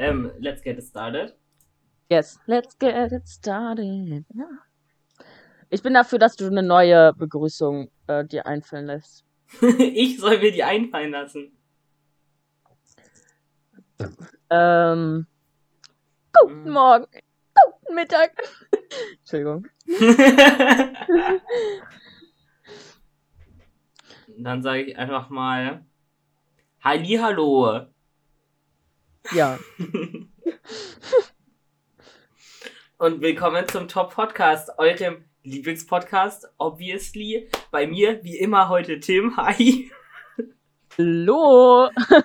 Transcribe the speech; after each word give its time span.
ähm, 0.00 0.32
let's 0.38 0.62
get 0.62 0.78
it 0.78 0.84
started. 0.84 1.34
Yes, 2.10 2.40
let's 2.46 2.76
get 2.78 3.12
it 3.12 3.28
started. 3.28 4.24
Ja. 4.34 4.48
Ich 5.68 5.82
bin 5.82 5.94
dafür, 5.94 6.18
dass 6.18 6.34
du 6.36 6.46
eine 6.46 6.62
neue 6.62 7.12
Begrüßung 7.14 7.90
äh, 8.08 8.24
dir 8.24 8.46
einfallen 8.46 8.86
lässt. 8.86 9.24
ich 9.78 10.18
soll 10.18 10.38
mir 10.38 10.50
die 10.52 10.64
einfallen 10.64 11.10
lassen. 11.12 11.52
Ähm, 14.48 15.26
guten 16.32 16.64
Mhm. 16.64 16.70
Morgen, 16.72 17.06
guten 17.54 17.94
Mittag. 17.94 18.32
Entschuldigung. 19.20 19.66
Dann 24.38 24.62
sage 24.62 24.84
ich 24.84 24.96
einfach 24.96 25.28
mal 25.28 25.84
Hallihallo. 26.82 27.86
Ja, 29.32 29.58
Und 32.98 33.20
willkommen 33.20 33.68
zum 33.68 33.86
Top 33.86 34.14
Podcast, 34.14 34.70
eurem 34.76 35.24
Lieblingspodcast, 35.44 36.48
obviously. 36.58 37.48
Bei 37.70 37.86
mir, 37.86 38.24
wie 38.24 38.36
immer, 38.36 38.68
heute 38.68 38.98
Tim. 38.98 39.36
Hi. 39.36 39.90
hallo. 40.98 41.90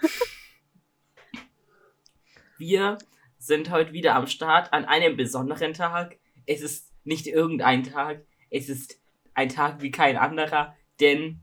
Wir 2.57 2.97
sind 3.37 3.69
heute 3.69 3.93
wieder 3.93 4.15
am 4.15 4.27
Start 4.27 4.73
an 4.73 4.85
einem 4.85 5.15
besonderen 5.15 5.73
Tag. 5.73 6.17
Es 6.45 6.61
ist 6.61 6.91
nicht 7.03 7.27
irgendein 7.27 7.83
Tag, 7.83 8.25
es 8.49 8.67
ist 8.67 8.99
ein 9.33 9.49
Tag 9.49 9.81
wie 9.81 9.91
kein 9.91 10.17
anderer, 10.17 10.75
denn 10.99 11.41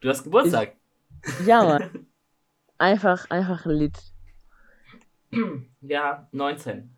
du 0.00 0.08
hast 0.08 0.24
Geburtstag. 0.24 0.76
Ja, 1.46 1.64
Mann. 1.64 2.06
Einfach, 2.78 3.30
einfach 3.30 3.64
ein 3.64 3.72
Lied. 3.72 4.13
Ja, 5.80 6.28
19. 6.32 6.96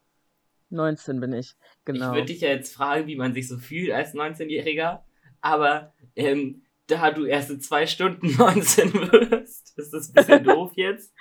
19 0.70 1.20
bin 1.20 1.32
ich. 1.32 1.54
Genau. 1.84 2.10
Ich 2.10 2.14
würde 2.14 2.26
dich 2.26 2.40
ja 2.40 2.48
jetzt 2.48 2.74
fragen, 2.74 3.06
wie 3.06 3.16
man 3.16 3.34
sich 3.34 3.48
so 3.48 3.58
fühlt 3.58 3.90
als 3.92 4.14
19-Jähriger, 4.14 5.00
aber 5.40 5.92
ähm, 6.14 6.62
da 6.86 7.10
du 7.10 7.24
erst 7.24 7.50
in 7.50 7.60
zwei 7.60 7.86
Stunden 7.86 8.34
19 8.38 8.92
wirst, 8.94 9.76
ist 9.78 9.92
das 9.92 10.08
ein 10.08 10.12
bisschen 10.14 10.44
doof 10.44 10.72
jetzt. 10.74 11.12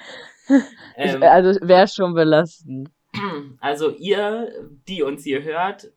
Ich, 0.47 0.63
Ähm, 0.97 1.23
also 1.23 1.59
wäre 1.61 1.87
schon 1.87 2.13
belastend. 2.13 2.89
also 3.59 3.91
ihr, 3.91 4.69
die 4.87 5.01
uns 5.01 5.23
hier 5.23 5.43
hört, 5.43 5.91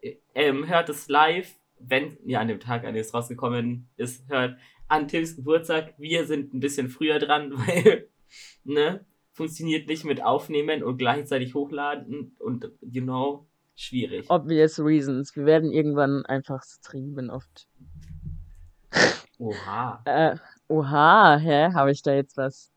äh, 0.00 0.16
ähm, 0.34 0.68
hört 0.68 0.88
es 0.88 1.08
live, 1.08 1.54
wenn, 1.78 2.16
ja, 2.24 2.40
an 2.40 2.48
dem 2.48 2.60
Tag, 2.60 2.84
an 2.84 2.94
dem 2.94 3.00
es 3.00 3.14
rausgekommen 3.14 3.88
ist, 3.96 4.28
hört 4.28 4.56
an 4.88 5.08
Tims 5.08 5.36
Geburtstag. 5.36 5.94
Wir 5.98 6.26
sind 6.26 6.54
ein 6.54 6.60
bisschen 6.60 6.88
früher 6.88 7.18
dran, 7.18 7.52
weil, 7.56 8.08
ne, 8.64 9.04
funktioniert 9.32 9.88
nicht 9.88 10.04
mit 10.04 10.22
Aufnehmen 10.22 10.82
und 10.82 10.98
gleichzeitig 10.98 11.54
hochladen 11.54 12.36
und, 12.38 12.70
you 12.80 13.02
know, 13.02 13.46
schwierig. 13.74 14.30
Obvious 14.30 14.78
reasons. 14.78 15.34
Wir 15.34 15.46
werden 15.46 15.72
irgendwann 15.72 16.24
einfach 16.26 16.62
streamen 16.62 17.30
oft. 17.30 17.68
Oha. 19.38 20.02
Äh, 20.06 20.36
oha, 20.68 21.36
hä? 21.36 21.72
Habe 21.72 21.90
ich 21.90 22.02
da 22.02 22.12
jetzt 22.14 22.36
was 22.36 22.70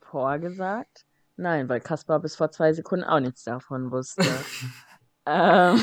vorgesagt? 0.00 1.04
Nein, 1.36 1.68
weil 1.68 1.80
Kaspar 1.80 2.20
bis 2.20 2.34
vor 2.34 2.50
zwei 2.50 2.72
Sekunden 2.72 3.04
auch 3.04 3.20
nichts 3.20 3.44
davon 3.44 3.90
wusste. 3.90 4.24
ähm, 5.26 5.80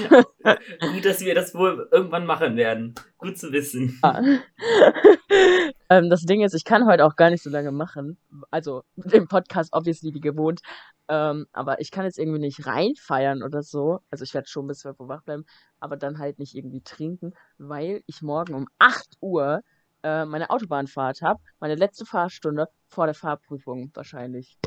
Gut, 0.81 1.05
dass 1.05 1.21
wir 1.21 1.35
das 1.35 1.53
wohl 1.53 1.87
irgendwann 1.91 2.25
machen 2.25 2.57
werden. 2.57 2.95
Gut 3.17 3.37
zu 3.37 3.51
wissen. 3.51 4.01
ähm, 5.89 6.09
das 6.09 6.21
Ding 6.21 6.41
ist, 6.41 6.53
ich 6.53 6.65
kann 6.65 6.85
heute 6.87 7.05
auch 7.05 7.15
gar 7.15 7.29
nicht 7.29 7.43
so 7.43 7.49
lange 7.49 7.71
machen. 7.71 8.17
Also 8.51 8.83
im 9.11 9.27
Podcast 9.27 9.73
obviously 9.73 10.13
wie 10.13 10.21
gewohnt. 10.21 10.61
Ähm, 11.07 11.45
aber 11.53 11.79
ich 11.81 11.91
kann 11.91 12.05
jetzt 12.05 12.17
irgendwie 12.17 12.39
nicht 12.39 12.65
reinfeiern 12.65 13.43
oder 13.43 13.61
so. 13.61 13.99
Also 14.09 14.23
ich 14.23 14.33
werde 14.33 14.47
schon 14.47 14.67
bis 14.67 14.79
12 14.79 14.99
Uhr 14.99 15.07
wach 15.07 15.21
bleiben, 15.21 15.45
aber 15.79 15.97
dann 15.97 16.17
halt 16.17 16.39
nicht 16.39 16.55
irgendwie 16.55 16.81
trinken, 16.81 17.33
weil 17.57 18.01
ich 18.07 18.21
morgen 18.21 18.55
um 18.55 18.67
8 18.79 19.17
Uhr 19.21 19.61
äh, 20.03 20.25
meine 20.25 20.49
Autobahnfahrt 20.49 21.21
habe. 21.21 21.39
Meine 21.59 21.75
letzte 21.75 22.05
Fahrstunde 22.05 22.69
vor 22.87 23.05
der 23.05 23.15
Fahrprüfung 23.15 23.91
wahrscheinlich. 23.93 24.57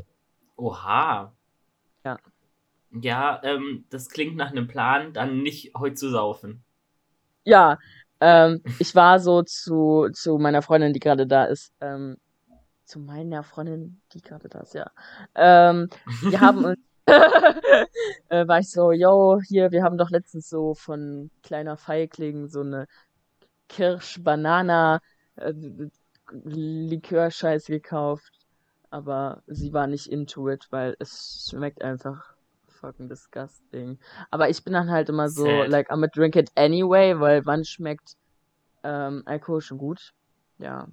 Oha. 0.56 1.32
Ja. 2.04 2.18
Ja, 2.90 3.40
ähm, 3.42 3.84
das 3.90 4.08
klingt 4.08 4.36
nach 4.36 4.50
einem 4.50 4.66
Plan, 4.66 5.12
dann 5.12 5.42
nicht 5.42 5.74
heute 5.76 5.94
zu 5.94 6.10
saufen. 6.10 6.64
Ja, 7.44 7.78
ähm, 8.20 8.62
ich 8.78 8.94
war 8.94 9.20
so 9.20 9.42
zu, 9.42 10.08
zu 10.12 10.38
meiner 10.38 10.62
Freundin, 10.62 10.92
die 10.92 11.00
gerade 11.00 11.26
da 11.26 11.44
ist. 11.44 11.72
Ähm, 11.80 12.16
zu 12.84 13.00
meiner 13.00 13.42
Freundin, 13.42 14.00
die 14.12 14.22
gerade 14.22 14.48
da 14.48 14.60
ist, 14.60 14.74
ja. 14.74 14.90
Ähm, 15.34 15.88
wir 16.22 16.40
haben 16.40 16.64
uns. 16.64 16.78
äh, 18.28 18.46
war 18.46 18.58
ich 18.58 18.70
so, 18.70 18.92
yo, 18.92 19.40
hier, 19.40 19.70
wir 19.70 19.82
haben 19.82 19.96
doch 19.96 20.10
letztens 20.10 20.50
so 20.50 20.74
von 20.74 21.30
kleiner 21.42 21.78
Feigling 21.78 22.48
so 22.48 22.60
eine 22.60 22.86
Kirsch-Banana 23.68 25.00
äh, 25.36 25.54
Likörscheiße 26.30 27.72
gekauft. 27.72 28.32
Aber 28.90 29.42
sie 29.46 29.72
war 29.72 29.86
nicht 29.86 30.06
into 30.06 30.48
it, 30.50 30.66
weil 30.70 30.96
es 30.98 31.48
schmeckt 31.50 31.82
einfach 31.82 32.34
fucking 32.78 33.08
disgusting. 33.08 33.98
Aber 34.30 34.48
ich 34.48 34.62
bin 34.64 34.72
dann 34.72 34.90
halt 34.90 35.08
immer 35.08 35.28
so, 35.28 35.44
Sad. 35.44 35.68
like, 35.68 35.90
I'm 35.90 36.04
a 36.04 36.08
drink 36.08 36.36
it 36.36 36.50
anyway, 36.56 37.18
weil 37.18 37.44
wann 37.46 37.64
schmeckt 37.64 38.16
ähm, 38.84 39.22
Alkohol 39.26 39.60
schon 39.60 39.78
gut? 39.78 40.12
Ja. 40.58 40.88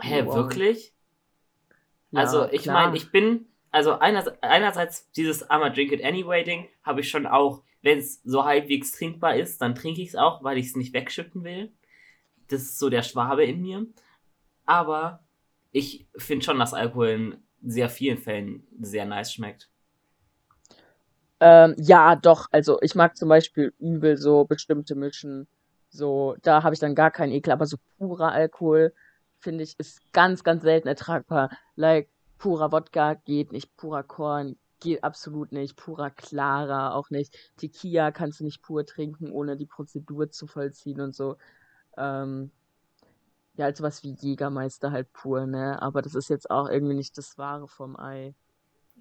Hä, 0.00 0.24
Wow. 0.24 0.34
wirklich? 0.34 0.94
Ja, 2.10 2.20
also, 2.20 2.48
ich 2.50 2.66
meine, 2.66 2.96
ich 2.96 3.10
bin, 3.10 3.46
also 3.70 3.98
einerseits, 3.98 4.42
einerseits 4.42 5.10
dieses 5.12 5.48
I'm 5.48 5.62
a 5.64 5.70
drink 5.70 5.92
it 5.92 6.04
anyway 6.04 6.44
Ding 6.44 6.68
habe 6.82 7.00
ich 7.00 7.08
schon 7.08 7.26
auch, 7.26 7.62
wenn 7.82 7.98
es 7.98 8.20
so 8.24 8.44
halbwegs 8.44 8.92
trinkbar 8.92 9.36
ist, 9.36 9.60
dann 9.62 9.74
trinke 9.74 10.02
ich 10.02 10.08
es 10.10 10.16
auch, 10.16 10.42
weil 10.44 10.58
ich 10.58 10.66
es 10.66 10.76
nicht 10.76 10.92
wegschütten 10.92 11.42
will. 11.44 11.72
Das 12.48 12.62
ist 12.62 12.78
so 12.78 12.90
der 12.90 13.02
Schwabe 13.02 13.44
in 13.44 13.62
mir. 13.62 13.86
Aber 14.66 15.24
ich 15.72 16.06
finde 16.16 16.44
schon, 16.44 16.58
dass 16.58 16.74
Alkohol 16.74 17.08
in 17.08 17.36
sehr 17.62 17.88
vielen 17.88 18.18
Fällen 18.18 18.66
sehr 18.80 19.06
nice 19.06 19.32
schmeckt. 19.32 19.70
Ähm, 21.44 21.74
ja, 21.76 22.14
doch. 22.14 22.46
Also 22.52 22.78
ich 22.82 22.94
mag 22.94 23.16
zum 23.16 23.28
Beispiel 23.28 23.74
übel 23.80 24.16
so 24.16 24.44
bestimmte 24.44 24.94
Mischen. 24.94 25.48
So, 25.90 26.36
da 26.42 26.62
habe 26.62 26.74
ich 26.74 26.80
dann 26.80 26.94
gar 26.94 27.10
keinen 27.10 27.32
Ekel, 27.32 27.52
aber 27.52 27.66
so 27.66 27.78
purer 27.98 28.30
Alkohol, 28.30 28.94
finde 29.40 29.64
ich, 29.64 29.74
ist 29.78 30.00
ganz, 30.12 30.44
ganz 30.44 30.62
selten 30.62 30.86
ertragbar. 30.86 31.50
Like, 31.74 32.08
purer 32.38 32.70
Wodka 32.70 33.14
geht 33.14 33.50
nicht, 33.50 33.76
purer 33.76 34.04
Korn 34.04 34.56
geht 34.78 35.02
absolut 35.02 35.50
nicht, 35.52 35.76
purer 35.76 36.10
Clara 36.10 36.94
auch 36.94 37.10
nicht. 37.10 37.36
Tequila 37.56 38.12
kannst 38.12 38.38
du 38.40 38.44
nicht 38.44 38.62
pur 38.62 38.86
trinken, 38.86 39.32
ohne 39.32 39.56
die 39.56 39.66
Prozedur 39.66 40.30
zu 40.30 40.46
vollziehen 40.46 41.00
und 41.00 41.14
so. 41.14 41.36
Ähm, 41.96 42.52
ja, 43.56 43.64
halt 43.66 43.76
sowas 43.76 44.04
wie 44.04 44.12
Jägermeister 44.12 44.92
halt 44.92 45.12
pur, 45.12 45.46
ne? 45.46 45.82
Aber 45.82 46.02
das 46.02 46.14
ist 46.14 46.30
jetzt 46.30 46.50
auch 46.50 46.68
irgendwie 46.68 46.94
nicht 46.94 47.18
das 47.18 47.36
Wahre 47.38 47.68
vom 47.68 47.98
Ei. 47.98 48.34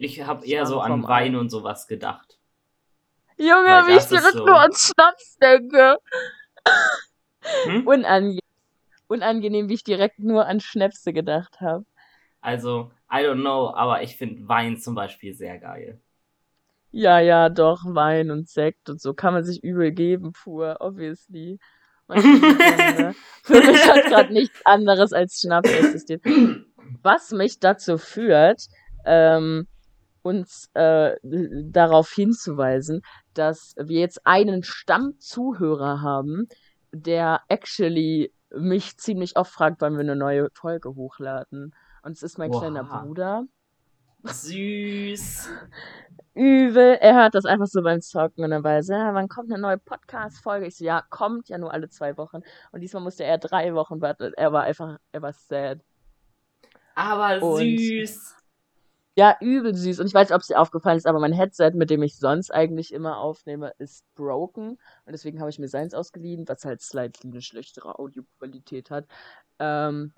Ich 0.02 0.20
habe 0.24 0.46
eher 0.46 0.66
so 0.66 0.80
an 0.80 1.04
Wein 1.04 1.36
Ei. 1.36 1.40
und 1.40 1.50
sowas 1.50 1.88
gedacht. 1.88 2.40
Junge, 3.38 3.88
wie 3.88 3.98
ich 3.98 4.06
direkt 4.06 4.34
so- 4.34 4.46
nur 4.46 4.60
an 4.60 4.72
Schnaps 4.74 5.38
denke. 5.38 5.98
Hm? 7.66 7.88
Unange 7.88 8.40
unangenehm, 9.08 9.68
wie 9.70 9.74
ich 9.76 9.84
direkt 9.84 10.20
nur 10.20 10.48
an 10.48 10.60
Schnäpse 10.60 11.12
gedacht 11.14 11.60
habe. 11.60 11.86
Also, 12.40 12.92
I 13.12 13.18
don't 13.18 13.42
know, 13.42 13.74
aber 13.76 14.02
ich 14.04 14.16
finde 14.16 14.48
Wein 14.48 14.78
zum 14.78 14.96
Beispiel 14.96 15.34
sehr 15.34 15.60
geil. 15.60 16.00
Ja, 16.92 17.20
ja, 17.20 17.50
doch, 17.50 17.82
Wein 17.86 18.32
und 18.32 18.50
Sekt 18.50 18.90
und 18.90 19.02
so 19.02 19.14
kann 19.14 19.34
man 19.34 19.44
sich 19.44 19.64
übel 19.64 19.92
geben, 19.92 20.32
pur, 20.34 20.78
obviously. 20.80 21.60
Ne? 22.08 23.14
Für 23.44 23.62
mich 23.62 23.88
hat 23.88 24.06
gerade 24.06 24.34
nichts 24.34 24.66
anderes 24.66 25.14
als 25.14 25.40
Schnaps 25.40 25.70
existiert. 25.70 26.24
Was 27.04 27.32
mich 27.32 27.60
dazu 27.60 27.98
führt, 27.98 28.64
ähm, 29.06 29.68
uns 30.24 30.70
äh, 30.74 31.16
darauf 31.24 32.12
hinzuweisen, 32.12 33.02
dass 33.34 33.74
wir 33.78 34.00
jetzt 34.00 34.26
einen 34.26 34.64
Stammzuhörer 34.64 36.02
haben, 36.02 36.48
der 36.92 37.42
actually 37.48 38.34
mich 38.56 38.98
ziemlich 38.98 39.38
oft 39.38 39.52
fragt, 39.52 39.82
wann 39.82 39.94
wir 39.94 40.02
eine 40.02 40.16
neue 40.16 40.50
Folge 40.54 40.96
hochladen. 40.96 41.74
Und 42.04 42.12
es 42.12 42.24
ist 42.24 42.38
mein 42.38 42.52
Oha. 42.52 42.60
kleiner 42.60 42.84
Bruder. 42.84 43.44
Süß. 44.24 45.50
Übel. 46.34 46.98
Er 47.02 47.16
hört 47.16 47.36
das 47.36 47.46
einfach 47.46 47.68
so 47.68 47.82
beim 47.82 48.02
Zocken 48.02 48.44
und 48.44 48.52
dann 48.52 48.64
weiß 48.64 48.90
er, 48.90 48.98
ja, 48.98 49.14
wann 49.14 49.28
kommt 49.28 49.52
eine 49.52 49.62
neue 49.62 49.78
Podcast-Folge? 49.78 50.68
Ich 50.68 50.78
so, 50.78 50.86
ja, 50.86 51.02
kommt 51.10 51.50
ja 51.50 51.58
nur 51.58 51.74
alle 51.74 51.90
zwei 51.90 52.16
Wochen. 52.18 52.42
Und 52.72 52.82
diesmal 52.82 53.04
musste 53.04 53.24
er 53.24 53.38
drei 53.38 53.74
Wochen 53.74 54.02
warten. 54.02 54.34
Er 54.36 54.54
war 54.54 54.64
einfach, 54.64 54.98
er 55.12 55.22
war 55.22 55.34
sad. 55.34 55.80
Aber 56.96 57.42
Und- 57.46 57.60
süß. 57.78 58.38
Ja, 59.22 59.38
übel 59.40 59.76
süß. 59.76 60.00
Und 60.00 60.08
ich 60.08 60.16
weiß 60.16 60.30
nicht, 60.30 60.36
ob 60.36 60.42
es 60.42 60.48
dir 60.48 60.60
aufgefallen 60.60 60.98
ist, 60.98 61.06
aber 61.06 61.20
mein 61.20 61.32
Headset, 61.32 61.74
mit 61.76 61.92
dem 61.92 62.02
ich 62.02 62.18
sonst 62.18 62.50
eigentlich 62.50 62.92
immer 62.92 63.20
aufnehme, 63.20 63.72
ist 63.78 64.04
broken. 64.16 64.80
Und 65.06 65.12
deswegen 65.12 65.40
habe 65.40 65.52
ich 65.52 65.60
mir 65.60 65.68
seins 65.68 65.94
ausgeliehen, 65.94 66.48
was 66.48 66.66
halt 66.66 66.82
slightly 66.82 67.30
eine 67.30 67.44
schlechtere 67.44 68.00
Audioqualität 68.00 68.90
hat. 68.90 69.06
Ähm, 69.60 70.16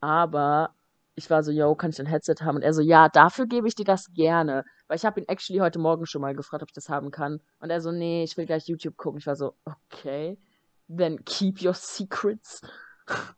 aber 0.00 0.76
ich 1.16 1.28
war 1.28 1.42
so, 1.42 1.50
yo, 1.50 1.74
kann 1.74 1.90
ich 1.90 1.98
ein 1.98 2.06
Headset 2.06 2.36
haben? 2.42 2.54
Und 2.54 2.62
er 2.62 2.72
so, 2.72 2.82
ja, 2.82 3.08
dafür 3.08 3.48
gebe 3.48 3.66
ich 3.66 3.74
dir 3.74 3.84
das 3.84 4.12
gerne. 4.14 4.64
Weil 4.86 4.96
ich 4.96 5.04
habe 5.04 5.18
ihn 5.18 5.26
actually 5.26 5.58
heute 5.58 5.80
Morgen 5.80 6.06
schon 6.06 6.22
mal 6.22 6.36
gefragt, 6.36 6.62
ob 6.62 6.68
ich 6.68 6.74
das 6.74 6.88
haben 6.88 7.10
kann. 7.10 7.40
Und 7.58 7.70
er 7.70 7.80
so, 7.80 7.90
nee, 7.90 8.22
ich 8.22 8.36
will 8.36 8.46
gleich 8.46 8.68
YouTube 8.68 8.96
gucken. 8.96 9.18
Ich 9.18 9.26
war 9.26 9.34
so, 9.34 9.56
okay, 9.64 10.38
then 10.86 11.24
keep 11.24 11.64
your 11.64 11.74
secrets. 11.74 12.62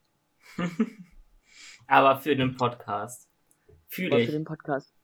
Aber 1.86 2.18
für 2.18 2.36
den 2.36 2.58
Podcast. 2.58 3.26
Fühle 3.86 4.20
ich. 4.20 4.26
für 4.26 4.32
den 4.32 4.44
Podcast. 4.44 4.97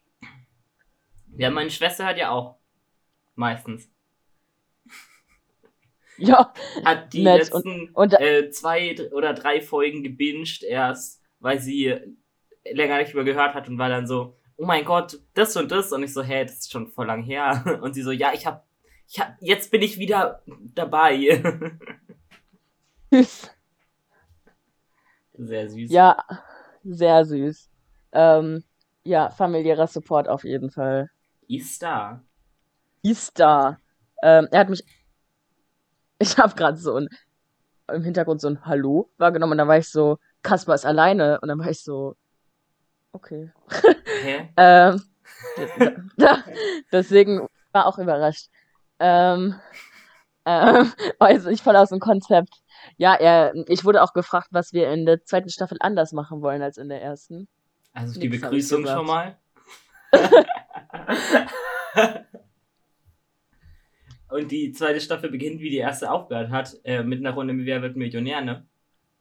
Ja, 1.36 1.50
meine 1.50 1.70
Schwester 1.70 2.06
hat 2.06 2.16
ja 2.18 2.30
auch. 2.30 2.56
Meistens. 3.34 3.88
Ja, 6.16 6.52
Hat 6.84 7.12
die 7.12 7.24
Nett. 7.24 7.38
letzten 7.52 7.88
und- 7.90 8.12
äh, 8.20 8.48
zwei 8.50 8.94
oder 9.10 9.34
drei 9.34 9.60
Folgen 9.60 10.04
gebinged 10.04 10.62
erst, 10.62 11.20
weil 11.40 11.58
sie 11.58 11.92
länger 12.64 12.98
nicht 12.98 13.14
mehr 13.16 13.24
gehört 13.24 13.54
hat 13.54 13.68
und 13.68 13.78
war 13.78 13.88
dann 13.88 14.06
so, 14.06 14.36
oh 14.56 14.64
mein 14.64 14.84
Gott, 14.84 15.18
das 15.34 15.56
und 15.56 15.72
das. 15.72 15.90
Und 15.92 16.04
ich 16.04 16.12
so, 16.12 16.22
hä, 16.22 16.44
das 16.44 16.58
ist 16.58 16.70
schon 16.70 16.86
voll 16.86 17.06
lang 17.08 17.24
her. 17.24 17.64
Und 17.82 17.94
sie 17.94 18.02
so, 18.02 18.12
ja, 18.12 18.32
ich 18.32 18.46
hab, 18.46 18.64
ich 19.08 19.18
hab, 19.18 19.34
jetzt 19.40 19.72
bin 19.72 19.82
ich 19.82 19.98
wieder 19.98 20.40
dabei. 20.46 21.42
süß. 23.10 23.50
Sehr 25.36 25.68
süß. 25.68 25.90
Ja, 25.90 26.24
sehr 26.84 27.24
süß. 27.24 27.68
Ähm, 28.12 28.62
ja, 29.02 29.30
familiärer 29.30 29.88
Support 29.88 30.28
auf 30.28 30.44
jeden 30.44 30.70
Fall. 30.70 31.10
Ist 31.48 31.82
da. 31.82 32.22
Ist 33.02 33.38
da. 33.38 33.78
Ähm, 34.22 34.48
er 34.50 34.60
hat 34.60 34.70
mich. 34.70 34.84
Ich 36.20 36.38
habe 36.38 36.54
gerade 36.54 36.78
so 36.78 36.94
ein 36.94 37.08
im 37.92 38.02
Hintergrund 38.02 38.40
so 38.40 38.48
ein 38.48 38.64
Hallo 38.64 39.10
wahrgenommen 39.18 39.52
und 39.52 39.58
dann 39.58 39.68
war 39.68 39.78
ich 39.78 39.88
so, 39.88 40.18
Kaspar 40.42 40.74
ist 40.74 40.86
alleine 40.86 41.40
und 41.40 41.48
dann 41.48 41.58
war 41.58 41.68
ich 41.68 41.82
so, 41.82 42.16
okay. 43.12 43.52
Hä? 44.22 44.50
Ähm, 44.56 45.02
deswegen 46.92 47.46
war 47.72 47.86
auch 47.86 47.98
überrascht. 47.98 48.48
Ähm, 48.98 49.54
ähm, 50.44 50.92
also 51.18 51.50
ich 51.50 51.62
voll 51.62 51.76
aus 51.76 51.90
dem 51.90 52.00
Konzept. 52.00 52.62
Ja, 52.96 53.14
er, 53.14 53.52
ich 53.68 53.84
wurde 53.84 54.02
auch 54.02 54.12
gefragt, 54.12 54.48
was 54.50 54.72
wir 54.72 54.90
in 54.90 55.06
der 55.06 55.24
zweiten 55.24 55.50
Staffel 55.50 55.78
anders 55.80 56.12
machen 56.12 56.40
wollen 56.40 56.62
als 56.62 56.78
in 56.78 56.88
der 56.88 57.02
ersten. 57.02 57.48
Also 57.92 58.18
die 58.20 58.28
Nix 58.28 58.42
Begrüßung 58.42 58.86
schon 58.86 59.06
mal. 59.06 59.36
Und 64.28 64.50
die 64.50 64.72
zweite 64.72 65.00
Staffel 65.00 65.30
beginnt, 65.30 65.60
wie 65.60 65.70
die 65.70 65.76
erste 65.76 66.10
aufgehört 66.10 66.50
hat, 66.50 66.76
äh, 66.84 67.02
mit 67.04 67.20
einer 67.20 67.32
Runde 67.34 67.54
Wer 67.64 67.82
wird 67.82 67.96
Millionär, 67.96 68.40
ne? 68.40 68.66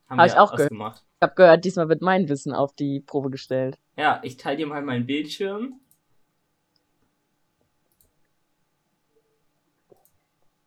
Haben 0.08 0.18
Hab 0.18 0.26
wir 0.26 0.32
ich 0.32 0.38
auch 0.38 0.50
gehört. 0.50 0.70
ausgemacht. 0.72 1.04
Ich 1.20 1.22
habe 1.22 1.34
gehört, 1.36 1.64
diesmal 1.64 1.88
wird 1.88 2.02
mein 2.02 2.28
Wissen 2.28 2.52
auf 2.52 2.74
die 2.74 3.00
Probe 3.00 3.30
gestellt. 3.30 3.78
Ja, 3.96 4.20
ich 4.24 4.36
teile 4.36 4.56
dir 4.56 4.66
mal 4.66 4.82
meinen 4.82 5.06
Bildschirm. 5.06 5.80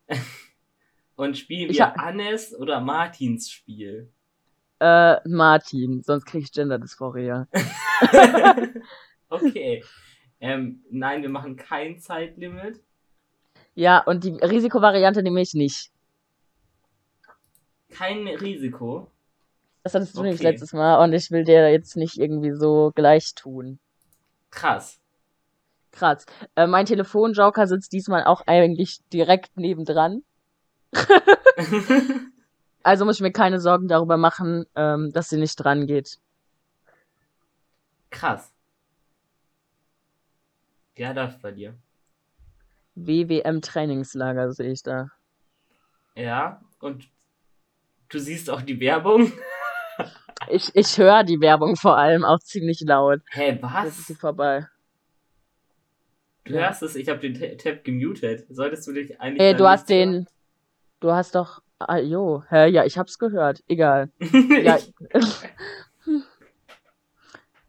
Und 1.16 1.36
spielen 1.36 1.72
wir 1.72 1.84
ha- 1.84 1.92
Annes 1.96 2.54
oder 2.54 2.80
Martins 2.80 3.50
Spiel. 3.50 4.10
Äh, 4.80 5.16
Martin, 5.28 6.02
sonst 6.02 6.24
krieg 6.24 6.44
ich 6.44 6.52
Gender-Dysphorie. 6.52 7.44
okay. 9.28 9.82
Ähm, 10.40 10.84
nein, 10.90 11.22
wir 11.22 11.28
machen 11.28 11.56
kein 11.56 11.98
Zeitlimit. 11.98 12.80
Ja, 13.74 13.98
und 14.00 14.24
die 14.24 14.32
Risikovariante 14.32 15.22
nehme 15.22 15.40
ich 15.40 15.54
nicht. 15.54 15.90
Kein 17.90 18.26
Risiko. 18.26 19.10
Das 19.82 19.94
hattest 19.94 20.16
du 20.16 20.20
Okay. 20.20 20.36
letztes 20.42 20.72
Mal 20.72 21.02
und 21.02 21.12
ich 21.12 21.30
will 21.30 21.44
dir 21.44 21.70
jetzt 21.70 21.96
nicht 21.96 22.18
irgendwie 22.18 22.52
so 22.52 22.92
gleich 22.94 23.34
tun. 23.34 23.78
Krass. 24.50 25.00
Krass. 25.92 26.26
Äh, 26.54 26.66
mein 26.66 26.86
Telefonjoker 26.86 27.66
sitzt 27.66 27.92
diesmal 27.92 28.24
auch 28.24 28.42
eigentlich 28.46 28.98
direkt 29.12 29.56
nebendran. 29.56 30.22
Also 32.84 33.04
muss 33.04 33.16
ich 33.16 33.22
mir 33.22 33.32
keine 33.32 33.60
Sorgen 33.60 33.88
darüber 33.88 34.16
machen, 34.16 34.64
ähm, 34.74 35.10
dass 35.12 35.28
sie 35.28 35.36
nicht 35.36 35.56
dran 35.56 35.86
geht. 35.86 36.18
Krass. 38.08 38.50
Ja, 40.98 41.12
läuft 41.12 41.40
bei 41.40 41.52
dir. 41.52 41.74
WWM-Trainingslager 42.96 44.52
sehe 44.52 44.72
ich 44.72 44.82
da. 44.82 45.08
Ja, 46.16 46.60
und 46.80 47.08
du 48.08 48.18
siehst 48.18 48.50
auch 48.50 48.62
die 48.62 48.80
Werbung. 48.80 49.32
Ich, 50.50 50.70
ich 50.74 50.96
höre 50.96 51.24
die 51.24 51.40
Werbung 51.40 51.74
vor 51.74 51.98
allem 51.98 52.24
auch 52.24 52.38
ziemlich 52.38 52.80
laut. 52.80 53.20
Hä, 53.32 53.58
Jetzt 53.60 53.98
ist 53.98 54.06
sie 54.06 54.12
was? 54.14 54.20
vorbei. 54.20 54.66
Du 56.44 56.54
Ja. 56.54 56.60
hörst 56.68 56.82
es, 56.84 56.94
ich 56.94 57.08
habe 57.08 57.18
den 57.18 57.34
Ta- 57.34 57.56
Tab 57.56 57.82
gemutet. 57.84 58.46
Solltest 58.48 58.86
du 58.86 58.92
dich 58.92 59.20
eigentlich. 59.20 59.42
Ey, 59.42 59.50
dann 59.52 59.58
du 59.58 59.68
hast 59.68 59.90
den. 59.90 60.26
Du 61.00 61.10
hast 61.12 61.34
doch. 61.34 61.60
Ah, 61.80 61.98
jo. 61.98 62.44
Hä, 62.48 62.68
ja, 62.68 62.84
ich 62.84 62.96
hab's 62.96 63.18
gehört. 63.18 63.62
Egal. 63.68 64.10
Ja. 64.62 64.78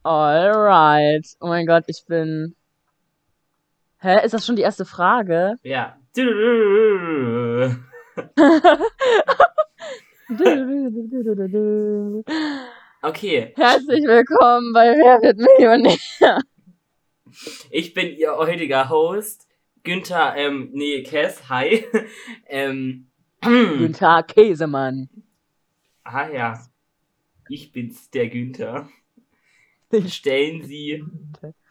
Alright. 0.03 1.25
Oh 1.41 1.47
mein 1.47 1.65
Gott, 1.65 1.83
ich 1.87 2.05
bin. 2.07 2.55
Hä, 4.01 4.23
ist 4.25 4.33
das 4.33 4.45
schon 4.45 4.55
die 4.55 4.61
erste 4.61 4.85
Frage? 4.85 5.55
ja. 5.63 5.97
Okay, 13.01 13.53
Herzlich 13.55 14.03
willkommen 14.03 14.73
bei 14.73 14.93
Wer 14.95 15.21
wird 15.21 15.37
Millionär? 15.37 16.41
ich 17.71 17.93
bin 17.93 18.15
Ihr 18.17 18.35
heutiger 18.35 18.89
Host, 18.89 19.47
Günther, 19.83 20.35
ähm, 20.35 20.69
nee, 20.73 21.03
Cass, 21.03 21.47
hi. 21.49 21.85
ähm, 22.47 23.07
Tag, 23.97 24.29
Käsemann. 24.29 25.09
ah 26.03 26.27
ja, 26.29 26.61
ich 27.49 27.71
bin's, 27.71 28.09
der 28.09 28.27
Günther. 28.27 28.89
Stellen 30.07 30.63
Sie 30.63 31.03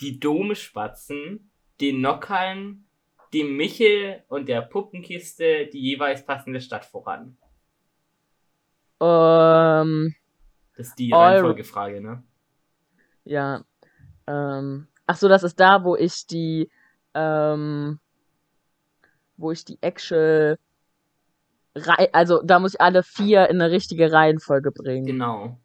die 0.00 0.18
Domspatzen, 0.18 1.47
den 1.80 2.00
Nockern, 2.00 2.84
dem 3.32 3.56
Michel 3.56 4.22
und 4.28 4.48
der 4.48 4.62
Puppenkiste 4.62 5.66
die 5.66 5.80
jeweils 5.80 6.24
passende 6.24 6.60
Stadt 6.60 6.84
voran. 6.84 7.36
Ähm, 9.00 10.14
Das 10.76 10.88
ist 10.88 10.98
die 10.98 11.12
Reihenfolgefrage, 11.12 12.00
ne? 12.00 12.22
ja. 13.24 13.62
Ähm, 14.26 14.88
ach 15.06 15.16
so, 15.16 15.28
das 15.28 15.42
ist 15.42 15.58
da, 15.60 15.84
wo 15.84 15.96
ich 15.96 16.26
die, 16.26 16.70
ähm, 17.14 17.98
wo 19.36 19.52
ich 19.52 19.64
die 19.64 19.78
actual, 19.80 20.58
Rei 21.74 22.12
also 22.12 22.42
da 22.42 22.58
muss 22.58 22.74
ich 22.74 22.80
alle 22.80 23.02
vier 23.02 23.48
in 23.48 23.60
eine 23.60 23.70
richtige 23.70 24.10
Reihenfolge 24.12 24.72
bringen. 24.72 25.06
Genau. 25.06 25.58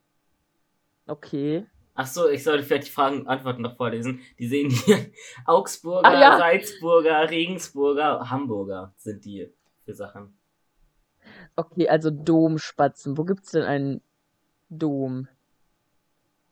Okay. 1.08 1.66
Ach 1.96 2.08
so, 2.08 2.28
ich 2.28 2.44
sollte 2.44 2.64
vielleicht 2.64 2.88
die 2.88 2.92
Fragen 2.92 3.22
und 3.22 3.28
Antworten 3.28 3.62
noch 3.62 3.78
vorlesen. 3.78 4.22
Die 4.40 4.48
sehen 4.48 4.70
hier 4.72 5.12
Augsburger, 5.46 6.08
Ah, 6.08 6.20
ja. 6.20 6.38
Salzburger, 6.38 7.30
Regensburger, 7.30 8.30
Hamburger 8.30 8.94
sind 8.98 9.24
die 9.26 9.54
für 9.86 9.94
Sachen. 9.94 10.36
Okay, 11.56 11.88
also 11.88 12.10
Domspatzen. 12.10 13.18
Wo 13.18 13.26
gibt's 13.26 13.52
denn 13.52 13.64
einen 13.64 14.02
Dom? 14.70 15.28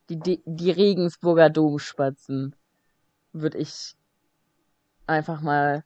Die, 0.08 0.18
De 0.18 0.40
die 0.44 0.70
Regensburger 0.70 1.50
Domspatzen. 1.50 2.54
Würde 3.32 3.58
ich 3.58 3.94
einfach 5.06 5.40
mal 5.40 5.84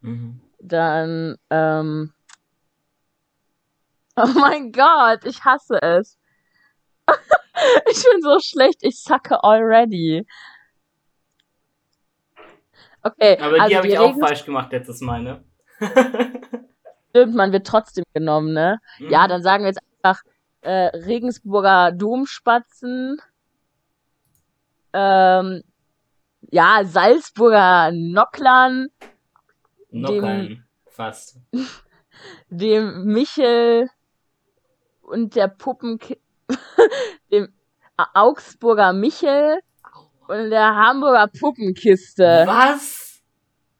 Mhm. 0.00 0.40
dann, 0.60 1.36
ähm, 1.50 2.12
oh 4.16 4.26
mein 4.38 4.72
Gott, 4.72 5.24
ich 5.24 5.44
hasse 5.44 5.80
es. 5.82 6.18
ich 7.90 8.04
bin 8.04 8.22
so 8.22 8.38
schlecht, 8.40 8.78
ich 8.82 9.00
sacke 9.02 9.42
already. 9.42 10.26
Okay, 13.02 13.38
Aber 13.38 13.54
die 13.54 13.60
also 13.60 13.76
habe 13.76 13.86
die 13.88 13.92
ich 13.94 13.98
auch 13.98 14.06
Regens 14.08 14.26
falsch 14.26 14.44
gemacht 14.44 14.72
letztes 14.72 15.00
Mal, 15.00 15.22
ne? 15.22 15.44
stimmt, 17.10 17.34
man 17.34 17.52
wird 17.52 17.66
trotzdem 17.66 18.04
genommen, 18.14 18.52
ne? 18.52 18.78
Ja, 18.98 19.24
Mhm. 19.24 19.28
dann 19.28 19.42
sagen 19.42 19.64
wir 19.64 19.68
jetzt 19.68 19.80
einfach 20.02 20.22
äh, 20.62 20.86
Regensburger 20.96 21.92
Domspatzen. 21.92 23.20
Ähm, 24.92 25.62
ja, 26.50 26.82
Salzburger 26.84 27.90
Nocklern, 27.92 28.88
Nockern, 29.90 30.64
fast. 30.86 31.38
dem 32.48 33.04
Michel 33.04 33.90
und 35.02 35.34
der 35.36 35.48
Puppen, 35.48 35.98
dem 37.30 37.52
Augsburger 38.14 38.92
Michel 38.92 39.60
und 40.28 40.50
der 40.50 40.74
Hamburger 40.74 41.28
Puppenkiste. 41.28 42.44
Was? 42.46 43.20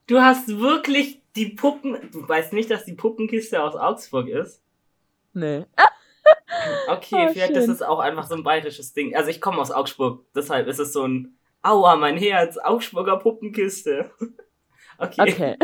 Du 0.06 0.20
hast 0.20 0.48
wirklich 0.60 1.22
die 1.34 1.50
Puppen. 1.50 2.10
Du 2.12 2.28
weißt 2.28 2.52
nicht, 2.52 2.70
dass 2.70 2.84
die 2.84 2.92
Puppenkiste 2.94 3.62
aus 3.62 3.74
Augsburg 3.74 4.28
ist? 4.28 4.62
Nee. 5.32 5.66
Okay, 6.88 7.26
Oh, 7.28 7.32
vielleicht 7.32 7.52
ist 7.52 7.64
schön. 7.64 7.74
es 7.74 7.82
auch 7.82 7.98
einfach 7.98 8.26
so 8.26 8.34
ein 8.34 8.42
bayerisches 8.44 8.94
Ding. 8.94 9.14
Also 9.14 9.28
ich 9.28 9.42
komme 9.42 9.58
aus 9.58 9.70
Augsburg, 9.70 10.24
deshalb 10.34 10.68
ist 10.68 10.78
es 10.78 10.92
so 10.94 11.06
ein 11.06 11.36
Aua, 11.60 11.96
mein 11.96 12.16
Herz, 12.16 12.56
Augsburger 12.56 13.18
Puppenkiste. 13.18 14.10
Okay. 14.96 15.22
Okay. 15.22 15.56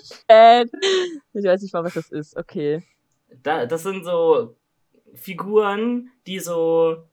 Shit. 0.00 0.70
Ich 1.34 1.44
weiß 1.44 1.60
nicht 1.60 1.74
mal, 1.74 1.84
was 1.84 1.92
das 1.94 2.08
ist. 2.10 2.34
Okay. 2.34 2.82
Da, 3.42 3.66
das 3.66 3.82
sind 3.82 4.04
so 4.06 4.56
Figuren, 5.14 6.10
die 6.26 6.38
so. 6.38 7.04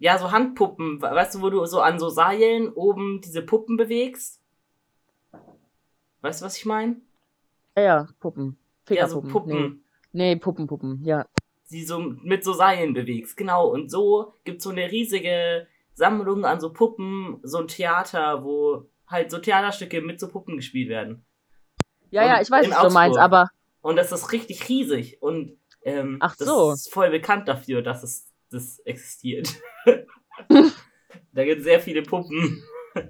Ja, 0.00 0.16
so 0.16 0.30
Handpuppen, 0.30 1.02
weißt 1.02 1.34
du, 1.34 1.42
wo 1.42 1.50
du 1.50 1.64
so 1.66 1.80
an 1.80 1.98
so 1.98 2.08
Seilen 2.08 2.72
oben 2.72 3.20
diese 3.20 3.42
Puppen 3.42 3.76
bewegst? 3.76 4.40
Weißt 6.20 6.40
du, 6.40 6.44
was 6.46 6.56
ich 6.56 6.66
meine? 6.66 7.00
Ja, 7.76 7.82
ja, 7.82 8.08
Puppen. 8.20 8.56
Ja, 8.88 9.08
so. 9.08 9.20
Puppen, 9.20 9.82
Nee. 10.12 10.34
nee, 10.34 10.36
Puppen, 10.36 10.66
Puppen. 10.68 11.04
Ja. 11.04 11.26
die 11.70 11.84
so 11.84 11.98
mit 11.98 12.44
so 12.44 12.52
Seilen 12.52 12.94
bewegst. 12.94 13.36
Genau, 13.36 13.68
und 13.68 13.90
so 13.90 14.32
gibt's 14.44 14.64
so 14.64 14.70
eine 14.70 14.90
riesige 14.90 15.66
Sammlung 15.94 16.44
an 16.44 16.60
so 16.60 16.72
Puppen, 16.72 17.40
so 17.42 17.58
ein 17.58 17.68
Theater, 17.68 18.42
wo 18.44 18.86
halt 19.08 19.30
so 19.30 19.38
Theaterstücke 19.38 20.00
mit 20.00 20.18
so 20.20 20.28
Puppen 20.28 20.56
gespielt 20.56 20.88
werden. 20.88 21.24
Ja, 22.10 22.22
Und 22.22 22.28
ja, 22.28 22.40
ich 22.40 22.50
weiß, 22.50 22.70
was 22.70 22.82
du 22.88 22.90
meinst, 22.94 23.18
Augsburg. 23.18 23.24
aber 23.24 23.50
Und 23.82 23.96
das 23.96 24.12
ist 24.12 24.32
richtig 24.32 24.68
riesig. 24.68 25.20
Und 25.20 25.57
ähm, 25.82 26.18
Ach 26.20 26.36
das 26.36 26.48
so. 26.48 26.72
ist 26.72 26.92
voll 26.92 27.10
bekannt 27.10 27.48
dafür, 27.48 27.82
dass 27.82 28.02
es 28.02 28.28
das 28.50 28.78
existiert. 28.80 29.54
da 31.32 31.44
gibt 31.44 31.58
es 31.58 31.64
sehr 31.64 31.80
viele 31.80 32.02
Puppen. 32.02 32.62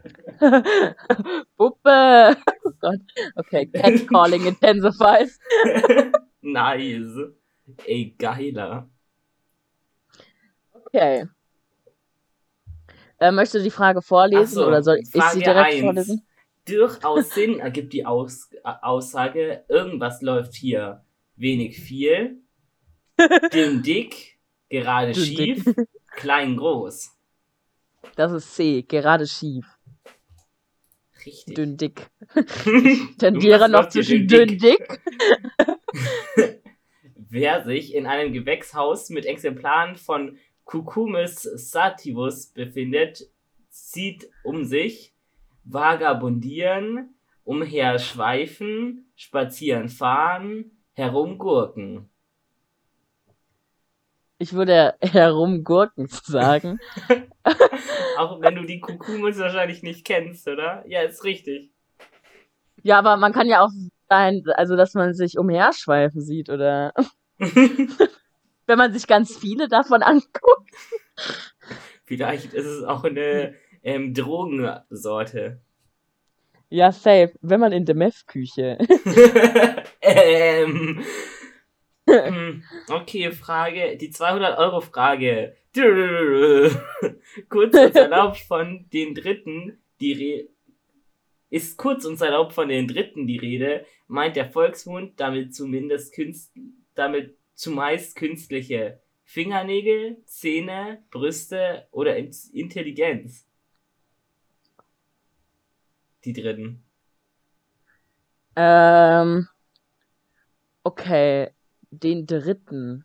Puppe. 1.56 2.36
Oh 2.64 2.70
Gott. 2.80 3.00
Okay, 3.36 3.66
Catcalling 3.66 4.46
intensifies. 4.46 5.38
nice. 6.40 7.32
Ey, 7.84 8.14
geiler. 8.18 8.88
Okay. 10.72 11.26
Äh, 13.20 13.32
möchtest 13.32 13.56
du 13.56 13.62
die 13.62 13.70
Frage 13.70 14.00
vorlesen 14.00 14.54
so, 14.54 14.66
oder 14.66 14.82
soll 14.82 14.98
ich 14.98 15.10
Frage 15.10 15.34
sie 15.34 15.42
direkt 15.42 15.72
eins. 15.72 15.80
vorlesen? 15.80 16.26
Durchaus 16.66 17.30
Sinn 17.30 17.60
ergibt 17.60 17.92
die 17.92 18.04
Aus 18.04 18.50
Aussage, 18.62 19.64
irgendwas 19.68 20.20
läuft 20.22 20.54
hier 20.54 21.02
wenig 21.36 21.80
viel, 21.80 22.42
dünn 23.52 23.82
dick, 23.82 24.38
gerade 24.68 25.12
Dünn 25.12 25.24
schief, 25.24 25.64
klein 26.16 26.56
groß. 26.56 27.16
Das 28.16 28.32
ist 28.32 28.54
C, 28.54 28.82
gerade 28.82 29.26
schief. 29.26 29.66
Richtig. 31.26 31.54
Dünn 31.54 31.76
dick. 31.76 32.10
Irgendwas 32.34 33.16
Tendiere 33.18 33.68
noch 33.68 33.88
zwischen 33.88 34.26
dünn 34.28 34.48
dünn 34.48 34.58
dick. 34.58 35.00
Wer 37.14 37.64
sich 37.64 37.94
in 37.94 38.06
einem 38.06 38.32
Gewächshaus 38.32 39.10
mit 39.10 39.26
Exemplaren 39.26 39.96
von 39.96 40.38
Cucumis 40.64 41.42
sativus 41.42 42.46
befindet, 42.46 43.28
zieht 43.68 44.30
um 44.44 44.64
sich, 44.64 45.14
vagabundieren, 45.64 47.14
umherschweifen, 47.44 49.10
spazieren 49.16 49.88
fahren, 49.88 50.70
herumgurken. 50.92 52.08
Ich 54.38 54.52
würde 54.52 54.94
herumgurken 55.00 56.06
sagen. 56.08 56.78
Auch 58.18 58.40
wenn 58.40 58.54
du 58.54 58.64
die 58.64 58.80
Cucumis 58.80 59.38
wahrscheinlich 59.38 59.82
nicht 59.82 60.04
kennst, 60.04 60.46
oder? 60.48 60.84
Ja, 60.86 61.02
ist 61.02 61.24
richtig. 61.24 61.70
Ja, 62.82 62.98
aber 62.98 63.16
man 63.16 63.32
kann 63.32 63.48
ja 63.48 63.60
auch 63.60 63.70
sein, 64.08 64.44
also 64.54 64.76
dass 64.76 64.94
man 64.94 65.12
sich 65.12 65.36
umherschweifen 65.36 66.20
sieht 66.22 66.48
oder 66.48 66.94
wenn 67.38 68.78
man 68.78 68.92
sich 68.92 69.08
ganz 69.08 69.36
viele 69.36 69.68
davon 69.68 70.02
anguckt. 70.02 70.70
Vielleicht 72.04 72.54
ist 72.54 72.66
es 72.66 72.84
auch 72.84 73.02
eine 73.02 73.54
ähm, 73.82 74.14
Drogensorte. 74.14 75.60
Ja, 76.70 76.92
safe. 76.92 77.32
Wenn 77.40 77.60
man 77.60 77.72
in 77.72 77.84
der 77.84 77.96
Meth-Küche. 77.96 78.78
ähm. 80.00 81.02
Hm, 82.08 82.62
Okay, 82.88 83.30
Frage, 83.32 83.96
die 83.96 84.10
200-Euro-Frage. 84.12 85.56
Kurz 87.48 87.74
und 87.74 87.94
erlaubt 87.96 88.38
von 88.38 88.86
den 88.92 89.14
Dritten 89.14 89.78
die 90.00 90.12
Rede. 90.12 90.48
Ist 91.50 91.78
kurz 91.78 92.04
und 92.04 92.20
erlaubt 92.20 92.52
von 92.52 92.68
den 92.68 92.88
Dritten 92.88 93.26
die 93.26 93.38
Rede, 93.38 93.86
meint 94.06 94.36
der 94.36 94.50
Volksmund 94.50 95.18
damit 95.20 95.54
zumindest 95.54 96.12
künst, 96.14 96.52
damit 96.94 97.36
zumeist 97.54 98.16
künstliche 98.16 99.00
Fingernägel, 99.24 100.18
Zähne, 100.24 101.02
Brüste 101.10 101.86
oder 101.90 102.16
In 102.16 102.30
Intelligenz. 102.52 103.46
Die 106.24 106.32
Dritten. 106.32 106.82
ähm, 108.56 109.48
okay, 110.84 111.50
den 111.90 112.26
dritten. 112.26 113.04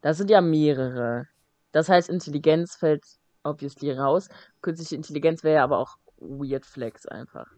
Das 0.00 0.18
sind 0.18 0.30
ja 0.30 0.40
mehrere. 0.40 1.28
Das 1.72 1.88
heißt, 1.88 2.08
Intelligenz 2.10 2.76
fällt 2.76 3.04
obviously 3.42 3.90
raus. 3.92 4.28
Künstliche 4.62 4.96
Intelligenz 4.96 5.42
wäre 5.42 5.56
ja 5.56 5.64
aber 5.64 5.78
auch 5.78 5.98
Weird 6.18 6.66
Flex 6.66 7.06
einfach. 7.06 7.50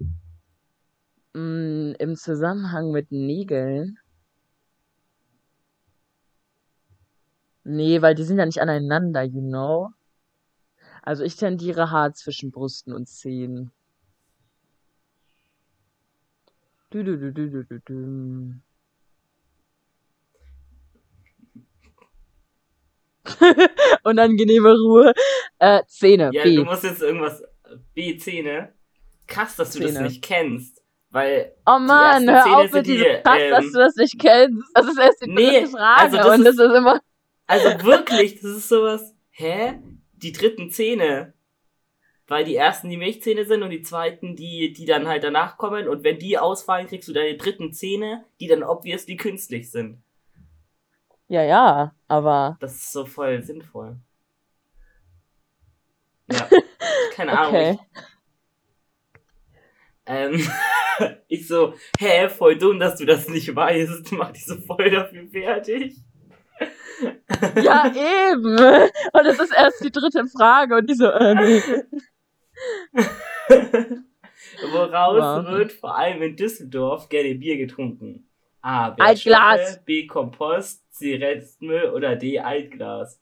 Mm, 1.34 1.92
Im 1.98 2.16
Zusammenhang 2.16 2.90
mit 2.92 3.12
Nägeln. 3.12 3.98
Nee, 7.64 8.00
weil 8.00 8.14
die 8.14 8.22
sind 8.24 8.38
ja 8.38 8.46
nicht 8.46 8.60
aneinander, 8.60 9.22
you 9.22 9.40
know. 9.42 9.90
Also 11.02 11.24
ich 11.24 11.36
tendiere 11.36 11.90
hart 11.90 12.16
zwischen 12.16 12.50
Brüsten 12.50 12.92
und 12.92 13.08
Zähnen. 13.08 13.72
Du, 16.90 17.02
du, 17.02 17.18
du, 17.18 17.32
du, 17.32 17.50
du, 17.50 17.64
du, 17.64 17.80
du. 17.80 18.54
Unangenehme 24.04 24.72
Ruhe. 24.74 25.12
Äh, 25.58 25.82
Zähne. 25.86 26.30
Ja, 26.32 26.42
B. 26.44 26.56
du 26.56 26.64
musst 26.64 26.84
jetzt 26.84 27.02
irgendwas. 27.02 27.42
B, 27.94 28.16
Zähne. 28.18 28.72
Krass, 29.26 29.56
dass 29.56 29.72
du 29.72 29.80
das 29.80 29.92
Zähne. 29.94 30.04
nicht 30.06 30.22
kennst. 30.22 30.82
Weil. 31.10 31.54
Oh 31.66 31.78
Mann, 31.78 32.28
hör 32.30 32.42
Zähne 32.42 32.56
auf 32.56 32.72
mit 32.72 32.86
die, 32.86 32.92
diesem 32.92 33.22
Krass, 33.22 33.40
dass 33.50 33.64
ähm, 33.64 33.72
du 33.72 33.78
das 33.78 33.96
nicht 33.96 34.18
kennst. 34.20 34.62
Das 34.74 34.86
ist 34.86 34.98
erst 34.98 35.24
die 35.24 35.30
Nee, 35.30 35.50
dritte 35.50 35.66
Frage 35.68 36.00
also 36.00 36.16
das 36.16 36.26
und 36.26 36.46
ist- 36.46 36.58
das 36.58 36.66
ist 36.70 36.76
immer. 36.76 37.00
Also 37.46 37.68
wirklich, 37.84 38.34
das 38.34 38.44
ist 38.50 38.68
sowas. 38.68 39.14
Hä? 39.30 39.74
Die 40.14 40.32
dritten 40.32 40.70
Zähne. 40.70 41.34
Weil 42.28 42.44
die 42.44 42.56
ersten 42.56 42.90
die 42.90 42.96
Milchzähne 42.96 43.44
sind 43.44 43.62
und 43.62 43.70
die 43.70 43.82
zweiten 43.82 44.34
die, 44.34 44.72
die 44.72 44.84
dann 44.84 45.06
halt 45.06 45.22
danach 45.22 45.58
kommen. 45.58 45.86
Und 45.86 46.02
wenn 46.02 46.18
die 46.18 46.38
ausfallen, 46.38 46.88
kriegst 46.88 47.08
du 47.08 47.12
deine 47.12 47.36
dritten 47.36 47.72
Zähne, 47.72 48.24
die 48.40 48.48
dann 48.48 48.64
obviously 48.64 49.16
künstlich 49.16 49.70
sind. 49.70 50.02
Ja, 51.28 51.42
ja, 51.42 51.92
aber. 52.08 52.56
Das 52.60 52.74
ist 52.74 52.92
so 52.92 53.04
voll 53.04 53.42
sinnvoll. 53.42 53.96
Ja. 56.30 56.48
Keine 57.14 57.36
Ahnung. 57.38 57.54
Okay. 57.54 57.78
Ich, 57.82 58.00
ähm, 60.06 60.48
ich 61.28 61.48
so, 61.48 61.74
hä, 61.98 62.28
voll 62.28 62.56
dumm, 62.58 62.78
dass 62.78 62.96
du 62.96 63.06
das 63.06 63.28
nicht 63.28 63.54
weißt. 63.54 64.12
Mach 64.12 64.30
dich 64.32 64.46
so 64.46 64.56
voll 64.56 64.90
dafür 64.90 65.26
fertig. 65.28 65.96
Ja, 67.62 67.88
eben. 68.32 68.56
Und 69.12 69.26
es 69.26 69.38
ist 69.40 69.52
erst 69.54 69.84
die 69.84 69.90
dritte 69.90 70.26
Frage 70.26 70.76
und 70.76 70.88
die 70.88 70.94
so, 70.94 71.06
äh. 71.10 71.82
Woraus 74.72 75.44
Wow. 75.44 75.52
wird 75.52 75.72
vor 75.72 75.96
allem 75.96 76.22
in 76.22 76.36
Düsseldorf 76.36 77.08
gerne 77.08 77.34
Bier 77.34 77.58
getrunken? 77.58 78.25
A. 78.66 78.96
Altglas. 78.98 79.80
B. 79.84 80.08
Kompost, 80.08 80.92
C. 80.92 81.14
Restmüll 81.14 81.90
oder 81.90 82.16
D. 82.16 82.40
Altglas. 82.40 83.20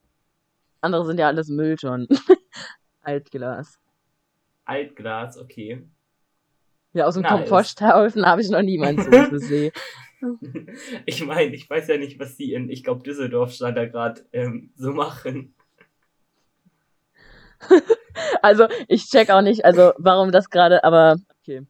Andere 0.80 1.04
sind 1.04 1.20
ja 1.20 1.26
alles 1.26 1.48
Mülltonnen. 1.48 2.08
Altglas. 3.02 3.78
Altglas, 4.64 5.36
okay. 5.36 5.86
Ja, 6.94 7.04
aus 7.04 7.14
dem 7.14 7.24
Nice. 7.24 7.32
Komposthaufen 7.32 8.24
habe 8.24 8.40
ich 8.40 8.48
noch 8.48 8.62
niemanden 8.62 9.02
so 9.02 9.30
gesehen. 9.30 9.72
Ich 11.04 11.22
meine, 11.22 11.54
ich 11.54 11.68
weiß 11.68 11.88
ja 11.88 11.98
nicht, 11.98 12.18
was 12.18 12.38
die 12.38 12.54
in, 12.54 12.70
ich 12.70 12.82
glaube, 12.82 13.02
Düsseldorf 13.02 13.52
stand 13.52 13.76
da 13.76 13.84
gerade 13.84 14.24
ähm, 14.32 14.70
so 14.74 14.92
machen. 14.92 15.54
Also, 18.40 18.68
ich 18.88 19.04
check 19.06 19.28
auch 19.28 19.42
nicht, 19.42 19.66
also 19.66 19.92
warum 19.98 20.32
das 20.32 20.48
gerade, 20.48 20.82
aber 20.82 21.16
okay. 21.42 21.66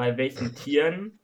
Bei 0.00 0.16
welchen 0.16 0.54
Tieren? 0.54 1.18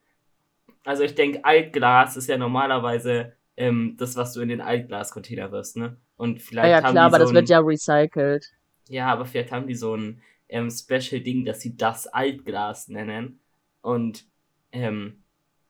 Also 0.85 1.02
ich 1.02 1.14
denke, 1.14 1.42
Altglas 1.47 2.14
ist 2.18 2.26
ja 2.28 2.37
normalerweise 2.37 3.33
ähm, 3.56 3.97
das, 3.99 4.16
was 4.16 4.35
du 4.35 4.42
in 4.42 4.50
den 4.50 4.61
Altglascontainer 4.61 5.50
wirfst, 5.50 5.78
ne? 5.78 5.97
Und 6.18 6.40
Ja, 6.40 6.45
vielleicht 6.47 6.71
ja 6.73 6.83
haben 6.83 6.92
klar, 6.92 7.09
die 7.09 7.14
aber 7.14 7.16
so 7.16 7.23
das 7.23 7.30
ein, 7.30 7.35
wird 7.37 7.49
ja 7.49 7.59
recycelt. 7.61 8.52
Ja, 8.90 9.06
aber 9.06 9.25
vielleicht 9.25 9.50
haben 9.50 9.66
die 9.66 9.75
so 9.75 9.97
ein 9.97 10.21
ähm, 10.50 10.68
Special-Ding, 10.71 11.47
dass 11.47 11.62
sie 11.62 11.75
das 11.75 12.06
Altglas 12.06 12.88
nennen. 12.88 13.40
Und 13.80 14.26
Ähm, 14.73 15.23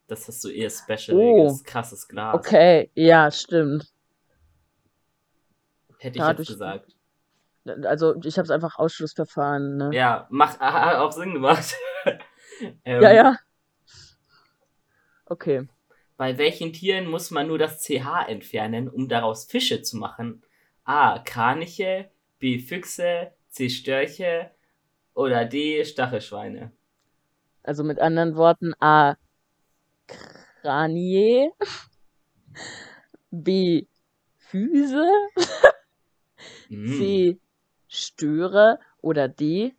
das 0.08 0.26
hast 0.26 0.42
du 0.42 0.48
eher 0.48 0.68
specialiges, 0.70 1.60
Oh. 1.60 1.62
krasses 1.64 2.08
Glas. 2.08 2.34
Okay, 2.34 2.90
ja, 2.94 3.30
stimmt. 3.30 3.88
Hätte 5.98 6.18
ich 6.18 6.24
Ja, 6.24 6.32
jetzt 6.32 6.48
gesagt. 6.48 6.96
Also 7.84 8.16
ich 8.24 8.36
habe 8.36 8.44
es 8.46 8.50
einfach 8.50 8.78
Ausschlussverfahren, 8.80 9.76
ne? 9.76 9.90
Ja, 9.94 10.26
macht 10.30 10.58
hat 10.58 10.96
auch 10.96 11.12
Sinn 11.12 11.34
gemacht. 11.34 11.76
ähm, 12.84 13.02
ja. 13.02 13.12
ja. 13.12 13.38
Okay. 15.26 15.68
Bei 16.16 16.38
welchen 16.38 16.72
Tieren 16.72 17.06
muss 17.06 17.30
man 17.30 17.48
nur 17.48 17.58
das 17.58 17.82
CH 17.82 18.26
entfernen, 18.28 18.88
um 18.88 19.08
daraus 19.08 19.44
Fische 19.44 19.82
zu 19.82 19.98
machen? 19.98 20.42
A. 20.84 21.18
Kraniche, 21.18 22.10
B. 22.38 22.58
Füchse, 22.58 23.32
C. 23.48 23.68
Störche 23.68 24.50
oder 25.14 25.44
D. 25.44 25.84
Stachelschweine. 25.84 26.72
Also 27.62 27.82
mit 27.82 27.98
anderen 27.98 28.36
Worten 28.36 28.72
A. 28.80 29.16
Kranie. 30.62 31.50
B. 33.30 33.86
Füße. 34.36 35.06
Mm. 36.68 36.98
C. 36.98 37.40
Störe. 37.86 38.80
Oder 39.00 39.28
D. 39.28 39.76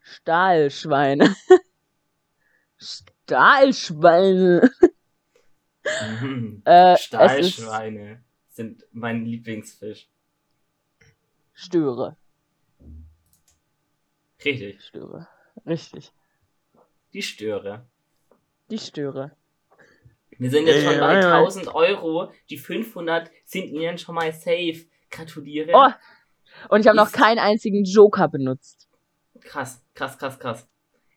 Stahlschweine. 0.00 1.34
Stahlschweine. 2.84 4.70
Mhm. 6.20 6.62
Äh, 6.64 6.96
Stahlschweine 6.96 8.24
sind 8.48 8.84
mein 8.90 9.26
Lieblingsfisch. 9.26 10.08
Störe. 11.52 12.16
Richtig. 14.42 14.82
Störe. 14.82 15.28
Richtig. 15.66 16.12
Die 17.12 17.22
Störe. 17.22 17.86
Die 18.70 18.78
Störe. 18.78 19.36
Wir 20.38 20.50
sind 20.50 20.66
jetzt 20.66 20.84
schon 20.84 20.98
bei 20.98 21.16
ey, 21.16 21.24
ey. 21.24 21.32
1000 21.32 21.74
Euro. 21.74 22.32
Die 22.50 22.58
500 22.58 23.30
sind 23.44 23.66
Ihnen 23.66 23.98
schon 23.98 24.14
mal 24.14 24.32
safe. 24.32 24.86
Gratuliere. 25.10 25.70
Oh, 25.74 25.90
und 26.70 26.80
ich 26.80 26.86
habe 26.86 26.96
noch 26.96 27.12
keinen 27.12 27.38
einzigen 27.38 27.84
Joker 27.84 28.28
benutzt. 28.28 28.88
Krass, 29.40 29.84
krass, 29.94 30.18
krass, 30.18 30.38
krass. 30.38 30.68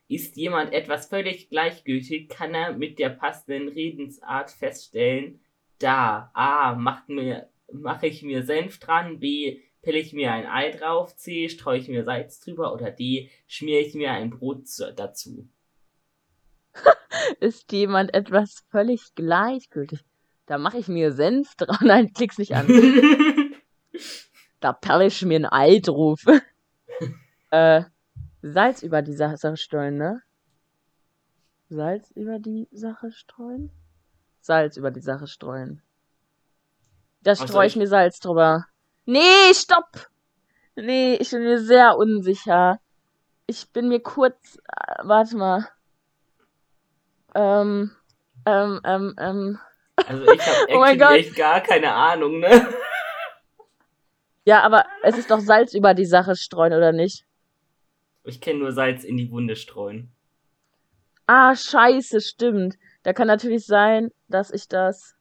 Ist 0.08 0.36
jemand 0.36 0.72
etwas 0.72 1.06
völlig 1.06 1.50
gleichgültig, 1.50 2.28
kann 2.30 2.54
er 2.54 2.72
mit 2.72 2.98
der 2.98 3.10
passenden 3.10 3.68
Redensart 3.68 4.50
feststellen, 4.50 5.40
da 5.78 6.30
A. 6.34 6.74
Macht 6.74 7.08
mir, 7.08 7.48
mache 7.72 8.06
ich 8.06 8.22
mir 8.22 8.42
Senf 8.42 8.78
dran, 8.78 9.20
B. 9.20 9.60
Pelle 9.82 9.98
ich 9.98 10.12
mir 10.12 10.32
ein 10.32 10.46
Ei 10.46 10.70
drauf, 10.70 11.14
C. 11.16 11.48
Streue 11.48 11.78
ich 11.78 11.88
mir 11.88 12.04
Salz 12.04 12.40
drüber 12.40 12.72
oder 12.72 12.90
D. 12.90 13.30
Schmiere 13.46 13.80
ich 13.80 13.94
mir 13.94 14.12
ein 14.12 14.30
Brot 14.30 14.66
zu, 14.66 14.92
dazu. 14.92 15.48
Ist 17.40 17.70
jemand 17.72 18.14
etwas 18.14 18.64
völlig 18.70 19.14
gleichgültig? 19.14 20.00
Da 20.46 20.58
mache 20.58 20.78
ich 20.78 20.88
mir 20.88 21.12
Senf 21.12 21.54
drauf. 21.54 21.78
Nein, 21.82 22.12
klick's 22.12 22.38
nicht 22.38 22.54
an. 22.54 22.66
Da 24.60 24.72
pelle 24.72 25.06
ich 25.06 25.24
mir 25.24 25.36
ein 25.36 25.46
Ei 25.46 25.78
drauf. 25.78 26.24
äh, 27.50 27.82
Salz 28.42 28.82
über 28.82 29.02
die 29.02 29.12
Sa- 29.14 29.36
Sache 29.36 29.56
streuen, 29.56 29.96
ne? 29.96 30.22
Salz 31.68 32.10
über 32.12 32.38
die 32.38 32.68
Sache 32.72 33.10
streuen? 33.12 33.70
Salz 34.40 34.76
über 34.76 34.90
die 34.90 35.00
Sache 35.00 35.26
streuen. 35.26 35.82
Da 37.22 37.32
Also 37.32 37.46
streue 37.46 37.66
ich 37.66 37.72
ich- 37.74 37.78
mir 37.78 37.86
Salz 37.88 38.20
drüber. 38.20 38.66
Nee, 39.04 39.52
stopp! 39.52 40.08
Nee, 40.76 41.14
ich 41.16 41.30
bin 41.30 41.42
mir 41.42 41.58
sehr 41.60 41.96
unsicher. 41.96 42.80
Ich 43.46 43.70
bin 43.72 43.88
mir 43.88 44.00
kurz. 44.00 44.56
Äh, 44.68 45.02
warte 45.02 45.36
mal. 45.36 45.68
Ähm. 47.34 47.90
Ähm, 48.46 48.80
ähm, 48.84 49.14
ähm. 49.18 49.58
Also 49.96 50.24
ich 50.32 50.40
habe 50.40 50.66
Oh 50.74 50.78
mein 50.78 50.98
Gott. 50.98 51.12
echt 51.16 51.34
gar 51.36 51.60
keine 51.60 51.92
Ahnung, 51.92 52.38
ne? 52.38 52.68
Ja, 54.44 54.62
aber 54.62 54.86
es 55.02 55.18
ist 55.18 55.30
doch 55.30 55.40
Salz 55.40 55.74
über 55.74 55.92
die 55.94 56.06
Sache 56.06 56.36
streuen, 56.36 56.72
oder 56.72 56.92
nicht? 56.92 57.26
Ich 58.28 58.40
kenne 58.40 58.58
nur 58.60 58.72
Salz 58.72 59.04
in 59.04 59.16
die 59.16 59.30
Wunde 59.30 59.56
streuen. 59.56 60.10
Ah, 61.26 61.54
scheiße, 61.56 62.20
stimmt. 62.20 62.76
Da 63.02 63.12
kann 63.12 63.26
natürlich 63.26 63.64
sein, 63.66 64.10
dass 64.28 64.50
ich 64.50 64.68
das. 64.68 65.14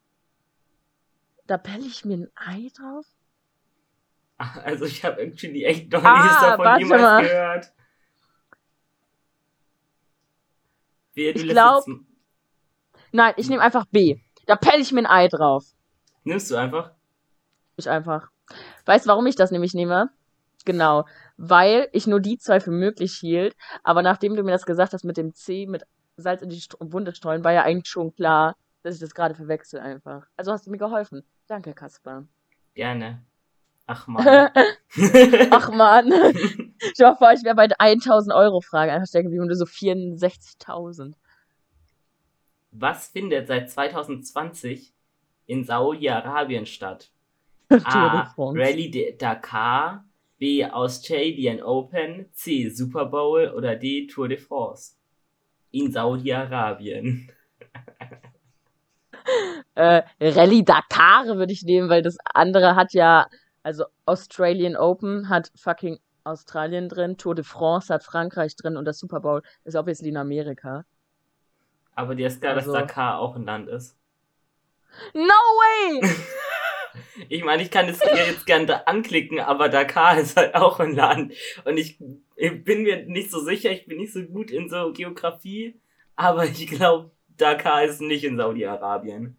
Da 1.46 1.58
pelle 1.58 1.86
ich 1.86 2.04
mir 2.06 2.18
ein 2.18 2.32
Ei 2.36 2.70
drauf? 2.78 3.06
Also 4.64 4.86
ich 4.86 5.04
habe 5.04 5.20
actually 5.22 5.64
echt 5.64 5.92
noch 5.92 6.04
Ah, 6.04 6.24
nichts 6.24 6.40
davon 6.42 6.66
warte 6.66 6.84
jemals 6.84 7.02
mal. 7.02 7.22
gehört. 7.24 7.74
Du 11.16 11.22
Ich 11.22 11.36
lässt 11.44 11.50
glaub- 11.50 11.88
jetzt- 11.88 12.00
Nein, 13.12 13.34
ich 13.38 13.50
nehme 13.50 13.62
einfach 13.64 13.86
B. 13.86 14.20
Da 14.46 14.56
pelle 14.56 14.82
ich 14.82 14.92
mir 14.92 15.00
ein 15.00 15.06
Ei 15.08 15.28
drauf. 15.28 15.66
Nimmst 16.24 16.52
du 16.52 16.56
einfach? 16.56 16.92
Ich 17.78 17.90
einfach. 17.90 18.30
Weißt 18.86 19.06
du, 19.06 19.10
warum 19.10 19.26
ich 19.28 19.36
das 19.36 19.50
nämlich 19.52 19.74
nehme? 19.74 20.10
Genau. 20.66 21.06
Weil 21.38 21.88
ich 21.92 22.08
nur 22.08 22.20
die 22.20 22.38
zwei 22.38 22.60
für 22.60 22.72
möglich 22.72 23.14
hielt. 23.14 23.56
Aber 23.84 24.02
nachdem 24.02 24.36
du 24.36 24.44
mir 24.44 24.52
das 24.52 24.66
gesagt 24.66 24.94
hast 24.94 25.04
mit 25.04 25.18
dem 25.18 25.34
C, 25.34 25.68
mit 25.68 25.84
Salz 26.18 26.42
in 26.42 26.50
die 26.50 26.60
St 26.60 26.76
Wunde 26.80 27.14
streuen, 27.14 27.44
war 27.44 27.54
ja 27.54 27.64
eigentlich 27.64 27.88
schon 27.88 28.14
klar, 28.14 28.56
dass 28.82 28.96
ich 28.96 29.02
das 29.02 29.14
gerade 29.14 29.36
verwechsel 29.36 29.80
einfach. 29.80 30.26
Also 30.36 30.52
hast 30.52 30.66
du 30.66 30.72
mir 30.72 30.78
geholfen. 30.78 31.24
Danke, 31.48 31.74
Kasper. 31.74 32.26
Gerne. 32.74 33.24
Ach 33.86 34.06
man. 34.08 34.26
Ach 35.52 35.72
man. 35.72 36.12
Ich 36.80 37.00
war 37.00 37.18
vor, 37.18 37.32
ich 37.34 37.44
wäre 37.44 37.56
bei 37.56 37.68
der 37.68 37.82
1000 37.82 38.36
Euro 38.36 38.62
Frage 38.62 38.92
einfach 38.92 39.08
stecken 39.08 39.32
geblieben 39.32 39.50
und 39.50 39.56
so 39.56 39.66
64.000. 39.66 41.16
Was 42.70 43.08
findet 43.08 43.48
seit 43.48 43.72
2020 43.72 44.94
in 45.48 45.64
Saudi-Arabien 45.64 46.68
statt? 46.68 47.10
A. 47.70 48.32
Rallye 48.38 49.18
Dakar. 49.18 50.06
B. 50.40 50.64
Australian 50.66 51.62
Open. 51.62 52.30
C. 52.34 52.70
Super 52.70 53.06
Bowl. 53.06 53.52
Oder 53.56 53.76
D. 53.76 54.08
Tour 54.08 54.28
de 54.28 54.38
France. 54.38 54.96
In 55.72 55.92
Saudi-Arabien. 55.92 57.30
Äh, 59.76 60.04
Rallye 60.22 60.64
Dakar 60.64 61.26
würde 61.26 61.52
ich 61.52 61.64
nehmen, 61.64 61.90
weil 61.90 62.02
das 62.02 62.18
andere 62.34 62.76
hat 62.76 62.94
ja, 62.94 63.28
also 63.62 63.84
Australian 64.06 64.76
Open 64.78 65.28
hat 65.30 65.52
fucking 65.56 66.00
Australien 66.24 66.88
drin, 66.90 67.18
Tour 67.18 67.36
de 67.36 67.44
France 67.44 67.94
hat 67.94 68.04
Frankreich 68.04 68.56
drin 68.56 68.78
und 68.78 68.86
das 68.86 69.00
Super 69.00 69.20
Bowl 69.20 69.42
ist 69.66 69.76
obviously 69.76 70.10
in 70.10 70.18
Amerika. 70.18 70.86
Aber 71.94 72.16
dir 72.16 72.28
ist 72.28 72.42
klar, 72.42 72.56
Also- 72.56 72.72
dass 72.72 72.82
Dakar 72.88 73.20
auch 73.20 73.36
ein 73.36 73.44
Land 73.46 73.68
ist. 73.70 73.98
No 75.14 75.22
way! 75.24 76.02
Ich 77.30 77.44
meine, 77.44 77.64
ich 77.64 77.72
kann 77.72 77.88
es 77.88 78.00
dir 78.00 78.16
jetzt 78.16 78.46
gerne 78.46 78.88
anklicken, 78.88 79.40
aber 79.40 79.70
Dakar 79.70 80.18
ist 80.20 80.38
halt 80.38 80.56
auch 80.56 80.80
ein 80.80 80.96
Land. 80.96 81.34
Und 81.66 81.78
ich, 81.78 82.00
ich 82.36 82.64
bin 82.64 82.84
mir 82.84 83.06
nicht 83.06 83.32
so 83.32 83.40
sicher, 83.40 83.72
ich 83.72 83.86
bin 83.86 83.98
nicht 83.98 84.14
so 84.14 84.24
gut 84.24 84.52
in 84.52 84.70
so 84.70 84.92
Geografie, 84.94 85.80
aber 86.16 86.46
ich 86.46 86.68
glaube, 86.68 87.12
Dakar 87.38 87.84
ist 87.84 88.02
nicht 88.02 88.24
in 88.24 88.38
Saudi-Arabien. 88.38 89.38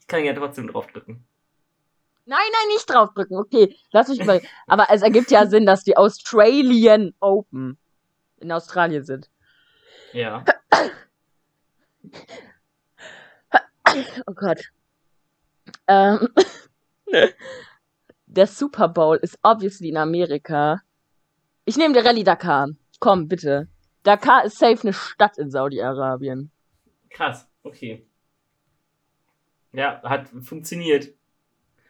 Ich 0.00 0.06
kann 0.06 0.24
ja 0.24 0.34
trotzdem 0.34 0.68
draufdrücken. 0.68 1.24
Nein, 2.26 2.38
nein, 2.38 2.68
nicht 2.68 2.88
draufdrücken. 2.88 3.36
Okay, 3.36 3.76
lass 3.90 4.08
mich 4.08 4.24
mal. 4.24 4.40
Aber 4.66 4.86
es 4.90 5.02
ergibt 5.02 5.30
ja 5.30 5.46
Sinn, 5.46 5.66
dass 5.66 5.84
die 5.84 5.96
Australian 5.96 7.14
Open 7.20 7.78
in 8.38 8.50
Australien 8.52 9.04
sind. 9.04 9.28
Ja. 10.12 10.44
Oh 14.26 14.34
Gott. 14.34 14.60
Ähm, 15.86 16.28
der 18.26 18.46
Super 18.46 18.88
Bowl 18.88 19.16
ist 19.16 19.38
obviously 19.42 19.88
in 19.88 19.96
Amerika. 19.96 20.80
Ich 21.64 21.76
nehme 21.76 21.94
die 21.94 22.00
Rallye 22.00 22.24
Dakar. 22.24 22.68
Komm, 23.00 23.28
bitte. 23.28 23.68
Dakar 24.02 24.44
ist 24.44 24.58
safe 24.58 24.82
eine 24.82 24.92
Stadt 24.92 25.38
in 25.38 25.50
Saudi-Arabien. 25.50 26.50
Krass, 27.10 27.48
okay. 27.62 28.06
Ja, 29.72 30.02
hat 30.02 30.28
funktioniert. 30.42 31.08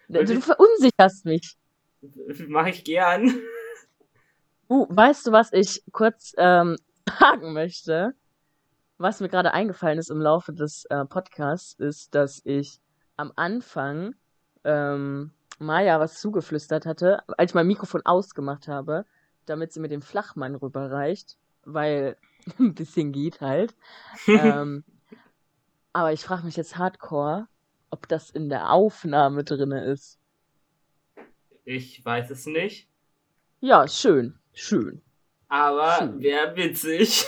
Du 0.09 0.15
Wirklich? 0.15 0.45
verunsicherst 0.45 1.25
mich. 1.25 1.57
Mache 2.49 2.71
ich 2.71 2.85
gern. 2.85 3.35
Uh, 4.67 4.87
weißt 4.89 5.27
du, 5.27 5.33
was 5.33 5.53
ich 5.53 5.83
kurz 5.93 6.33
ähm, 6.39 6.79
sagen 7.21 7.53
möchte? 7.53 8.15
Was 8.99 9.21
mir 9.21 9.29
gerade 9.29 9.53
eingefallen 9.53 9.99
ist 9.99 10.11
im 10.11 10.21
Laufe 10.21 10.53
des 10.53 10.85
äh, 10.87 11.05
Podcasts, 11.05 11.75
ist, 11.75 12.15
dass 12.15 12.41
ich 12.45 12.81
am 13.17 13.33
Anfang 13.37 14.15
ähm, 14.65 15.33
Maya 15.59 15.99
was 16.01 16.21
zugeflüstert 16.21 16.87
hatte, 16.87 17.23
als 17.39 17.51
ich 17.51 17.55
mein 17.55 17.67
Mikrofon 17.67 18.03
ausgemacht 18.05 18.69
habe, 18.69 19.05
damit 19.47 19.73
sie 19.73 19.81
mir 19.81 19.89
den 19.89 20.03
Flachmann 20.03 20.55
rüberreicht, 20.55 21.37
weil 21.65 22.17
ein 22.59 22.75
bisschen 22.75 23.13
geht 23.13 23.41
halt. 23.41 23.75
ähm, 24.27 24.85
aber 25.93 26.13
ich 26.13 26.23
frage 26.25 26.45
mich 26.45 26.57
jetzt 26.57 26.77
hardcore, 26.79 27.49
ob 27.91 28.09
das 28.09 28.31
in 28.31 28.49
der 28.49 28.71
Aufnahme 28.71 29.45
drinne 29.45 29.85
ist. 29.85 30.19
Ich 31.65 32.05
weiß 32.05 32.31
es 32.31 32.47
nicht, 32.47 32.89
Ja, 33.61 33.89
schön, 33.89 34.39
schön. 34.53 35.03
aber 35.49 36.13
wäre 36.21 36.55
witzig. 36.57 37.27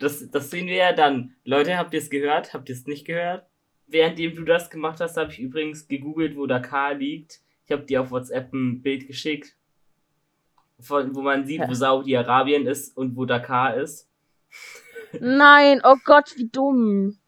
Das, 0.00 0.30
das 0.30 0.50
sehen 0.50 0.66
wir 0.66 0.76
ja 0.76 0.92
dann. 0.92 1.34
Leute, 1.44 1.76
habt 1.76 1.92
ihr 1.94 2.00
es 2.00 2.10
gehört? 2.10 2.52
Habt 2.54 2.68
ihr 2.68 2.74
es 2.74 2.86
nicht 2.86 3.06
gehört? 3.06 3.46
Währenddem 3.86 4.34
du 4.34 4.44
das 4.44 4.70
gemacht 4.70 5.00
hast, 5.00 5.16
habe 5.16 5.32
ich 5.32 5.38
übrigens 5.38 5.86
gegoogelt, 5.86 6.36
wo 6.36 6.46
Dakar 6.46 6.94
liegt. 6.94 7.40
Ich 7.66 7.72
habe 7.72 7.84
dir 7.84 8.00
auf 8.00 8.10
WhatsApp 8.10 8.52
ein 8.52 8.82
Bild 8.82 9.06
geschickt, 9.06 9.54
von, 10.80 11.14
wo 11.14 11.22
man 11.22 11.46
sieht, 11.46 11.62
wo 11.68 11.74
Saudi-Arabien 11.74 12.66
ist 12.66 12.96
und 12.96 13.14
wo 13.16 13.26
Dakar 13.26 13.76
ist. 13.76 14.08
Nein, 15.20 15.80
oh 15.84 15.96
Gott, 16.04 16.34
wie 16.36 16.48
dumm. 16.48 17.19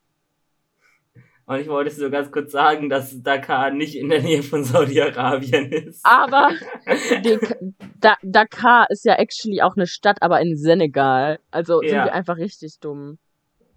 Und 1.53 1.61
ich 1.61 1.69
wollte 1.69 1.91
so 1.91 2.09
ganz 2.09 2.31
kurz 2.31 2.51
sagen, 2.53 2.89
dass 2.89 3.23
Dakar 3.23 3.71
nicht 3.71 3.95
in 3.95 4.09
der 4.09 4.23
Nähe 4.23 4.43
von 4.43 4.65
Saudi-Arabien 4.65 5.71
ist. 5.71 6.05
Aber 6.05 6.49
da, 8.01 8.17
Dakar 8.23 8.89
ist 8.91 9.05
ja 9.05 9.17
actually 9.17 9.61
auch 9.61 9.77
eine 9.77 9.87
Stadt, 9.87 10.23
aber 10.23 10.41
in 10.41 10.57
Senegal. 10.57 11.41
Also 11.51 11.83
Ja. 11.83 11.89
sind 11.89 12.05
wir 12.05 12.15
einfach 12.15 12.39
richtig 12.39 12.81
dumm. 12.81 13.19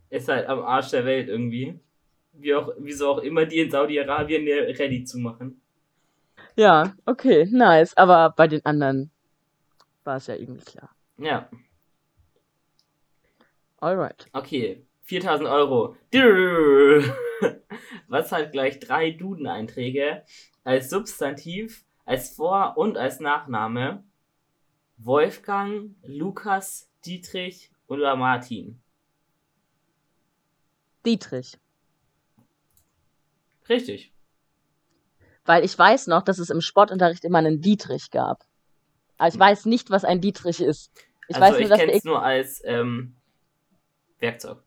Ist 0.09 0.29
halt 0.29 0.47
am 0.47 0.59
Arsch 0.59 0.91
der 0.91 1.03
Welt 1.03 1.27
irgendwie. 1.27 1.77
Wie 2.31 2.53
auch, 2.55 2.71
wieso 2.77 3.09
auch 3.09 3.17
immer 3.19 3.45
die 3.45 3.59
in 3.59 3.71
Saudi-Arabien 3.71 4.47
ready 4.47 5.03
zu 5.03 5.19
machen. 5.19 5.59
Ja, 6.55 6.93
okay, 7.05 7.45
nice. 7.51 7.95
Aber 7.97 8.33
bei 8.37 8.47
den 8.47 8.65
anderen 8.65 9.11
war 10.05 10.15
es 10.15 10.27
ja 10.27 10.35
irgendwie 10.35 10.63
klar. 10.63 10.89
Ja, 11.17 11.49
Alright. 13.79 14.27
okay. 14.33 14.81
4000 15.05 15.47
Euro. 15.49 15.95
Was 18.07 18.31
hat 18.31 18.51
gleich 18.51 18.79
drei 18.79 19.11
Duden-Einträge 19.11 20.23
als 20.63 20.89
Substantiv, 20.89 21.85
als 22.05 22.35
Vor- 22.35 22.77
und 22.77 22.97
als 22.97 23.19
Nachname? 23.19 24.03
Wolfgang, 24.97 25.95
Lukas, 26.03 26.89
Dietrich 27.05 27.71
oder 27.87 28.15
Martin? 28.15 28.81
Dietrich. 31.05 31.57
Richtig. 33.69 34.11
Weil 35.43 35.63
ich 35.63 35.77
weiß 35.77 36.07
noch, 36.07 36.23
dass 36.23 36.39
es 36.39 36.49
im 36.49 36.61
Sportunterricht 36.61 37.23
immer 37.25 37.37
einen 37.37 37.61
Dietrich 37.61 38.09
gab. 38.09 38.43
Aber 39.17 39.27
ich 39.27 39.37
weiß 39.37 39.65
nicht, 39.65 39.91
was 39.91 40.03
ein 40.03 40.19
Dietrich 40.19 40.61
ist. 40.61 40.91
Ich 41.27 41.35
also 41.35 41.47
weiß 41.47 41.55
ich 41.55 41.61
nur, 41.61 41.69
dass 41.69 41.79
kenne 41.79 41.91
der 41.91 41.97
es 41.97 42.03
nur 42.03 42.23
als 42.23 42.61
ähm, 42.65 43.15
Werkzeug. 44.19 44.64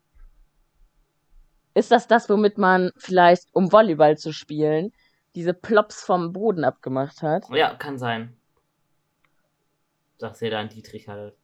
Ist 1.73 1.91
das 1.91 2.07
das, 2.07 2.29
womit 2.29 2.57
man 2.57 2.91
vielleicht, 2.97 3.47
um 3.53 3.71
Volleyball 3.71 4.17
zu 4.17 4.33
spielen, 4.33 4.91
diese 5.35 5.53
Plops 5.53 6.03
vom 6.03 6.33
Boden 6.33 6.63
abgemacht 6.63 7.21
hat? 7.21 7.45
Ja, 7.51 7.75
kann 7.75 7.97
sein. 7.97 8.35
Dass 10.17 10.41
ihr 10.41 10.51
da 10.51 10.59
einen 10.59 10.69
Dietrich 10.69 11.07
hattet. 11.07 11.37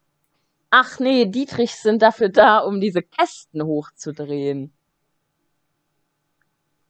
Ach 0.72 1.00
nee, 1.00 1.26
Dietrichs 1.26 1.84
sind 1.84 2.02
dafür 2.02 2.30
da, 2.30 2.60
um 2.60 2.82
diese 2.82 3.02
Kästen 3.02 3.64
hochzudrehen. 3.64 4.74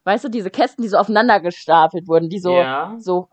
Weißt 0.04 0.24
du, 0.24 0.28
diese 0.28 0.50
Kästen, 0.50 0.82
die 0.82 0.88
so 0.88 0.96
aufeinander 0.96 1.40
gestapelt 1.40 2.08
wurden, 2.08 2.28
die 2.28 2.38
so, 2.38 2.56
ja, 2.56 2.96
so, 2.98 3.28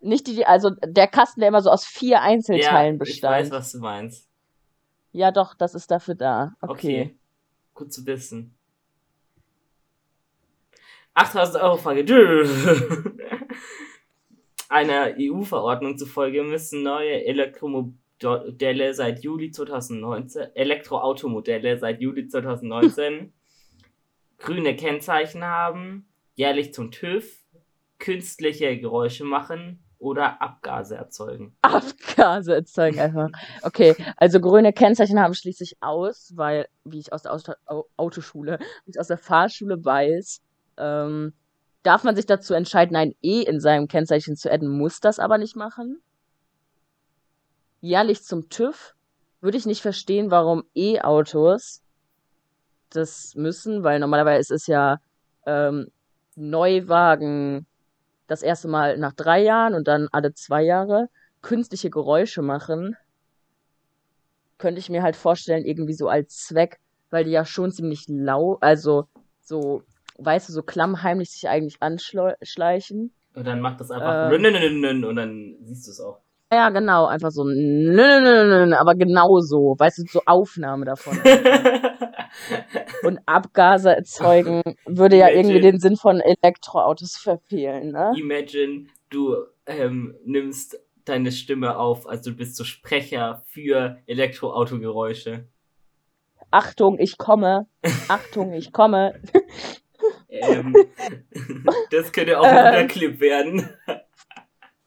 nicht 0.00 0.26
die, 0.26 0.46
also 0.46 0.70
der 0.84 1.08
Kasten, 1.08 1.40
der 1.40 1.48
immer 1.48 1.62
so 1.62 1.70
aus 1.70 1.84
vier 1.84 2.22
Einzelteilen 2.22 2.96
ja, 2.96 3.02
ich 3.02 3.10
bestand. 3.10 3.34
weiß, 3.34 3.50
was 3.50 3.72
du 3.72 3.78
meinst. 3.78 4.28
Ja, 5.12 5.30
doch, 5.30 5.54
das 5.54 5.74
ist 5.74 5.90
dafür 5.90 6.14
da. 6.14 6.52
Okay. 6.60 6.70
Okay. 6.72 7.18
Gut 7.74 7.92
zu 7.92 8.06
wissen. 8.06 8.57
8000 11.18 11.62
Euro 11.64 11.76
Frage. 11.76 12.04
Einer 14.68 15.14
EU-Verordnung 15.18 15.98
zufolge 15.98 16.44
müssen 16.44 16.82
neue 16.84 17.24
Elektromodelle 17.24 18.94
seit 18.94 19.24
Juli 19.24 19.50
2019, 19.50 20.54
Elektroautomodelle 20.54 21.78
seit 21.78 22.00
Juli 22.00 22.28
2019 22.28 23.32
grüne 24.38 24.76
Kennzeichen 24.76 25.42
haben, 25.42 26.06
jährlich 26.36 26.72
zum 26.72 26.92
TÜV, 26.92 27.28
künstliche 27.98 28.78
Geräusche 28.78 29.24
machen 29.24 29.82
oder 29.98 30.40
Abgase 30.40 30.94
erzeugen. 30.94 31.56
Abgase 31.62 32.54
erzeugen 32.54 33.00
einfach. 33.00 33.30
Okay, 33.62 33.96
also 34.16 34.40
grüne 34.40 34.72
Kennzeichen 34.72 35.18
haben 35.18 35.34
schließe 35.34 35.64
ich 35.64 35.76
aus, 35.80 36.32
weil, 36.36 36.68
wie 36.84 37.00
ich 37.00 37.12
aus 37.12 37.22
der 37.22 37.32
Auto 37.32 37.54
Au- 37.66 37.86
Autoschule, 37.96 38.60
wie 38.84 38.92
ich 38.92 39.00
aus 39.00 39.08
der 39.08 39.18
Fahrschule 39.18 39.84
weiß, 39.84 40.42
ähm, 40.78 41.32
darf 41.82 42.04
man 42.04 42.16
sich 42.16 42.26
dazu 42.26 42.54
entscheiden, 42.54 42.96
ein 42.96 43.14
E 43.22 43.42
in 43.42 43.60
seinem 43.60 43.88
Kennzeichen 43.88 44.36
zu 44.36 44.50
adden, 44.50 44.68
muss 44.68 45.00
das 45.00 45.18
aber 45.18 45.38
nicht 45.38 45.56
machen. 45.56 46.00
Jährlich 47.80 48.22
zum 48.24 48.48
TÜV 48.48 48.94
würde 49.40 49.56
ich 49.56 49.66
nicht 49.66 49.82
verstehen, 49.82 50.30
warum 50.30 50.64
E-Autos 50.74 51.82
das 52.90 53.34
müssen, 53.36 53.84
weil 53.84 54.00
normalerweise 54.00 54.40
ist 54.40 54.62
es 54.62 54.66
ja 54.66 54.98
ähm, 55.46 55.88
Neuwagen 56.34 57.66
das 58.26 58.42
erste 58.42 58.68
Mal 58.68 58.98
nach 58.98 59.12
drei 59.12 59.42
Jahren 59.42 59.74
und 59.74 59.88
dann 59.88 60.08
alle 60.12 60.34
zwei 60.34 60.62
Jahre 60.62 61.08
künstliche 61.42 61.90
Geräusche 61.90 62.42
machen, 62.42 62.96
könnte 64.58 64.80
ich 64.80 64.90
mir 64.90 65.02
halt 65.02 65.16
vorstellen, 65.16 65.64
irgendwie 65.64 65.94
so 65.94 66.08
als 66.08 66.44
Zweck, 66.46 66.80
weil 67.10 67.24
die 67.24 67.30
ja 67.30 67.44
schon 67.44 67.70
ziemlich 67.70 68.06
lau, 68.08 68.58
also 68.60 69.06
so, 69.40 69.82
weißt 70.18 70.48
du, 70.48 70.52
so 70.52 70.62
klammheimlich 70.62 71.30
sich 71.30 71.48
eigentlich 71.48 71.76
anschleichen. 71.80 73.12
Und 73.34 73.46
dann 73.46 73.60
macht 73.60 73.80
das 73.80 73.90
einfach 73.90 74.30
Ähm. 74.32 75.04
und 75.04 75.16
dann 75.16 75.56
siehst 75.64 75.86
du 75.86 75.90
es 75.92 76.00
auch. 76.00 76.20
Ja, 76.50 76.70
genau, 76.70 77.06
einfach 77.06 77.30
so, 77.30 77.42
aber 77.42 78.94
genau 78.94 79.40
so, 79.40 79.76
weißt 79.78 79.98
du, 79.98 80.02
so 80.10 80.22
Aufnahme 80.24 80.86
davon. 80.86 81.18
Und 83.02 83.20
Abgase 83.26 83.94
erzeugen 83.96 84.62
würde 84.86 85.16
ja 85.16 85.28
irgendwie 85.28 85.56
Imagine. 85.56 85.72
den 85.72 85.80
Sinn 85.80 85.96
von 85.96 86.20
Elektroautos 86.20 87.16
verfehlen, 87.16 87.92
ne? 87.92 88.12
Imagine, 88.16 88.86
du 89.10 89.36
ähm, 89.66 90.16
nimmst 90.24 90.78
deine 91.04 91.32
Stimme 91.32 91.78
auf, 91.78 92.08
also 92.08 92.30
du 92.30 92.36
bist 92.36 92.56
so 92.56 92.64
Sprecher 92.64 93.42
für 93.46 93.98
Elektroautogeräusche. 94.06 95.46
Achtung, 96.50 96.98
ich 96.98 97.18
komme. 97.18 97.66
Achtung, 98.08 98.52
ich 98.52 98.72
komme. 98.72 99.20
Ähm, 100.28 100.74
das 101.90 102.12
könnte 102.12 102.38
auch 102.38 102.44
ein 102.44 102.54
guter 102.54 102.78
Ähm. 102.80 102.88
Clip 102.88 103.20
werden. 103.20 103.68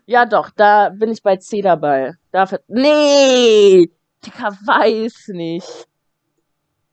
Ja, 0.06 0.26
doch, 0.26 0.50
da 0.50 0.90
bin 0.90 1.12
ich 1.12 1.24
bei 1.24 1.38
C 1.38 1.62
dabei. 1.62 2.16
Dafür. 2.32 2.62
Nee! 2.68 3.90
Digga, 4.26 4.50
weiß 4.66 5.30
nicht. 5.30 5.88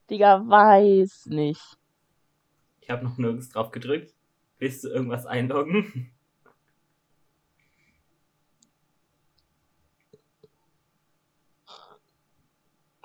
Digga, 0.08 0.42
weiß 0.46 1.26
nicht. 1.26 1.78
Ich 2.80 2.90
habe 2.90 3.04
noch 3.04 3.18
nirgends 3.18 3.50
drauf 3.50 3.70
gedrückt. 3.70 4.14
Willst 4.58 4.84
du 4.84 4.88
irgendwas 4.88 5.26
einloggen? 5.26 6.10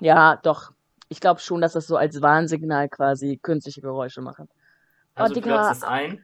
Ja, 0.00 0.36
doch. 0.36 0.72
Ich 1.08 1.20
glaube 1.20 1.40
schon, 1.40 1.60
dass 1.60 1.74
das 1.74 1.86
so 1.86 1.96
als 1.96 2.20
Warnsignal 2.22 2.88
quasi 2.88 3.38
künstliche 3.42 3.80
Geräusche 3.80 4.20
machen. 4.20 4.48
Also 5.14 5.34
du 5.34 5.40
Digga. 5.40 5.56
loggst 5.66 5.82
es 5.82 5.82
ein. 5.88 6.22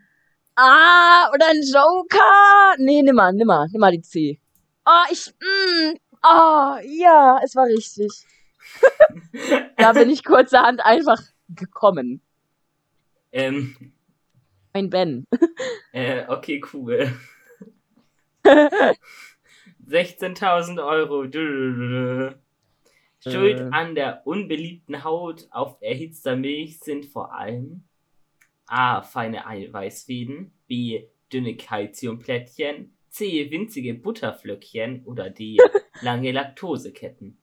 Ah, 0.57 1.31
oder 1.33 1.47
ein 1.49 1.63
Joker. 1.63 2.75
Nee, 2.79 3.03
nimmer, 3.03 3.33
nimmer, 3.33 3.67
nimmer 3.71 3.91
die 3.93 4.03
C. 4.03 4.41
Oh, 4.85 5.05
ich, 5.11 5.33
mm, 5.41 5.95
oh, 6.23 6.77
ja, 6.85 7.41
es 7.45 7.55
war 7.55 7.67
richtig. 7.67 8.11
Da 9.77 9.93
bin 9.93 10.11
ich 10.11 10.23
kurzerhand 10.25 10.85
einfach 10.85 11.21
gekommen. 11.49 12.21
Ähm, 13.33 13.95
Ein 14.73 14.91
Ben. 14.91 15.27
äh, 15.93 16.27
okay, 16.29 16.61
cool. 16.73 17.13
16.000 19.87 20.85
Euro. 20.85 21.25
Schuld 23.23 23.61
Äh. 23.61 23.69
an 23.73 23.95
der 23.95 24.27
unbeliebten 24.27 25.03
Haut 25.05 25.47
auf 25.51 25.77
erhitzter 25.81 26.37
Milch 26.37 26.81
sind 26.81 27.07
vor 27.07 27.35
allem 27.35 27.85
A. 28.71 29.03
Feine 29.03 29.47
Eiweißfäden, 29.47 30.53
B. 30.67 31.05
Dünne 31.33 31.57
Calciumplättchen, 31.57 32.93
C. 33.11 33.51
Winzige 33.51 33.95
Butterflöckchen 33.95 35.05
oder 35.05 35.31
D. 35.31 35.59
Lange 36.03 36.33
Laktoseketten. 36.33 37.37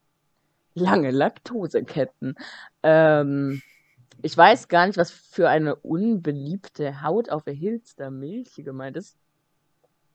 Lange 0.74 1.12
Laktoseketten. 1.12 2.36
Ähm, 2.84 3.62
ich 4.22 4.36
weiß 4.38 4.68
gar 4.68 4.88
nicht, 4.88 4.98
was 4.98 5.12
für 5.12 5.50
eine 5.50 5.76
unbeliebte 5.76 7.02
Haut 7.02 7.30
auf 7.30 7.46
erhitzter 7.48 8.12
Milch 8.12 8.50
hier 8.56 8.64
gemeint 8.64 8.98
ist. 8.98 9.18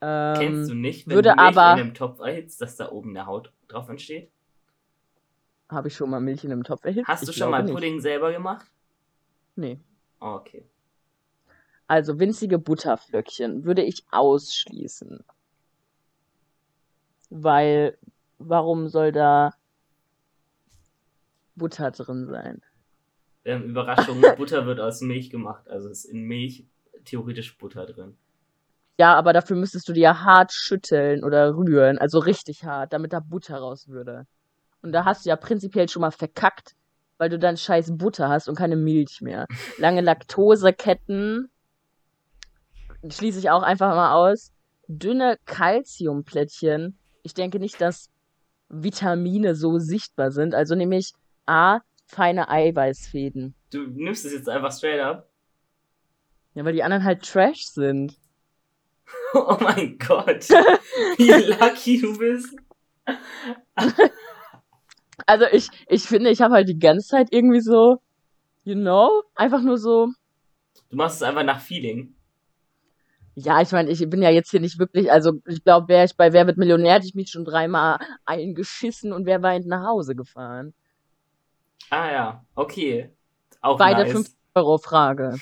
Ähm, 0.01 0.35
Kennst 0.39 0.71
du 0.71 0.75
nicht, 0.75 1.07
wenn 1.09 1.15
würde 1.17 1.31
du 1.31 1.37
Milch 1.37 1.57
aber- 1.57 1.75
in 1.75 1.87
einem 1.87 1.95
Topf 1.95 2.21
erhitzt, 2.21 2.61
dass 2.61 2.77
da 2.77 2.91
oben 2.91 3.11
eine 3.11 3.27
Haut 3.27 3.53
drauf 3.69 3.89
entsteht? 3.89 4.31
Habe 5.69 5.89
ich 5.89 5.95
schon 5.95 6.11
mal 6.11 6.21
Milch 6.21 6.45
in 6.45 6.53
einem 6.53 6.65
Topf 6.65 6.85
erhitzt? 6.85 7.09
Hast 7.09 7.27
du 7.27 7.31
Ich 7.31 7.37
schon 7.37 7.51
mal 7.51 7.63
nicht. 7.63 7.73
Pudding 7.75 8.01
selber 8.01 8.33
gemacht? 8.33 8.67
Nee. 9.57 9.79
Okay. 10.21 10.65
Also 11.93 12.19
winzige 12.19 12.59
Butterflöckchen 12.59 13.67
würde 13.67 13.83
ich 13.83 14.07
ausschließen. 14.11 15.23
Weil, 17.29 17.99
warum 18.39 18.89
soll 18.89 19.13
da 19.13 19.53
Butter 21.55 21.91
drin 21.91 22.29
sein? 22.29 22.63
Ähm, 23.45 23.65
Überraschung, 23.65 24.23
Butter 24.39 24.65
wird 24.65 24.81
aus 24.81 25.03
Milch 25.03 25.29
gemacht. 25.29 25.69
Also 25.69 25.91
ist 25.91 26.07
in 26.07 26.23
Milch 26.23 26.65
theoretisch 27.05 27.59
Butter 27.59 27.85
drin. 27.85 28.17
Ja, 28.99 29.15
aber 29.15 29.35
dafür 29.35 29.59
müsstest 29.59 29.87
du 29.87 29.93
die 29.93 30.01
ja 30.01 30.25
hart 30.25 30.51
schütteln 30.51 31.23
oder 31.23 31.55
rühren, 31.55 31.99
also 31.99 32.21
richtig 32.21 32.65
hart, 32.65 32.95
damit 32.95 33.13
da 33.13 33.21
Butter 33.21 33.59
raus 33.59 33.89
würde. 33.89 34.27
Und 34.81 34.93
da 34.93 35.05
hast 35.05 35.27
du 35.27 35.29
ja 35.29 35.37
prinzipiell 35.37 35.91
schon 35.91 36.01
mal 36.01 36.11
verkackt, 36.11 36.75
weil 37.19 37.29
du 37.29 37.39
dann 37.39 37.59
scheiß 37.59 37.99
Butter 37.99 38.31
hast 38.31 38.49
und 38.49 38.57
keine 38.57 38.77
Milch 38.77 39.21
mehr. 39.21 39.47
Lange 39.77 40.01
Laktoseketten 40.01 41.51
schließe 43.09 43.39
ich 43.39 43.51
auch 43.51 43.63
einfach 43.63 43.95
mal 43.95 44.15
aus. 44.15 44.53
Dünne 44.89 45.39
Calciumplättchen. 45.47 46.99
Ich 47.23 47.35
denke 47.35 47.59
nicht, 47.59 47.81
dass 47.81 48.11
Vitamine 48.69 49.55
so 49.55 49.79
sichtbar 49.79 50.31
sind. 50.31 50.55
Also 50.55 50.75
nehme 50.75 50.97
ich 50.97 51.13
A, 51.47 51.81
feine 52.07 52.49
Eiweißfäden. 52.49 53.55
Du 53.71 53.87
nimmst 53.87 54.25
es 54.25 54.33
jetzt 54.33 54.49
einfach 54.49 54.73
straight 54.73 55.01
up. 55.01 55.29
Ja, 56.55 56.65
weil 56.65 56.75
die 56.75 56.83
anderen 56.83 57.05
halt 57.05 57.23
Trash 57.23 57.67
sind. 57.67 58.17
Oh 59.35 59.59
mein 59.61 59.99
Gott. 59.99 60.49
Wie 61.19 61.31
lucky 61.53 62.01
du 62.01 62.17
bist. 62.19 62.57
Also 65.27 65.45
ich, 65.53 65.69
ich 65.89 66.05
finde, 66.05 66.31
ich 66.31 66.41
habe 66.41 66.55
halt 66.55 66.69
die 66.69 66.79
ganze 66.79 67.07
Zeit 67.09 67.29
irgendwie 67.31 67.61
so, 67.61 68.01
you 68.65 68.75
know, 68.75 69.23
einfach 69.35 69.63
nur 69.63 69.79
so. 69.79 70.09
Du 70.91 70.97
machst 70.97 71.17
es 71.17 71.23
einfach 71.23 71.45
nach 71.45 71.61
Feeling. 71.61 72.15
Ja, 73.35 73.63
ich 73.63 73.73
meine, 73.73 73.91
ich 73.91 74.09
bin 74.11 74.23
ja 74.23 74.31
jetzt 74.31 74.51
hier 74.51 74.61
nicht 74.61 74.79
wirklich, 74.79 75.11
also 75.11 75.41
ich 75.47 75.65
glaube, 75.65 75.89
wäre 75.89 76.05
ich 76.05 76.17
bei 76.17 76.33
Wer 76.33 76.47
wird 76.47 76.59
Millionär, 76.59 76.95
hätte 76.95 77.07
ich 77.07 77.15
mich 77.15 77.31
schon 77.31 77.45
dreimal 77.45 77.99
eingeschissen 78.27 79.13
und 79.13 79.25
wäre 79.25 79.43
weinend 79.43 79.69
nach 79.69 79.87
Hause 79.87 80.15
gefahren. 80.15 80.75
Ah 81.89 82.11
ja, 82.11 82.45
okay. 82.55 83.11
Auch 83.61 83.79
Bei 83.79 83.95
der 83.95 84.05
nice. 84.05 84.13
50 84.13 84.37
Euro 84.55 84.79
Frage. 84.79 85.37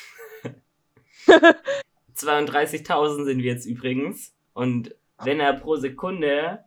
32.000 2.17 3.25
sind 3.25 3.39
wir 3.39 3.53
jetzt 3.53 3.67
übrigens. 3.67 4.35
Und 4.53 4.95
wenn 5.23 5.41
er 5.41 5.55
pro 5.55 5.77
Sekunde 5.77 6.65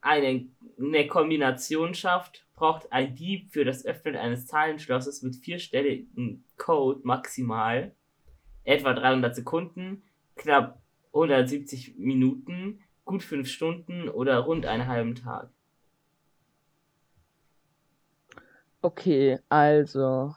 eine, 0.00 0.46
eine 0.78 1.06
Kombination 1.06 1.94
schafft, 1.94 2.46
braucht 2.54 2.92
ein 2.92 3.14
Dieb 3.14 3.50
für 3.50 3.64
das 3.64 3.84
Öffnen 3.84 4.16
eines 4.16 4.46
Zahlenschlosses 4.46 5.22
mit 5.22 5.36
vierstelligen 5.36 6.44
Code 6.56 7.00
maximal 7.04 7.92
etwa 8.64 8.94
300 8.94 9.34
Sekunden, 9.34 10.02
knapp 10.36 10.80
170 11.12 11.96
Minuten, 11.96 12.80
gut 13.04 13.22
5 13.22 13.48
Stunden 13.48 14.08
oder 14.08 14.38
rund 14.38 14.66
einen 14.66 14.86
halben 14.86 15.14
Tag. 15.14 15.50
Okay, 18.82 19.38
also, 19.48 20.34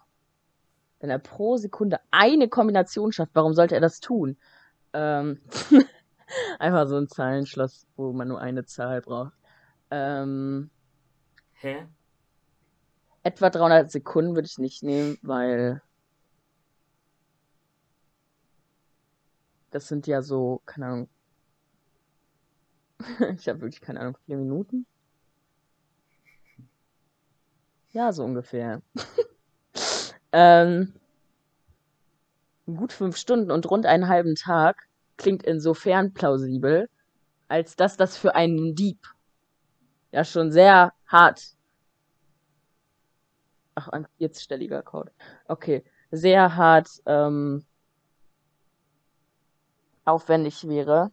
wenn 0.99 1.09
er 1.09 1.19
pro 1.19 1.57
Sekunde 1.57 1.99
eine 2.11 2.47
Kombination 2.47 3.11
schafft, 3.11 3.31
warum 3.33 3.53
sollte 3.53 3.75
er 3.75 3.81
das 3.81 3.99
tun? 3.99 4.37
Ähm, 4.93 5.41
einfach 6.59 6.87
so 6.87 6.95
ein 6.95 7.09
Zahlenschloss, 7.09 7.87
wo 7.97 8.13
man 8.13 8.29
nur 8.29 8.39
eine 8.39 8.63
Zahl 8.65 9.01
braucht. 9.01 9.33
Ähm, 9.91 10.69
Hä? 11.53 11.87
etwa 13.27 13.49
300 13.49 13.91
Sekunden 13.91 14.35
würde 14.35 14.47
ich 14.47 14.57
nicht 14.57 14.83
nehmen, 14.83 15.17
weil 15.21 15.81
das 19.71 19.87
sind 19.87 20.07
ja 20.07 20.21
so, 20.21 20.61
keine 20.65 20.85
Ahnung. 20.85 21.09
ich 23.37 23.47
habe 23.47 23.61
wirklich 23.61 23.81
keine 23.81 23.99
Ahnung, 23.99 24.17
vier 24.25 24.37
Minuten? 24.37 24.85
Ja, 27.91 28.11
so 28.11 28.23
ungefähr. 28.23 28.81
ähm, 30.31 30.93
gut 32.65 32.93
fünf 32.93 33.17
Stunden 33.17 33.51
und 33.51 33.69
rund 33.69 33.85
einen 33.85 34.07
halben 34.07 34.35
Tag 34.35 34.87
klingt 35.17 35.43
insofern 35.43 36.13
plausibel, 36.13 36.89
als 37.47 37.75
dass 37.75 37.97
das 37.97 38.17
für 38.17 38.35
einen 38.35 38.75
Dieb 38.75 38.99
ja 40.11 40.23
schon 40.23 40.51
sehr 40.51 40.93
hart. 41.07 41.55
Ach, 43.75 43.87
ein 43.89 44.07
40-stelliger 44.19 44.81
Code. 44.81 45.11
Okay, 45.47 45.83
sehr 46.11 46.55
hart 46.55 46.89
ähm, 47.05 47.65
aufwendig 50.07 50.67
wäre. 50.67 51.11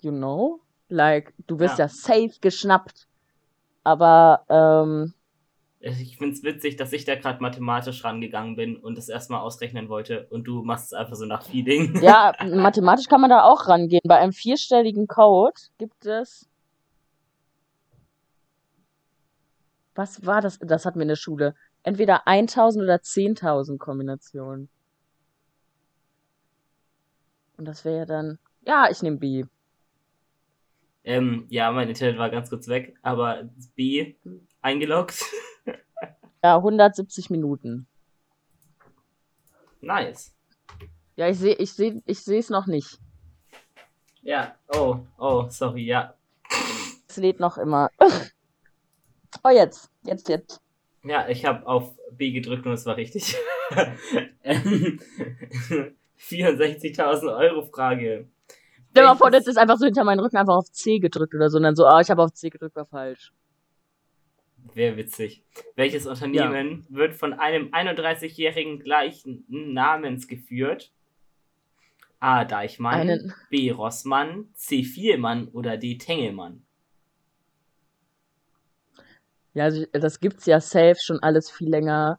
You 0.00 0.12
know? 0.12 0.60
Like, 0.88 1.32
du 1.46 1.58
wirst 1.58 1.78
Ja. 1.78 1.86
ja, 1.86 1.88
safe 1.88 2.32
geschnappt. 2.40 3.08
Aber, 3.84 4.44
ähm, 4.48 5.14
Ich 5.80 6.16
find's 6.16 6.42
witzig, 6.42 6.76
dass 6.76 6.92
ich 6.94 7.04
da 7.04 7.14
gerade 7.14 7.42
mathematisch 7.42 8.04
rangegangen 8.04 8.56
bin 8.56 8.76
und 8.76 8.96
das 8.96 9.08
erstmal 9.10 9.40
ausrechnen 9.40 9.88
wollte 9.90 10.26
und 10.30 10.44
du 10.44 10.62
machst 10.62 10.86
es 10.86 10.92
einfach 10.94 11.14
so 11.16 11.26
nach 11.26 11.42
Feeling. 11.42 12.00
ja, 12.02 12.32
mathematisch 12.44 13.06
kann 13.08 13.20
man 13.20 13.28
da 13.30 13.44
auch 13.44 13.68
rangehen. 13.68 14.00
Bei 14.04 14.16
einem 14.16 14.32
vierstelligen 14.32 15.06
Code 15.06 15.60
gibt 15.78 16.06
es. 16.06 16.48
Was 19.94 20.24
war 20.26 20.40
das? 20.40 20.58
Das 20.58 20.84
hatten 20.86 20.98
wir 20.98 21.02
in 21.02 21.08
der 21.08 21.16
Schule. 21.16 21.54
Entweder 21.82 22.26
1000 22.26 22.82
oder 22.82 22.96
10.000 23.02 23.78
Kombinationen. 23.78 24.68
Und 27.56 27.66
das 27.66 27.84
wäre 27.84 27.98
ja 27.98 28.06
dann. 28.06 28.38
Ja, 28.66 28.88
ich 28.90 29.02
nehme 29.02 29.18
B. 29.18 29.44
Ähm, 31.04 31.46
ja, 31.50 31.70
mein 31.70 31.88
Internet 31.88 32.18
war 32.18 32.30
ganz 32.30 32.48
kurz 32.48 32.66
weg, 32.66 32.96
aber 33.02 33.48
B 33.74 34.14
eingeloggt. 34.60 35.24
Ja, 36.42 36.56
170 36.56 37.30
Minuten. 37.30 37.86
nice. 39.80 40.34
Ja, 41.16 41.30
ich 41.30 41.38
sehe 41.38 41.54
ich 41.54 41.72
seh, 41.72 42.02
ich 42.04 42.20
sehe 42.20 42.38
es 42.38 42.50
noch 42.50 42.66
nicht. 42.66 42.98
Ja, 44.20 44.54
oh, 44.76 44.98
oh, 45.16 45.46
sorry, 45.48 45.86
ja. 45.86 46.12
Es 47.08 47.16
lädt 47.16 47.40
noch 47.40 47.56
immer. 47.56 47.88
oh, 49.42 49.48
jetzt. 49.48 49.90
Jetzt, 50.02 50.28
jetzt. 50.28 50.60
Ja, 51.02 51.26
ich 51.28 51.46
habe 51.46 51.66
auf 51.66 51.96
B 52.10 52.30
gedrückt 52.30 52.66
und 52.66 52.72
es 52.72 52.84
war 52.84 52.98
richtig. 52.98 53.34
Ähm, 56.30 56.46
64.000 56.46 57.36
Euro 57.36 57.62
Frage. 57.62 58.28
Stell 58.90 59.02
dir 59.02 59.08
mal 59.08 59.16
vor, 59.16 59.30
das 59.30 59.46
ist 59.46 59.56
einfach 59.56 59.76
so 59.76 59.86
hinter 59.86 60.04
meinen 60.04 60.20
Rücken 60.20 60.36
einfach 60.36 60.56
auf 60.56 60.70
C 60.70 60.98
gedrückt 60.98 61.34
oder 61.34 61.50
so. 61.50 61.56
Und 61.56 61.64
dann 61.64 61.74
so, 61.74 61.84
ah, 61.86 62.00
ich 62.00 62.10
habe 62.10 62.22
auf 62.22 62.32
C 62.32 62.48
gedrückt, 62.50 62.76
war 62.76 62.86
falsch. 62.86 63.32
Wäre 64.72 64.96
witzig. 64.96 65.42
Welches 65.76 66.06
Unternehmen 66.06 66.86
wird 66.88 67.14
von 67.14 67.32
einem 67.34 67.68
31-jährigen 67.72 68.78
gleichen 68.80 69.44
Namens 69.48 70.26
geführt? 70.26 70.92
A. 72.20 72.44
Deichmann, 72.44 73.00
Einen- 73.00 73.34
B. 73.50 73.70
Rossmann, 73.70 74.48
C. 74.54 74.82
Vielmann 74.84 75.48
oder 75.48 75.76
D. 75.76 75.98
Tengelmann? 75.98 76.64
Ja, 79.52 79.64
also 79.64 79.84
das 79.92 80.20
gibt's 80.20 80.46
ja 80.46 80.60
safe 80.60 80.96
schon 81.00 81.20
alles 81.20 81.50
viel 81.50 81.68
länger, 81.68 82.18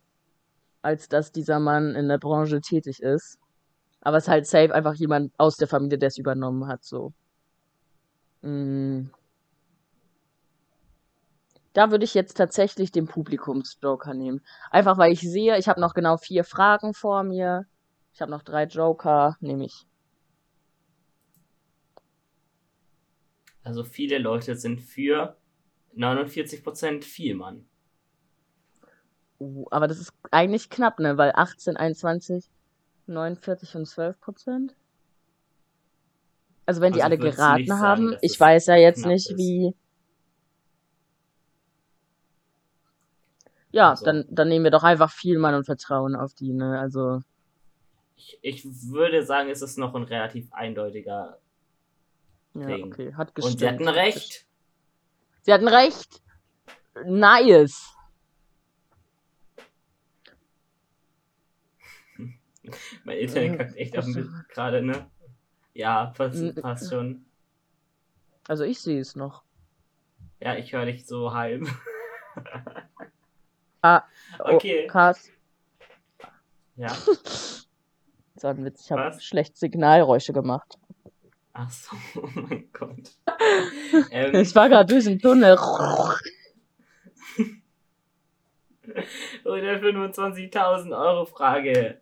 als 0.82 1.10
dass 1.10 1.32
dieser 1.32 1.60
Mann 1.60 1.96
in 1.96 2.08
der 2.08 2.20
Branche 2.20 2.62
tätig 2.62 3.00
ist. 3.02 3.40
Aber 4.06 4.18
es 4.18 4.26
ist 4.26 4.30
halt 4.30 4.46
safe 4.46 4.74
einfach 4.74 4.94
jemand 4.94 5.34
aus 5.40 5.58
der 5.58 5.68
Familie, 5.68 5.98
der 5.98 6.08
es 6.08 6.20
übernommen 6.20 6.68
hat, 6.68 6.84
so. 6.84 7.12
Mm. 8.44 9.10
Da 11.74 11.90
würde 11.90 12.06
ich 12.06 12.14
jetzt 12.14 12.38
tatsächlich 12.38 12.92
den 12.92 13.08
Publikumsjoker 13.08 14.14
nehmen. 14.14 14.42
Einfach 14.70 15.00
weil 15.00 15.12
ich 15.12 15.22
sehe, 15.22 15.58
ich 15.58 15.68
habe 15.68 15.82
noch 15.82 15.96
genau 15.96 16.18
vier 16.18 16.44
Fragen 16.44 16.94
vor 16.94 17.24
mir. 17.24 17.66
Ich 18.14 18.22
habe 18.22 18.30
noch 18.30 18.44
drei 18.44 18.66
Joker, 18.66 19.38
nehme 19.40 19.66
ich. 19.66 19.88
Also 23.64 23.84
viele 23.84 24.20
Leute 24.20 24.56
sind 24.56 24.82
für 24.82 25.36
49% 25.98 27.04
Vielmann. 27.04 27.66
Uh, 29.40 29.66
aber 29.72 29.88
das 29.88 29.98
ist 29.98 30.14
eigentlich 30.30 30.70
knapp, 30.70 31.00
ne? 31.00 31.18
Weil 31.18 31.32
18, 31.36 31.76
21, 31.76 32.48
49 33.08 33.76
und 33.76 33.86
12 33.86 34.20
Prozent. 34.20 34.76
Also 36.66 36.82
wenn 36.82 36.94
die 36.94 37.04
Also 37.04 37.14
alle 37.16 37.18
geraten 37.18 37.68
sagen, 37.68 37.80
haben, 37.82 38.18
ich 38.22 38.40
weiß 38.40 38.66
ja 38.68 38.76
jetzt 38.76 39.06
nicht, 39.06 39.30
ist? 39.30 39.38
wie. 39.38 39.76
Ja, 43.72 43.92
Also- 43.92 44.06
dann, 44.06 44.26
dann 44.30 44.48
nehmen 44.48 44.64
wir 44.66 44.72
doch 44.72 44.84
einfach 44.84 45.12
viel 45.12 45.38
Mann 45.38 45.54
und 45.56 45.66
Vertrauen 45.66 46.16
auf 46.16 46.34
die, 46.34 46.54
ne? 46.54 46.80
Also, 46.80 47.22
Ich, 48.16 48.40
ich 48.42 48.66
würde 48.90 49.26
sagen, 49.26 49.50
es 49.50 49.62
ist 49.62 49.78
noch 49.78 49.94
ein 49.96 50.04
relativ 50.04 50.52
eindeutiger. 50.54 51.38
ja, 52.54 52.66
Ding. 52.68 52.86
okay, 52.86 53.14
hat 53.16 53.28
Und 53.30 53.36
gestimmt. 53.36 53.60
sie 53.60 53.68
hatten 53.68 53.88
recht. 53.88 54.46
Sie 55.42 55.54
hatten 55.54 55.68
recht. 55.68 56.22
Nice. 57.06 57.95
Mein 63.04 63.18
Internet 63.18 63.54
Äh, 63.54 63.58
kackt 63.58 63.76
echt 63.78 63.98
auf 63.98 64.06
mich 64.08 64.26
gerade, 64.50 64.82
ne? 64.82 65.10
Ja, 65.74 66.12
fast, 66.16 66.36
N- 66.36 66.56
fast 66.62 66.90
schon. 66.90 67.26
Also 68.48 68.64
ich 68.64 68.80
sehe 68.80 69.00
es 69.00 69.16
noch. 69.16 69.44
Ja, 70.40 70.56
ich 70.56 70.74
höre 70.74 70.86
dich 70.86 71.06
so 71.06 71.34
halb. 71.34 71.68
Ah, 73.82 74.04
Okay. 74.40 74.86
Oh, 74.86 74.92
krass. 74.92 75.30
Ja. 76.76 76.88
Das 78.36 78.44
war 78.44 78.52
ein 78.52 78.66
Witz. 78.66 78.82
Ich 78.84 78.92
habe 78.92 79.18
schlecht 79.22 79.56
Signalräusche 79.58 80.34
gemacht. 80.34 80.78
Ach 81.54 81.70
so, 81.72 81.96
oh 82.22 82.30
mein 82.34 82.70
Gott. 82.74 83.12
ähm, 84.12 84.36
Ich 84.36 84.54
war 84.56 84.68
gerade 84.68 84.92
durch 84.94 85.06
den 85.06 85.20
Tunnel. 85.20 85.58
125.000 89.46 90.94
Euro 90.94 91.26
Frage. 91.26 92.02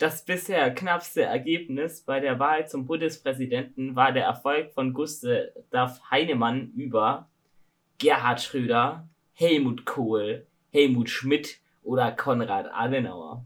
Das 0.00 0.24
bisher 0.24 0.74
knappste 0.74 1.24
Ergebnis 1.24 2.00
bei 2.00 2.20
der 2.20 2.38
Wahl 2.38 2.66
zum 2.66 2.86
Bundespräsidenten 2.86 3.94
war 3.96 4.12
der 4.12 4.24
Erfolg 4.24 4.72
von 4.72 4.94
Gustav 4.94 6.00
Heinemann 6.10 6.70
über 6.74 7.28
Gerhard 7.98 8.40
Schröder, 8.40 9.06
Helmut 9.34 9.84
Kohl, 9.84 10.46
Helmut 10.72 11.10
Schmidt 11.10 11.60
oder 11.82 12.12
Konrad 12.12 12.70
Adenauer. 12.72 13.44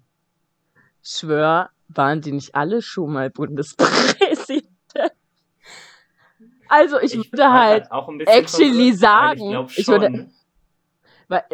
Schwör, 1.03 1.71
waren 1.89 2.21
die 2.21 2.31
nicht 2.31 2.55
alle 2.55 2.83
schon 2.83 3.13
mal 3.13 3.31
Bundespräsident? 3.31 4.69
Also 6.69 7.01
ich, 7.01 7.17
Ich 7.17 7.33
würde 7.33 7.53
halt, 7.53 7.91
auch 7.91 8.09
ein 8.09 8.19
bisschen 8.19 8.33
actually 8.33 8.93
sagen, 8.93 9.67
ich, 9.71 9.79
ich 9.81 9.89
würde- 9.89 10.31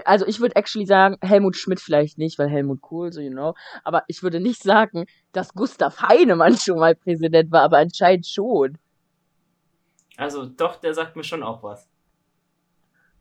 also 0.04 0.26
ich 0.26 0.40
würde 0.40 0.56
actually 0.56 0.86
sagen, 0.86 1.16
Helmut 1.22 1.56
Schmidt 1.56 1.80
vielleicht 1.80 2.18
nicht, 2.18 2.38
weil 2.38 2.48
Helmut 2.48 2.80
Kohl, 2.80 3.12
so 3.12 3.20
you 3.20 3.30
know, 3.30 3.54
aber 3.84 4.04
ich 4.08 4.22
würde 4.22 4.40
nicht 4.40 4.62
sagen, 4.62 5.06
dass 5.32 5.54
Gustav 5.54 6.00
Heinemann 6.02 6.56
schon 6.56 6.78
mal 6.78 6.94
Präsident 6.94 7.50
war, 7.50 7.62
aber 7.62 7.78
anscheinend 7.78 8.26
schon. 8.26 8.78
Also 10.16 10.46
doch, 10.46 10.76
der 10.76 10.94
sagt 10.94 11.16
mir 11.16 11.24
schon 11.24 11.42
auch 11.42 11.62
was. 11.62 11.88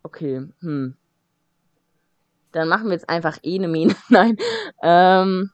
Okay, 0.04 0.48
hm. 0.62 0.98
Dann 2.52 2.68
machen 2.68 2.86
wir 2.86 2.94
jetzt 2.94 3.10
einfach 3.10 3.38
eh 3.44 3.60
ne 3.60 3.68
Mine. 3.68 3.96
Nein. 4.10 4.38
Ähm, 4.82 5.52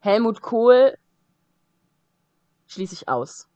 Helmut 0.00 0.42
Kohl 0.42 0.98
schließe 2.66 2.94
ich 2.94 3.08
aus. 3.08 3.48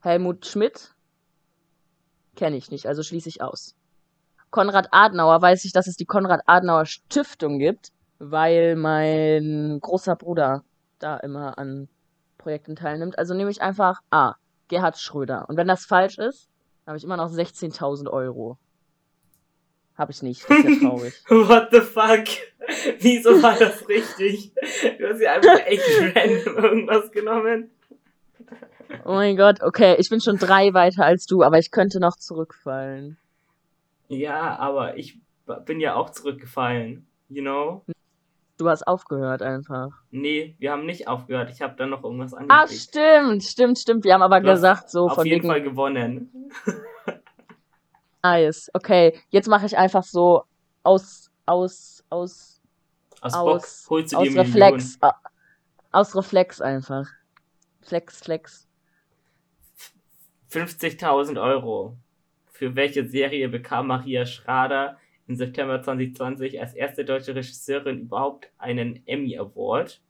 Helmut 0.00 0.44
Schmidt 0.44 0.94
kenne 2.34 2.56
ich 2.56 2.70
nicht, 2.70 2.86
also 2.86 3.02
schließe 3.02 3.28
ich 3.28 3.40
aus. 3.40 3.76
Konrad 4.54 4.86
Adenauer 4.92 5.42
weiß 5.42 5.64
ich, 5.64 5.72
dass 5.72 5.88
es 5.88 5.96
die 5.96 6.04
Konrad 6.04 6.42
Adenauer 6.46 6.86
Stiftung 6.86 7.58
gibt, 7.58 7.88
weil 8.20 8.76
mein 8.76 9.80
großer 9.80 10.14
Bruder 10.14 10.62
da 11.00 11.16
immer 11.16 11.58
an 11.58 11.88
Projekten 12.38 12.76
teilnimmt. 12.76 13.18
Also 13.18 13.34
nehme 13.34 13.50
ich 13.50 13.62
einfach 13.62 14.00
A. 14.12 14.36
Gerhard 14.68 14.96
Schröder. 14.96 15.48
Und 15.48 15.56
wenn 15.56 15.66
das 15.66 15.86
falsch 15.86 16.18
ist, 16.18 16.48
habe 16.86 16.96
ich 16.96 17.02
immer 17.02 17.16
noch 17.16 17.32
16.000 17.32 18.08
Euro. 18.08 18.56
Habe 19.98 20.12
ich 20.12 20.22
nicht. 20.22 20.48
Das 20.48 20.58
ist 20.58 20.82
ja 20.82 20.88
traurig. 20.88 21.20
What 21.30 21.70
the 21.72 21.80
fuck? 21.80 22.24
Wieso 23.00 23.42
war 23.42 23.58
das 23.58 23.88
richtig? 23.88 24.52
Du 25.00 25.08
hast 25.08 25.20
ja 25.20 25.32
einfach 25.32 25.66
echt 25.66 25.82
random 26.14 26.64
irgendwas 26.64 27.10
genommen. 27.10 27.72
Oh 29.04 29.14
mein 29.14 29.36
Gott, 29.36 29.62
okay, 29.62 29.96
ich 29.98 30.10
bin 30.10 30.20
schon 30.20 30.38
drei 30.38 30.72
weiter 30.74 31.04
als 31.04 31.26
du, 31.26 31.42
aber 31.42 31.58
ich 31.58 31.72
könnte 31.72 31.98
noch 31.98 32.14
zurückfallen. 32.14 33.18
Ja, 34.08 34.56
aber 34.58 34.96
ich 34.96 35.20
bin 35.66 35.80
ja 35.80 35.94
auch 35.96 36.10
zurückgefallen. 36.10 37.06
You 37.28 37.42
know? 37.42 37.84
Du 38.58 38.68
hast 38.68 38.86
aufgehört 38.86 39.42
einfach. 39.42 39.88
Nee, 40.10 40.54
wir 40.58 40.70
haben 40.70 40.86
nicht 40.86 41.08
aufgehört. 41.08 41.50
Ich 41.50 41.60
habe 41.62 41.74
dann 41.76 41.90
noch 41.90 42.04
irgendwas 42.04 42.34
Ah, 42.34 42.38
angeklickt. 42.38 42.82
stimmt, 42.82 43.42
stimmt, 43.42 43.78
stimmt. 43.78 44.04
Wir 44.04 44.14
haben 44.14 44.22
aber 44.22 44.40
Du 44.40 44.46
gesagt, 44.46 44.90
so 44.90 45.06
Auf 45.06 45.14
von 45.16 45.26
jeden 45.26 45.42
wegen 45.42 45.48
Fall 45.48 45.62
gewonnen. 45.62 46.50
nice. 48.22 48.70
Okay, 48.74 49.18
jetzt 49.30 49.48
mache 49.48 49.66
ich 49.66 49.76
einfach 49.76 50.04
so 50.04 50.44
aus, 50.82 51.30
aus, 51.46 52.04
aus, 52.10 52.60
Aus, 53.20 53.34
Aus- 53.34 53.84
Bock 53.84 53.90
holst 53.90 54.12
du 54.12 54.16
aus 54.18 54.22
dir 54.24 54.30
Millionen. 54.30 54.52
Reflex. 54.52 54.98
a- 55.00 55.14
Aus 55.92 56.14
Reflex 56.14 56.60
einfach. 56.60 57.08
Flex, 57.80 58.20
Flex. 58.20 58.68
50.000 60.50 61.40
Euro. 61.42 61.96
Für 62.54 62.76
welche 62.76 63.04
Serie 63.04 63.48
bekam 63.48 63.88
Maria 63.88 64.26
Schrader 64.26 64.96
im 65.26 65.34
September 65.34 65.82
2020 65.82 66.60
als 66.60 66.72
erste 66.72 67.04
deutsche 67.04 67.34
Regisseurin 67.34 68.02
überhaupt 68.02 68.48
einen 68.58 69.04
Emmy 69.08 69.36
Award? 69.36 70.00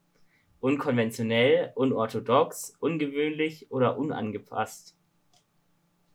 Unkonventionell, 0.61 1.72
unorthodox, 1.74 2.76
ungewöhnlich 2.80 3.70
oder 3.70 3.96
unangepasst? 3.96 4.94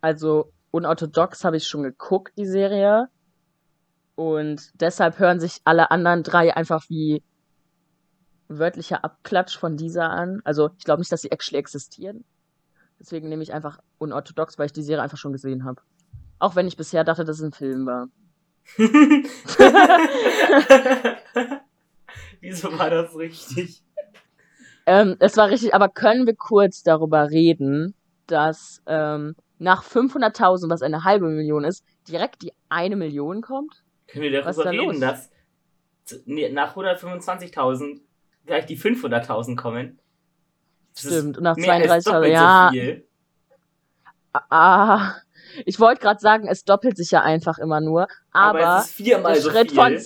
Also, 0.02 0.54
unorthodox 0.70 1.44
habe 1.44 1.58
ich 1.58 1.68
schon 1.68 1.82
geguckt, 1.82 2.38
die 2.38 2.46
Serie. 2.46 3.08
Und 4.14 4.70
deshalb 4.80 5.18
hören 5.18 5.40
sich 5.40 5.62
alle 5.64 5.90
anderen 5.90 6.22
drei 6.22 6.56
einfach 6.56 6.88
wie 6.90 7.24
wörtlicher 8.50 9.04
Abklatsch 9.04 9.58
von 9.58 9.78
dieser 9.78 10.12
an. 10.12 10.42
Also, 10.44 10.70
ich 10.78 10.86
glaube 10.86 11.02
nicht, 11.02 11.12
dass 11.12 11.24
sie 11.24 11.32
actually 11.32 11.58
existieren. 11.58 12.24
Deswegen 13.00 13.30
nehme 13.30 13.42
ich 13.42 13.52
einfach 13.52 13.80
unorthodox, 13.98 14.60
weil 14.60 14.68
ich 14.68 14.74
die 14.74 14.84
Serie 14.84 15.02
einfach 15.02 15.18
schon 15.18 15.34
gesehen 15.34 15.66
habe. 15.66 15.82
Auch 16.40 16.56
wenn 16.56 16.68
ich 16.68 16.78
bisher 16.78 17.04
dachte, 17.04 17.26
dass 17.26 17.40
es 17.40 17.44
ein 17.44 17.52
Film 17.52 17.86
war. 17.86 18.08
Wieso 22.42 22.78
war 22.78 22.90
das 22.90 23.16
richtig? 23.16 23.84
Ähm, 24.86 25.18
es 25.20 25.36
war 25.38 25.50
richtig, 25.50 25.76
aber 25.76 25.90
können 25.90 26.26
wir 26.26 26.36
kurz 26.36 26.82
darüber 26.82 27.30
reden, 27.30 27.94
dass 28.28 28.82
ähm, 28.88 29.36
nach 29.60 29.84
500.000, 29.84 30.70
was 30.70 30.82
eine 30.82 31.04
halbe 31.04 31.28
Million 31.28 31.64
ist, 31.64 31.84
direkt 32.08 32.42
die 32.42 32.54
eine 32.70 32.96
Million 32.96 33.42
kommt? 33.42 33.84
Können 34.08 34.24
wir 34.24 34.46
Was 34.46 34.56
darüber 34.56 34.72
da 34.74 34.80
reden, 34.82 35.02
dass 35.02 35.30
nee, 36.26 36.50
nach 36.50 36.76
125.000 36.76 38.00
gleich 38.46 38.66
die 38.66 38.78
500.000 38.78 39.56
kommen? 39.58 40.00
Das 40.94 41.04
Stimmt, 41.04 41.38
und 41.38 41.44
nach 41.44 41.58
mehr 41.58 41.74
als 41.74 42.06
32.000, 42.08 42.12
doppelt 42.12 42.34
ja. 42.34 42.70
so 42.72 42.80
viel. 42.80 43.08
Ah, 44.50 45.16
ich 45.66 45.80
wollte 45.80 46.02
gerade 46.02 46.20
sagen, 46.20 46.48
es 46.48 46.64
doppelt 46.64 46.98
sich 46.98 47.12
ja 47.12 47.22
einfach 47.22 47.58
immer 47.60 47.82
nur, 47.82 48.08
aber, 48.32 48.60
Aber, 48.60 48.80
es 48.80 48.86
ist 48.88 48.96
viermal 48.96 49.34
der 49.34 49.42
so 49.42 49.52
Schritt 49.52 49.72
viel. 49.72 49.80
von 49.80 49.98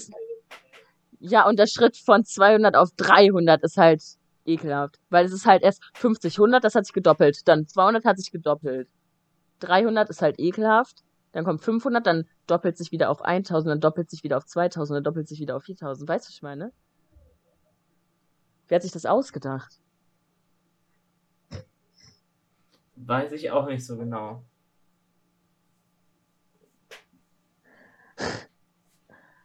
ja 1.20 1.48
und 1.48 1.58
der 1.58 1.68
Schritt 1.68 1.98
von 1.98 2.26
200 2.26 2.76
auf 2.76 2.90
300 2.98 3.64
ist 3.64 3.78
halt 3.78 4.02
ekelhaft, 4.46 5.00
weil 5.10 5.26
es 5.26 5.32
ist 5.32 5.46
halt 5.46 5.64
erst 5.64 5.82
50, 5.96 6.36
100, 6.38 6.64
das 6.64 6.76
hat 6.76 6.86
sich 6.86 6.94
gedoppelt, 6.94 7.48
dann 7.48 7.68
200 7.68 8.04
hat 8.06 8.18
sich 8.18 8.32
gedoppelt, 8.32 8.90
300 9.60 10.10
ist 10.10 10.22
halt 10.22 10.40
ekelhaft, 10.40 11.04
dann 11.32 11.46
kommt 11.46 11.62
500, 11.62 12.06
dann 12.06 12.28
doppelt 12.48 12.78
sich 12.78 12.92
wieder 12.92 13.10
auf 13.10 13.22
1000, 13.22 13.72
dann 13.72 13.80
doppelt 13.80 14.10
sich 14.10 14.24
wieder 14.24 14.38
auf 14.38 14.46
2000, 14.46 14.98
dann 14.98 15.04
doppelt 15.04 15.28
sich 15.28 15.40
wieder 15.40 15.56
auf 15.56 15.64
4000, 15.64 16.08
weißt 16.10 16.26
du, 16.26 16.30
was 16.30 16.36
ich 16.36 16.42
meine? 16.42 16.72
Wer 18.68 18.76
hat 18.76 18.84
sich 18.84 18.92
das 18.92 19.06
ausgedacht? 19.06 19.80
Weiß 22.96 23.32
ich 23.32 23.50
auch 23.52 23.68
nicht 23.68 23.86
so 23.86 23.98
genau. 23.98 24.44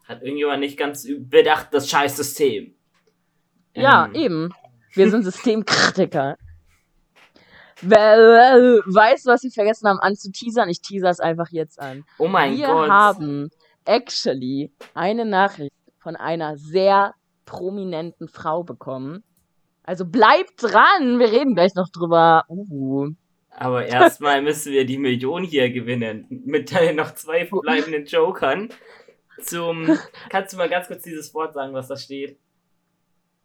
Hat 0.08 0.22
irgendjemand 0.22 0.60
nicht 0.60 0.78
ganz 0.78 1.06
bedacht, 1.18 1.68
das 1.72 1.88
Scheißsystem. 1.90 2.74
Ja, 3.74 4.06
Ähm, 4.06 4.14
eben. 4.14 4.54
Wir 4.94 5.10
sind 5.10 5.22
Systemkritiker. 5.24 6.36
Weißt 7.82 9.26
du, 9.26 9.30
was 9.30 9.42
wir 9.42 9.50
vergessen 9.50 9.86
haben 9.86 10.00
anzuteasern? 10.00 10.68
Ich 10.70 10.80
teaser 10.80 11.10
es 11.10 11.20
einfach 11.20 11.50
jetzt 11.50 11.78
an. 11.78 12.04
Oh 12.18 12.26
mein 12.26 12.56
wir 12.56 12.66
Gott. 12.66 12.88
haben 12.88 13.50
actually 13.84 14.72
eine 14.94 15.24
Nachricht 15.24 15.74
von 15.98 16.16
einer 16.16 16.56
sehr 16.56 17.14
prominenten 17.44 18.28
Frau 18.28 18.64
bekommen. 18.64 19.22
Also 19.84 20.04
bleibt 20.06 20.62
dran, 20.62 21.18
wir 21.18 21.30
reden 21.30 21.54
gleich 21.54 21.74
noch 21.74 21.88
drüber. 21.90 22.44
Uh. 22.48 23.10
Aber 23.50 23.86
erstmal 23.86 24.42
müssen 24.42 24.72
wir 24.72 24.84
die 24.84 24.98
Million 24.98 25.44
hier 25.44 25.70
gewinnen. 25.70 26.26
Mit 26.28 26.72
noch 26.94 27.14
zwei 27.14 27.46
verbleibenden 27.46 28.06
Jokern. 28.06 28.70
Zum. 29.42 29.98
Kannst 30.30 30.52
du 30.52 30.56
mal 30.56 30.68
ganz 30.68 30.88
kurz 30.88 31.02
dieses 31.02 31.32
Wort 31.34 31.54
sagen, 31.54 31.72
was 31.72 31.88
da 31.88 31.96
steht? 31.96 32.38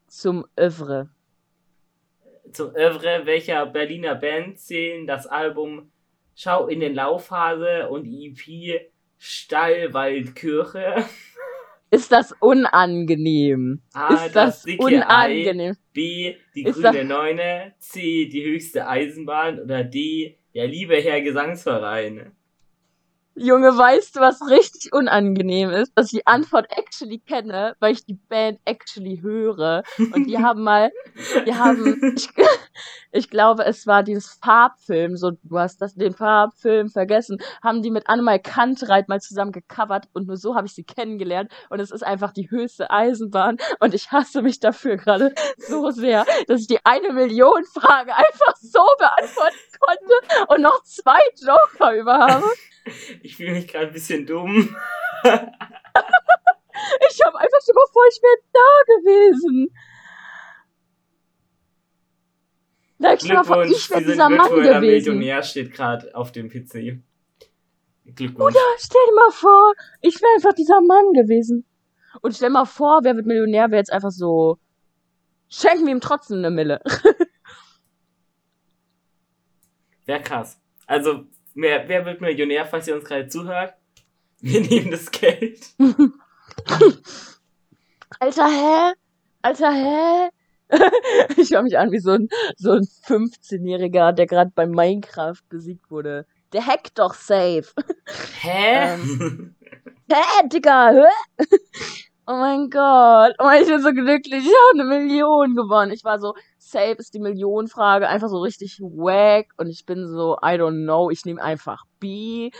Zum 0.07 0.45
Övre. 0.59 1.09
Zum 2.51 2.75
Övre 2.75 3.25
welcher 3.25 3.65
Berliner 3.65 4.15
Band 4.15 4.59
zählen 4.59 5.07
das 5.07 5.25
Album 5.25 5.91
Schau 6.35 6.67
in 6.67 6.79
den 6.79 6.95
Laufhase 6.95 7.89
und 7.89 8.05
EP 8.05 8.89
Stallwaldkirche? 9.17 11.05
Ist 11.93 12.11
das 12.11 12.33
unangenehm? 12.39 13.83
A. 13.93 14.15
ist 14.15 14.35
das 14.35 14.65
Ei. 14.65 14.77
unangenehm? 14.79 15.75
B. 15.93 16.35
Die 16.55 16.63
Ist 16.63 16.81
grüne 16.81 17.05
Neune. 17.05 17.75
C. 17.77 18.25
Die 18.25 18.43
höchste 18.43 18.87
Eisenbahn. 18.87 19.59
Oder 19.59 19.83
D. 19.83 20.39
Der 20.55 20.67
liebe 20.67 20.95
Herr 20.95 21.21
Gesangsverein. 21.21 22.31
Junge, 23.35 23.75
weißt 23.75 24.15
du, 24.15 24.19
was 24.19 24.47
richtig 24.47 24.93
unangenehm 24.93 25.71
ist? 25.71 25.91
Dass 25.95 26.07
ich 26.07 26.19
die 26.19 26.27
Antwort 26.27 26.67
actually 26.69 27.17
kenne, 27.17 27.75
weil 27.79 27.93
ich 27.93 28.05
die 28.05 28.13
Band 28.13 28.59
actually 28.65 29.21
höre. 29.21 29.83
Und 29.97 30.25
die 30.27 30.37
haben 30.43 30.63
mal, 30.63 30.91
die 31.45 31.55
haben, 31.55 32.13
ich, 32.15 32.29
ich 33.11 33.29
glaube, 33.31 33.65
es 33.65 33.87
war 33.87 34.03
dieses 34.03 34.33
Farbfilm, 34.33 35.17
so, 35.17 35.31
du 35.31 35.57
hast 35.57 35.81
das, 35.81 35.95
den 35.95 36.13
Farbfilm 36.13 36.89
vergessen, 36.89 37.39
haben 37.63 37.81
die 37.81 37.89
mit 37.89 38.07
Annemal 38.07 38.39
Kantreit 38.39 39.09
mal 39.09 39.19
zusammen 39.19 39.51
gecovert 39.51 40.07
und 40.13 40.27
nur 40.27 40.37
so 40.37 40.53
habe 40.55 40.67
ich 40.67 40.75
sie 40.75 40.83
kennengelernt. 40.83 41.51
Und 41.69 41.79
es 41.79 41.89
ist 41.89 42.03
einfach 42.03 42.33
die 42.33 42.51
höchste 42.51 42.91
Eisenbahn 42.91 43.57
und 43.79 43.95
ich 43.95 44.11
hasse 44.11 44.43
mich 44.43 44.59
dafür 44.59 44.97
gerade 44.97 45.33
so 45.57 45.89
sehr, 45.89 46.25
dass 46.47 46.61
ich 46.61 46.67
die 46.67 46.85
eine 46.85 47.13
Million 47.13 47.63
Frage 47.65 48.15
einfach 48.15 48.55
so 48.61 48.85
beantworten 48.99 49.57
konnte 49.85 50.13
und 50.53 50.61
noch 50.61 50.83
zwei 50.83 51.19
Joker 51.41 51.95
über 51.95 52.17
habe. 52.17 52.45
Ich 53.21 53.37
fühle 53.37 53.53
mich 53.53 53.67
gerade 53.67 53.87
ein 53.87 53.93
bisschen 53.93 54.25
dumm. 54.25 54.75
ich 55.23 55.31
habe 57.25 57.39
einfach 57.39 57.61
schon 57.65 57.75
mal 57.75 57.87
vor, 57.91 58.03
ich 58.09 58.21
wäre 58.21 58.41
da 58.51 58.83
gewesen. 58.87 59.73
Na 62.97 63.15
klar, 63.15 63.43
vor, 63.43 63.63
ich 63.63 63.89
wäre 63.89 64.03
dieser 64.03 64.29
Mann 64.29 64.49
gewesen. 64.49 64.79
Millionär 64.81 65.43
steht 65.43 65.73
gerade 65.73 66.13
auf 66.15 66.31
dem 66.31 66.49
PC. 66.49 66.99
Glückwunsch. 68.05 68.55
Oder 68.55 68.65
stell 68.77 69.01
dir 69.07 69.15
mal 69.15 69.31
vor, 69.31 69.73
ich 70.01 70.21
wäre 70.21 70.33
einfach 70.35 70.53
dieser 70.53 70.81
Mann 70.81 71.13
gewesen. 71.13 71.65
Und 72.21 72.35
stell 72.35 72.49
dir 72.49 72.53
mal 72.53 72.65
vor, 72.65 72.99
wer 73.03 73.15
wird 73.15 73.25
Millionär, 73.25 73.71
wäre 73.71 73.79
jetzt 73.79 73.91
einfach 73.91 74.11
so, 74.11 74.57
schenken 75.49 75.85
wir 75.85 75.93
ihm 75.93 76.01
trotzdem 76.01 76.39
eine 76.39 76.51
Mille. 76.51 76.81
Wäre 80.05 80.21
krass. 80.21 80.59
Also, 80.85 81.25
Wer, 81.55 81.87
wer 81.87 82.05
wird 82.05 82.21
Millionär, 82.21 82.65
falls 82.65 82.87
ihr 82.87 82.95
uns 82.95 83.05
gerade 83.05 83.27
zuhört? 83.27 83.75
Wir 84.39 84.61
nehmen 84.61 84.91
das 84.91 85.11
Geld. 85.11 85.59
Alter, 88.19 88.47
hä? 88.47 88.93
Alter, 89.41 89.71
hä? 89.71 90.29
ich 91.37 91.51
höre 91.51 91.61
mich 91.61 91.77
an 91.77 91.91
wie 91.91 91.99
so 91.99 92.11
ein, 92.11 92.29
so 92.57 92.71
ein 92.71 92.83
15-Jähriger, 93.05 94.13
der 94.13 94.25
gerade 94.25 94.51
bei 94.55 94.65
Minecraft 94.65 95.41
besiegt 95.49 95.91
wurde. 95.91 96.25
Der 96.51 96.65
hackt 96.65 96.97
doch 96.97 97.13
safe. 97.13 97.65
Hä? 98.41 98.95
Ähm, 98.95 99.55
hä, 100.11 100.47
Digga? 100.47 100.91
Hä? 100.91 101.05
Oh 102.25 102.37
mein 102.37 102.69
Gott. 102.69 103.35
Oh, 103.39 103.49
ich 103.59 103.67
bin 103.67 103.81
so 103.81 103.91
glücklich. 103.91 104.45
Ich 104.45 104.53
habe 104.71 104.79
eine 104.79 104.85
Million 104.85 105.55
gewonnen. 105.55 105.91
Ich 105.91 106.05
war 106.05 106.19
so, 106.19 106.35
safe 106.57 106.95
ist 106.97 107.13
die 107.13 107.19
Millionenfrage 107.19 108.07
einfach 108.07 108.29
so 108.29 108.39
richtig 108.39 108.79
wack. 108.79 109.47
Und 109.57 109.67
ich 109.67 109.85
bin 109.85 110.07
so, 110.07 110.37
I 110.37 110.55
don't 110.55 110.83
know. 110.83 111.09
Ich 111.09 111.25
nehme 111.25 111.41
einfach 111.41 111.83
B. 111.99 112.51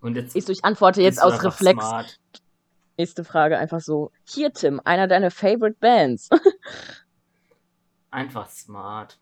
Und 0.00 0.16
jetzt. 0.16 0.36
Ich, 0.36 0.44
so, 0.44 0.52
ich 0.52 0.64
antworte 0.64 1.02
jetzt 1.02 1.20
aus 1.20 1.42
Reflex. 1.42 1.84
Smart. 1.84 2.20
Nächste 2.96 3.24
Frage 3.24 3.58
einfach 3.58 3.80
so. 3.80 4.12
Hier, 4.28 4.52
Tim, 4.52 4.80
einer 4.84 5.08
deiner 5.08 5.32
Favorite 5.32 5.76
Bands. 5.80 6.28
einfach 8.12 8.48
smart. 8.48 9.18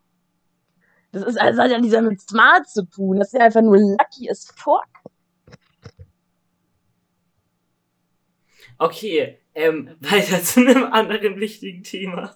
Das 1.12 1.22
ist, 1.22 1.40
also 1.40 1.62
hat 1.62 1.70
ja 1.70 1.80
dieser 1.80 2.02
mit 2.02 2.20
smart 2.20 2.68
zu 2.68 2.84
tun. 2.84 3.18
Das 3.18 3.28
ist 3.28 3.38
ja 3.38 3.46
einfach 3.46 3.62
nur 3.62 3.78
lucky 3.78 4.30
as 4.30 4.52
fuck. 4.54 4.84
Okay, 8.82 9.38
ähm, 9.54 9.94
weiter 10.00 10.42
zu 10.42 10.58
einem 10.58 10.92
anderen 10.92 11.38
wichtigen 11.38 11.84
Thema. 11.84 12.34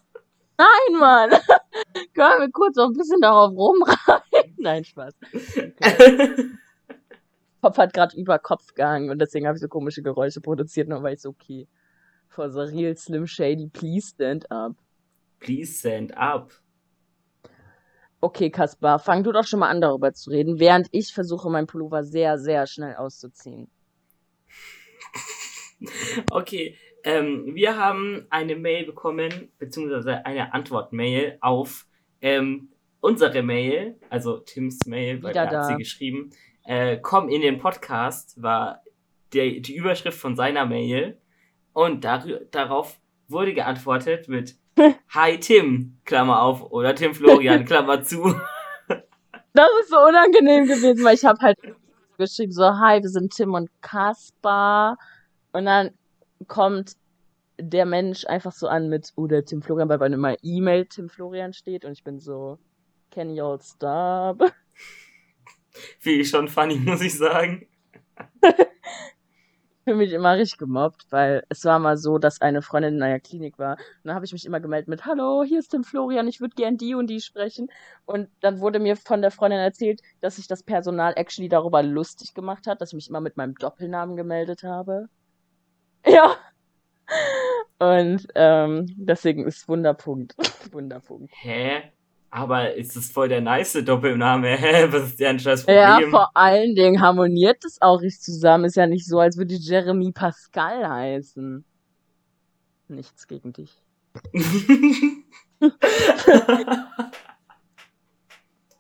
Nein, 0.57 1.01
Mann! 1.01 1.31
Können 2.15 2.41
wir 2.41 2.51
kurz 2.53 2.77
noch 2.77 2.87
ein 2.87 2.97
bisschen 2.97 3.21
darauf 3.21 3.51
rumreiten? 3.51 4.55
Nein, 4.57 4.85
Spaß. 4.85 5.13
Okay. 5.35 6.51
Pop 7.61 7.77
hat 7.79 7.93
gerade 7.93 8.17
über 8.17 8.39
Kopf 8.39 8.75
gehangen 8.75 9.11
und 9.11 9.19
deswegen 9.19 9.49
habe 9.49 9.57
ich 9.57 9.61
so 9.63 9.67
komische 9.67 10.03
Geräusche 10.03 10.41
produziert, 10.41 10.89
nur 10.89 11.03
weil 11.03 11.15
ich 11.15 11.23
so, 11.23 11.31
okay, 11.31 11.67
for 12.29 12.49
the 12.49 12.61
real 12.61 12.97
Slim 12.97 13.27
Shady, 13.27 13.67
please 13.67 14.11
stand 14.15 14.49
up. 14.49 14.77
Please 15.41 15.77
stand 15.77 16.17
up. 16.17 16.53
Okay, 18.21 18.51
Kaspar, 18.51 19.01
fang 19.01 19.25
du 19.25 19.33
doch 19.33 19.45
schon 19.45 19.59
mal 19.59 19.69
an, 19.69 19.81
darüber 19.81 20.13
zu 20.13 20.31
reden, 20.31 20.61
während 20.61 20.87
ich 20.93 21.13
versuche, 21.13 21.51
meinen 21.51 21.67
Pullover 21.67 22.05
sehr, 22.05 22.39
sehr 22.39 22.69
schnell 22.69 22.95
auszuziehen. 22.95 23.69
Okay, 26.31 26.77
ähm, 27.05 27.55
wir 27.55 27.77
haben 27.77 28.27
eine 28.31 28.57
Mail 28.57 28.85
bekommen, 28.85 29.53
beziehungsweise 29.59 30.25
eine 30.25 30.53
Antwort-Mail 30.53 31.39
auf 31.41 31.87
ähm, 32.21 32.71
unsere 33.01 33.43
Mail, 33.43 33.97
also 34.11 34.39
Tims 34.39 34.87
Mail, 34.87 35.23
weil 35.23 35.37
er 35.37 35.51
hat 35.51 35.67
sie 35.67 35.77
geschrieben. 35.77 36.31
Äh, 36.65 36.99
komm 37.01 37.29
in 37.29 37.43
den 37.43 37.59
Podcast 37.59 38.43
war 38.43 38.83
der, 39.33 39.61
die 39.61 39.77
Überschrift 39.77 40.19
von 40.19 40.35
seiner 40.35 40.67
Mail 40.67 41.19
und 41.73 42.05
dar 42.05 42.25
darauf 42.51 42.99
wurde 43.29 43.55
geantwortet 43.55 44.29
mit 44.29 44.57
Hi 45.11 45.39
Tim, 45.39 45.99
Klammer 46.05 46.43
auf, 46.43 46.63
oder 46.71 46.95
Tim 46.95 47.15
Florian, 47.15 47.65
Klammer 47.67 48.03
zu. 48.03 48.35
Das 49.53 49.69
ist 49.81 49.91
so 49.91 49.99
unangenehm 49.99 50.67
gewesen, 50.67 51.05
weil 51.05 51.15
ich 51.15 51.25
habe 51.25 51.39
halt 51.41 51.57
geschrieben 52.19 52.53
so, 52.53 52.65
hi, 52.65 53.03
wir 53.03 53.09
sind 53.09 53.35
Tim 53.35 53.55
und 53.55 53.71
Kaspar. 53.81 54.99
Und 55.57 55.65
dann 55.65 55.93
kommt 56.49 56.97
der 57.59 57.87
Mensch 57.87 58.27
einfach 58.27 58.53
so 58.53 58.69
an 58.69 58.91
mit, 58.91 59.15
oh, 59.17 59.27
der 59.27 59.47
Tim 59.47 59.63
Florian, 59.63 59.89
weil 59.89 59.97
bei 59.97 60.05
einer 60.05 60.37
E-Mail 60.43 60.85
Tim 60.85 61.09
Florian 61.09 61.55
steht 61.55 61.87
und 61.87 61.93
ich 61.93 62.05
bin 62.05 62.21
so, 62.21 62.59
can 63.11 63.35
you 63.35 63.43
all 63.43 63.59
stop? 63.63 64.43
Finde 65.99 66.21
ich 66.21 66.29
schon 66.29 66.49
funny, 66.49 66.75
muss 66.85 67.01
ich 67.01 67.17
sagen. 67.17 67.67
Ich 68.43 69.85
fühle 69.85 69.97
mich 69.97 70.13
immer 70.13 70.37
richtig 70.37 70.59
gemobbt, 70.59 71.07
weil 71.09 71.43
es 71.49 71.65
war 71.65 71.79
mal 71.79 71.97
so, 71.97 72.19
dass 72.19 72.43
eine 72.43 72.61
Freundin 72.61 72.97
in 72.97 73.03
einer 73.03 73.21
Klinik 73.21 73.59
war. 73.59 73.79
Und 73.79 74.05
dann 74.05 74.15
habe 74.15 74.27
ich 74.27 74.35
mich 74.35 74.45
immer 74.45 74.61
gemeldet 74.61 74.89
mit, 74.89 75.07
hallo, 75.07 75.43
hier 75.43 75.61
ist 75.61 75.69
Tim 75.69 75.85
Florian, 75.85 76.29
ich 76.29 76.43
würde 76.43 76.55
gern 76.55 76.77
die 76.77 76.95
und 76.95 77.07
die 77.07 77.23
sprechen. 77.23 77.69
Und 78.05 78.29
dann 78.41 78.61
wurde 78.61 78.79
mir 78.79 78.97
von 78.97 79.23
der 79.23 79.31
Freundin 79.31 79.61
erzählt, 79.61 80.03
dass 80.21 80.37
sich 80.37 80.49
das 80.49 80.63
Personal 80.63 81.15
actually 81.17 81.49
darüber 81.49 81.83
lustig 81.83 82.35
gemacht 82.35 82.67
hat, 82.67 82.83
dass 82.83 82.91
ich 82.91 82.97
mich 82.97 83.09
immer 83.09 83.23
mit 83.23 83.39
meinem 83.39 83.55
Doppelnamen 83.55 84.17
gemeldet 84.17 84.63
habe. 84.63 85.09
Ja. 86.13 86.37
Und 87.79 88.27
ähm, 88.35 88.87
deswegen 88.97 89.45
ist 89.47 89.69
Wunderpunkt. 89.69 90.35
Wunderpunkt. 90.73 91.33
Hä? 91.37 91.83
Aber 92.31 92.75
ist 92.75 92.97
das 92.97 93.11
voll 93.11 93.29
der 93.29 93.41
nice 93.41 93.85
Doppelname? 93.85 94.49
Hä? 94.57 94.87
Was 94.91 95.05
ist 95.05 95.21
denn 95.21 95.39
scheiß 95.39 95.65
Problem? 95.65 95.81
Ja, 95.81 96.01
vor 96.11 96.31
allen 96.35 96.75
Dingen 96.75 97.01
harmoniert 97.01 97.65
das 97.65 97.81
auch 97.81 98.01
richtig 98.01 98.23
zusammen. 98.23 98.65
Ist 98.65 98.77
ja 98.77 98.87
nicht 98.87 99.07
so, 99.07 99.21
als 99.21 99.37
würde 99.37 99.55
Jeremy 99.55 100.13
Pascal 100.13 100.89
heißen. 100.89 101.65
Nichts 102.89 103.27
gegen 103.27 103.53
dich. 103.53 103.83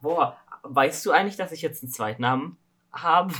Boah, 0.00 0.36
weißt 0.62 1.06
du 1.06 1.10
eigentlich, 1.12 1.36
dass 1.36 1.52
ich 1.52 1.62
jetzt 1.62 1.82
einen 1.82 1.92
Zweitnamen 1.92 2.56
habe? 2.92 3.34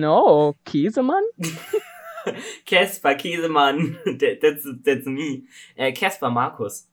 No, 0.00 0.54
Käsemann? 0.64 1.22
Casper 2.66 3.14
Käsemann. 3.14 3.98
That's, 4.04 4.66
that's 4.84 5.06
me. 5.06 5.44
Äh, 5.76 5.92
Casper 5.92 6.30
Markus. 6.30 6.88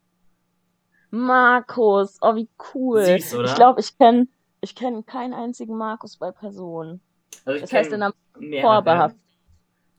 Markus, 1.10 2.18
oh 2.22 2.36
wie 2.36 2.47
cool. 2.74 3.04
Süß, 3.04 3.36
oder? 3.36 3.49
Ich 3.49 3.56
glaube, 3.56 3.80
ich 3.82 3.97
kenne 3.97 4.28
ich 4.62 4.76
kenn 4.76 5.06
keinen 5.06 5.34
einzigen 5.34 5.76
Markus 5.76 6.18
bei 6.18 6.32
Personen. 6.32 7.02
Also 7.45 7.60
das 7.60 7.74
heißt, 7.74 7.91
in 7.91 8.04
einem 8.04 8.14
vorbehaft. 8.62 9.16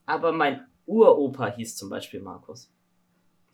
Aber 0.07 0.33
mein 0.33 0.67
Uropa 0.87 1.49
hieß 1.49 1.77
zum 1.77 1.91
Beispiel 1.91 2.21
Markus. 2.21 2.71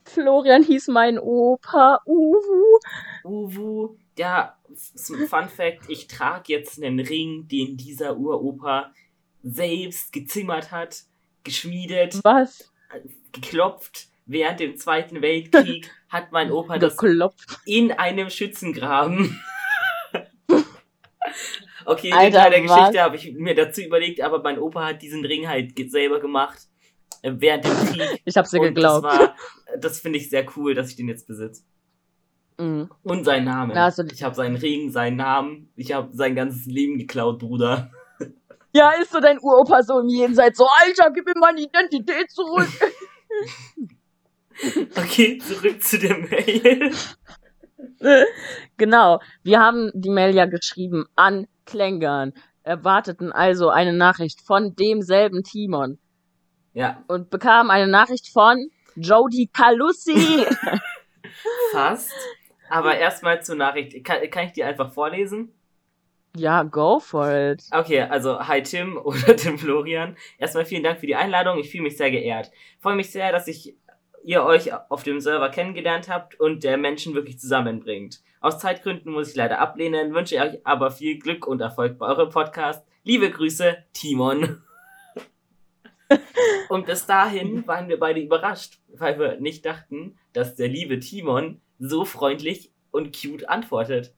Florian 0.05 0.63
hieß 0.63 0.89
mein 0.89 1.19
Opa. 1.19 2.01
Uwu. 2.07 2.79
Uwu. 3.25 3.97
Ja, 4.17 4.57
Fun 5.29 5.49
Fact, 5.49 5.89
ich 5.89 6.07
trage 6.09 6.53
jetzt 6.53 6.83
einen 6.83 7.01
Ring, 7.01 7.47
den 7.49 7.77
dieser 7.77 8.17
Uropa 8.17 8.93
selbst 9.43 10.13
gezimmert 10.13 10.71
hat, 10.71 11.05
geschmiedet, 11.45 12.21
Was? 12.25 12.71
geklopft. 13.33 14.09
Während 14.27 14.61
dem 14.61 14.77
Zweiten 14.77 15.23
Weltkrieg 15.23 15.91
hat 16.11 16.33
mein 16.33 16.53
Opa 16.53 16.79
das 16.79 16.99
geklopft. 16.99 17.61
in 17.65 17.93
einem 17.93 18.29
Schützengraben. 18.29 19.43
okay, 21.87 22.13
Alter, 22.13 22.31
den 22.31 22.33
Teil 22.33 22.51
der 22.51 22.61
Geschichte 22.61 23.01
habe 23.01 23.17
ich 23.17 23.33
mir 23.33 23.55
dazu 23.55 23.81
überlegt, 23.81 24.21
aber 24.21 24.43
mein 24.43 24.59
Opa 24.59 24.89
hat 24.89 25.01
diesen 25.01 25.25
Ring 25.25 25.49
halt 25.49 25.73
selber 25.91 26.21
gemacht 26.21 26.59
äh, 27.23 27.33
während 27.35 27.65
dem 27.65 27.73
Krieg. 27.73 28.21
Ich 28.27 28.37
hab's 28.37 28.51
dir 28.51 28.61
geglaubt. 28.61 29.07
Das, 29.07 29.31
das 29.81 30.01
finde 30.01 30.19
ich 30.19 30.29
sehr 30.29 30.45
cool, 30.57 30.75
dass 30.75 30.91
ich 30.91 30.97
den 30.97 31.09
jetzt 31.09 31.27
besitze. 31.27 31.63
Mhm. 32.59 32.91
Und 33.03 33.25
seinen 33.25 33.45
Namen. 33.45 33.77
Also, 33.77 34.05
ich 34.05 34.23
habe 34.23 34.35
seinen 34.35 34.57
Ring, 34.57 34.91
seinen 34.91 35.17
Namen. 35.17 35.71
Ich 35.77 35.93
habe 35.93 36.11
sein 36.13 36.35
ganzes 36.35 36.67
Leben 36.67 36.99
geklaut, 36.99 37.39
Bruder. 37.39 37.93
Ja, 38.73 38.91
ist 38.93 39.11
so 39.11 39.21
dein 39.21 39.39
Uropa 39.39 39.83
so 39.83 40.01
im 40.01 40.09
Jenseits 40.09 40.59
so, 40.59 40.67
Alter, 40.85 41.11
gib 41.11 41.27
mir 41.27 41.35
meine 41.41 41.61
Identität 41.61 42.31
zurück. 42.31 42.69
okay, 44.97 45.39
zurück 45.39 45.83
zu 45.83 45.99
der 45.99 46.19
Mail. 46.19 46.93
genau, 48.77 49.21
wir 49.43 49.61
haben 49.61 49.91
die 49.95 50.11
Mail 50.11 50.35
ja 50.35 50.47
geschrieben 50.47 51.07
an 51.17 51.47
Klängern. 51.65 52.33
erwarteten 52.63 53.33
also 53.33 53.71
eine 53.71 53.93
Nachricht 53.93 54.41
von 54.43 54.75
demselben 54.77 55.43
Timon 55.43 55.99
Ja, 56.75 57.03
und 57.09 57.31
bekamen 57.31 57.71
eine 57.71 57.89
Nachricht 57.89 58.29
von 58.29 58.71
Jody 58.97 59.49
Calussi. 59.53 60.45
fast. 61.73 62.13
Aber 62.69 62.97
erstmal 62.97 63.43
zur 63.43 63.57
Nachricht. 63.57 64.05
Kann, 64.05 64.29
kann 64.31 64.47
ich 64.47 64.53
die 64.53 64.65
einfach 64.65 64.93
vorlesen? 64.93 65.53
Ja, 66.37 66.63
go 66.63 67.01
for 67.01 67.31
it. 67.31 67.65
Okay, 67.71 68.03
also 68.03 68.39
hi 68.39 68.63
Tim 68.63 68.97
oder 69.05 69.37
Tim 69.37 69.59
Florian. 69.59 70.17
Erstmal 70.39 70.65
vielen 70.65 70.83
Dank 70.83 71.01
für 71.01 71.07
die 71.07 71.17
Einladung. 71.17 71.59
Ich 71.59 71.71
fühle 71.71 71.85
mich 71.85 71.97
sehr 71.97 72.11
geehrt. 72.11 72.51
Freue 72.81 72.97
mich 72.97 73.11
sehr, 73.11 73.33
dass 73.33 73.49
ich 73.49 73.75
ihr 74.23 74.45
euch 74.45 74.73
auf 74.91 75.03
dem 75.03 75.21
Server 75.21 75.49
kennengelernt 75.49 76.09
habt 76.09 76.39
und 76.39 76.65
der 76.65 76.77
Menschen 76.77 77.15
wirklich 77.15 77.39
zusammenbringt. 77.39 78.21
Aus 78.41 78.59
Zeitgründen 78.59 79.13
muss 79.13 79.31
ich 79.31 79.37
leider 79.37 79.59
ablehnen, 79.59 80.15
wünsche 80.15 80.37
euch 80.37 80.65
aber 80.65 80.91
viel 80.91 81.19
Glück 81.19 81.47
und 81.47 81.61
Erfolg 81.61 81.99
bei 81.99 82.07
eurem 82.07 82.31
Podcast. 82.31 82.87
Liebe 83.05 83.31
Grüße, 83.31 83.79
Timon. 83.93 84.63
und 86.69 86.87
bis 86.87 87.07
dahin 87.07 87.67
waren 87.67 87.89
wir 87.89 87.99
beide 87.99 88.21
überrascht, 88.21 88.79
weil 88.89 89.19
wir 89.19 89.41
nicht 89.41 89.65
dachten, 89.65 90.19
dass 90.33 90.55
der 90.55 90.69
liebe 90.69 91.01
Timon 91.01 91.61
so 91.79 92.05
freundlich 92.05 92.71
und 92.91 93.17
cute 93.19 93.49
antwortet. 93.49 94.15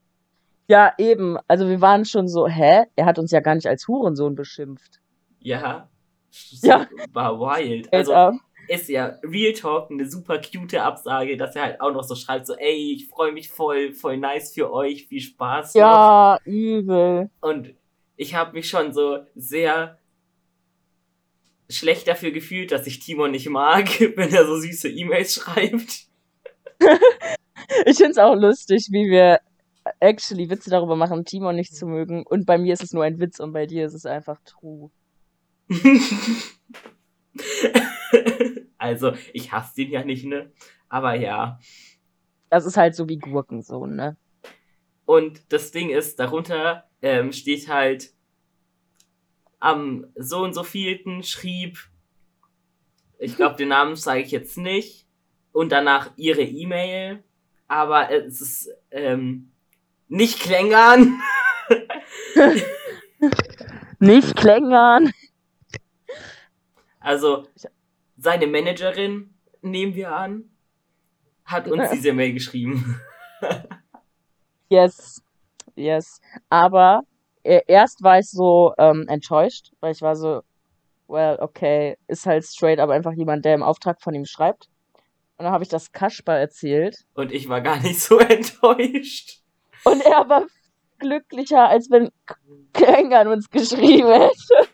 Ja, 0.71 0.95
eben. 0.99 1.37
Also 1.49 1.68
wir 1.68 1.81
waren 1.81 2.05
schon 2.05 2.29
so, 2.29 2.47
hä? 2.47 2.85
Er 2.95 3.05
hat 3.05 3.18
uns 3.18 3.33
ja 3.33 3.41
gar 3.41 3.57
nicht 3.57 3.66
als 3.66 3.89
Hurensohn 3.89 4.37
beschimpft. 4.37 5.01
Ja. 5.41 5.91
Ja. 6.62 6.87
War 7.12 7.41
wild. 7.41 7.93
Also, 7.93 8.39
ist 8.68 8.89
ja 8.89 9.18
Real 9.25 9.53
Talk 9.53 9.91
eine 9.91 10.09
super 10.09 10.41
cute 10.41 10.75
Absage, 10.75 11.37
dass 11.37 11.57
er 11.57 11.62
halt 11.62 11.81
auch 11.81 11.93
noch 11.93 12.05
so 12.05 12.14
schreibt, 12.14 12.47
so, 12.47 12.55
ey, 12.55 12.93
ich 12.95 13.09
freue 13.09 13.33
mich 13.33 13.49
voll, 13.49 13.95
voll 13.95 14.16
nice 14.16 14.55
für 14.55 14.73
euch, 14.73 15.09
viel 15.09 15.21
Spaß. 15.21 15.75
noch. 15.75 15.81
ja, 15.81 16.39
übel. 16.45 17.31
Und 17.41 17.75
ich 18.14 18.37
habe 18.37 18.53
mich 18.53 18.68
schon 18.68 18.93
so 18.93 19.25
sehr 19.35 19.99
schlecht 21.68 22.07
dafür 22.07 22.31
gefühlt, 22.31 22.71
dass 22.71 22.87
ich 22.87 23.01
Timon 23.01 23.33
nicht 23.33 23.49
mag, 23.49 23.89
wenn 24.16 24.33
er 24.33 24.47
so 24.47 24.57
süße 24.57 24.89
E-Mails 24.89 25.35
schreibt. 25.35 26.07
Ich 27.87 27.99
find's 27.99 28.18
auch 28.18 28.35
lustig, 28.35 28.89
wie 28.91 29.09
wir 29.11 29.39
actually 30.01 30.51
Witze 30.51 30.70
darüber 30.70 30.97
machen, 30.97 31.24
Timon 31.24 31.57
nicht 31.57 31.74
zu 31.74 31.87
mögen. 31.87 32.24
Und 32.24 32.47
bei 32.47 32.59
mir 32.59 32.72
ist 32.72 32.83
es 32.83 32.93
nur 32.93 33.05
ein 33.05 33.18
Witz 33.18 33.41
und 33.41 33.53
bei 33.53 33.66
dir 33.66 33.87
ist 33.87 33.95
es 33.95 34.07
einfach 34.07 34.41
true. 34.45 34.91
also, 38.78 39.12
ich 39.33 39.53
hasse 39.53 39.76
den 39.76 39.91
ja 39.91 40.05
nicht, 40.05 40.24
ne? 40.24 40.53
Aber 40.89 41.14
ja. 41.14 41.59
Das 42.49 42.66
ist 42.66 42.76
halt 42.76 42.95
so 42.95 43.09
wie 43.09 43.18
Gurkensohn, 43.18 43.95
ne? 43.95 44.16
Und 45.07 45.53
das 45.53 45.70
Ding 45.70 45.91
ist, 45.91 46.18
darunter 46.18 46.89
ähm, 47.03 47.33
steht 47.33 47.68
halt 47.68 48.12
am 49.59 50.07
so 50.16 50.43
und 50.43 50.55
so 50.55 50.62
vielten 50.62 51.22
schrieb, 51.22 51.78
ich 53.18 53.37
glaube, 53.37 53.57
den 53.57 53.68
Namen 53.68 53.97
zeige 53.97 54.24
ich 54.24 54.33
jetzt 54.33 54.57
nicht, 54.57 55.07
und 55.53 55.72
danach 55.72 56.11
ihre 56.16 56.43
E-Mail, 56.43 57.22
aber 57.68 58.11
es 58.11 58.41
ist 58.41 58.70
ähm, 58.91 59.51
nicht 60.11 60.40
Klängern. 60.40 61.20
Nicht 63.98 64.34
klängern. 64.34 65.12
Also 67.00 67.46
seine 68.16 68.46
Managerin, 68.46 69.34
nehmen 69.61 69.94
wir 69.94 70.12
an, 70.12 70.50
hat 71.44 71.68
uns 71.68 71.90
diese 71.90 72.14
Mail 72.14 72.32
geschrieben. 72.32 73.00
Yes. 74.70 75.22
Yes. 75.74 76.20
Aber 76.48 77.02
erst 77.42 78.02
war 78.02 78.20
ich 78.20 78.30
so 78.30 78.72
ähm, 78.78 79.06
enttäuscht, 79.08 79.72
weil 79.80 79.92
ich 79.92 80.00
war 80.00 80.16
so, 80.16 80.42
well, 81.08 81.38
okay, 81.40 81.96
ist 82.06 82.24
halt 82.24 82.44
straight, 82.44 82.78
aber 82.78 82.94
einfach 82.94 83.12
jemand, 83.12 83.44
der 83.44 83.54
im 83.54 83.62
Auftrag 83.62 84.00
von 84.00 84.14
ihm 84.14 84.24
schreibt. 84.24 84.68
Und 85.36 85.44
dann 85.44 85.52
habe 85.52 85.64
ich 85.64 85.70
das 85.70 85.92
Kaspar 85.92 86.38
erzählt. 86.38 87.04
Und 87.14 87.32
ich 87.32 87.48
war 87.48 87.61
gar 87.61 87.80
nicht 87.80 88.00
so 88.00 88.18
enttäuscht. 88.18 89.40
Und 89.85 90.01
er 90.03 90.28
war 90.28 90.47
glücklicher, 90.99 91.68
als 91.68 91.91
wenn 91.91 92.11
Klängern 92.72 93.28
uns 93.28 93.51
geschrieben 93.51 94.12
hätte. 94.12 94.68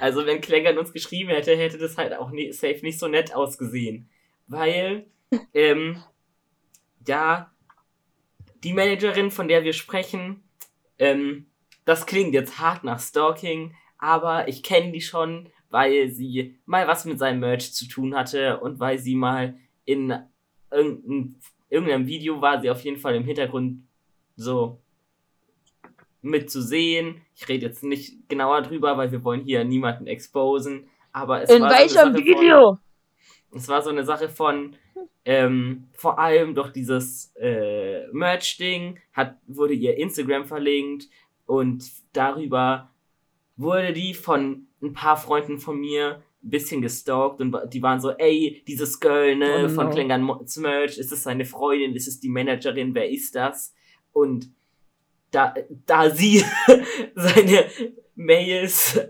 Also 0.00 0.26
wenn 0.26 0.40
Klängern 0.40 0.78
uns 0.78 0.92
geschrieben 0.92 1.30
hätte, 1.30 1.56
hätte 1.56 1.78
das 1.78 1.96
halt 1.96 2.14
auch 2.14 2.30
nie, 2.30 2.52
safe 2.52 2.80
nicht 2.82 2.98
so 2.98 3.08
nett 3.08 3.34
ausgesehen. 3.34 4.10
Weil, 4.46 5.06
ähm, 5.54 6.02
ja, 7.06 7.50
die 8.62 8.72
Managerin, 8.72 9.30
von 9.30 9.48
der 9.48 9.64
wir 9.64 9.72
sprechen, 9.72 10.42
ähm, 10.98 11.46
das 11.84 12.06
klingt 12.06 12.34
jetzt 12.34 12.58
hart 12.58 12.84
nach 12.84 13.00
Stalking, 13.00 13.74
aber 13.98 14.48
ich 14.48 14.62
kenne 14.62 14.92
die 14.92 15.00
schon, 15.00 15.48
weil 15.70 16.10
sie 16.10 16.58
mal 16.66 16.86
was 16.86 17.04
mit 17.04 17.18
seinem 17.18 17.40
Merch 17.40 17.72
zu 17.72 17.88
tun 17.88 18.14
hatte 18.14 18.60
und 18.60 18.80
weil 18.80 18.98
sie 18.98 19.14
mal 19.14 19.56
in 19.84 20.14
irgendein, 20.70 21.40
irgendeinem 21.68 22.06
Video 22.06 22.40
war 22.40 22.60
sie 22.60 22.70
auf 22.70 22.82
jeden 22.82 22.98
Fall 22.98 23.14
im 23.14 23.24
Hintergrund 23.24 23.82
so 24.40 24.78
mit 26.22 26.50
zu 26.50 26.60
sehen. 26.62 27.22
Ich 27.34 27.48
rede 27.48 27.66
jetzt 27.66 27.82
nicht 27.82 28.28
genauer 28.28 28.62
drüber, 28.62 28.96
weil 28.96 29.10
wir 29.12 29.24
wollen 29.24 29.40
hier 29.42 29.64
niemanden 29.64 30.06
exposen. 30.06 30.88
Aber 31.12 31.42
es 31.42 31.50
In 31.50 31.62
war 31.62 31.70
so 31.70 31.74
eine 31.74 31.82
welchem 31.82 31.94
Sache 31.94 32.14
Video? 32.24 32.78
Von, 33.50 33.58
es 33.58 33.68
war 33.68 33.82
so 33.82 33.90
eine 33.90 34.04
Sache 34.04 34.28
von 34.28 34.76
ähm, 35.24 35.88
vor 35.92 36.18
allem 36.18 36.54
durch 36.54 36.70
dieses 36.72 37.32
äh, 37.36 38.06
Merch-Ding 38.12 38.98
hat 39.12 39.36
wurde 39.46 39.74
ihr 39.74 39.96
Instagram 39.98 40.46
verlinkt 40.46 41.08
und 41.46 41.84
darüber 42.12 42.90
wurde 43.56 43.92
die 43.92 44.14
von 44.14 44.66
ein 44.82 44.92
paar 44.94 45.16
Freunden 45.16 45.58
von 45.58 45.78
mir 45.78 46.22
ein 46.42 46.50
bisschen 46.50 46.80
gestalkt 46.80 47.40
und 47.40 47.54
die 47.72 47.82
waren 47.82 48.00
so, 48.00 48.12
ey, 48.12 48.62
dieses 48.66 48.98
Girl, 48.98 49.36
ne, 49.36 49.66
Oh 49.66 49.68
von 49.68 49.86
no. 49.86 49.92
Klängern 49.92 50.22
Mo- 50.22 50.42
Merch, 50.58 50.96
ist 50.96 51.12
es 51.12 51.22
seine 51.24 51.44
Freundin, 51.44 51.94
ist 51.94 52.08
es 52.08 52.18
die 52.20 52.30
Managerin, 52.30 52.94
wer 52.94 53.10
ist 53.10 53.34
das? 53.34 53.74
Und 54.12 54.50
da, 55.30 55.54
da 55.86 56.10
sie 56.10 56.44
seine 57.14 57.66
Mails, 58.14 59.00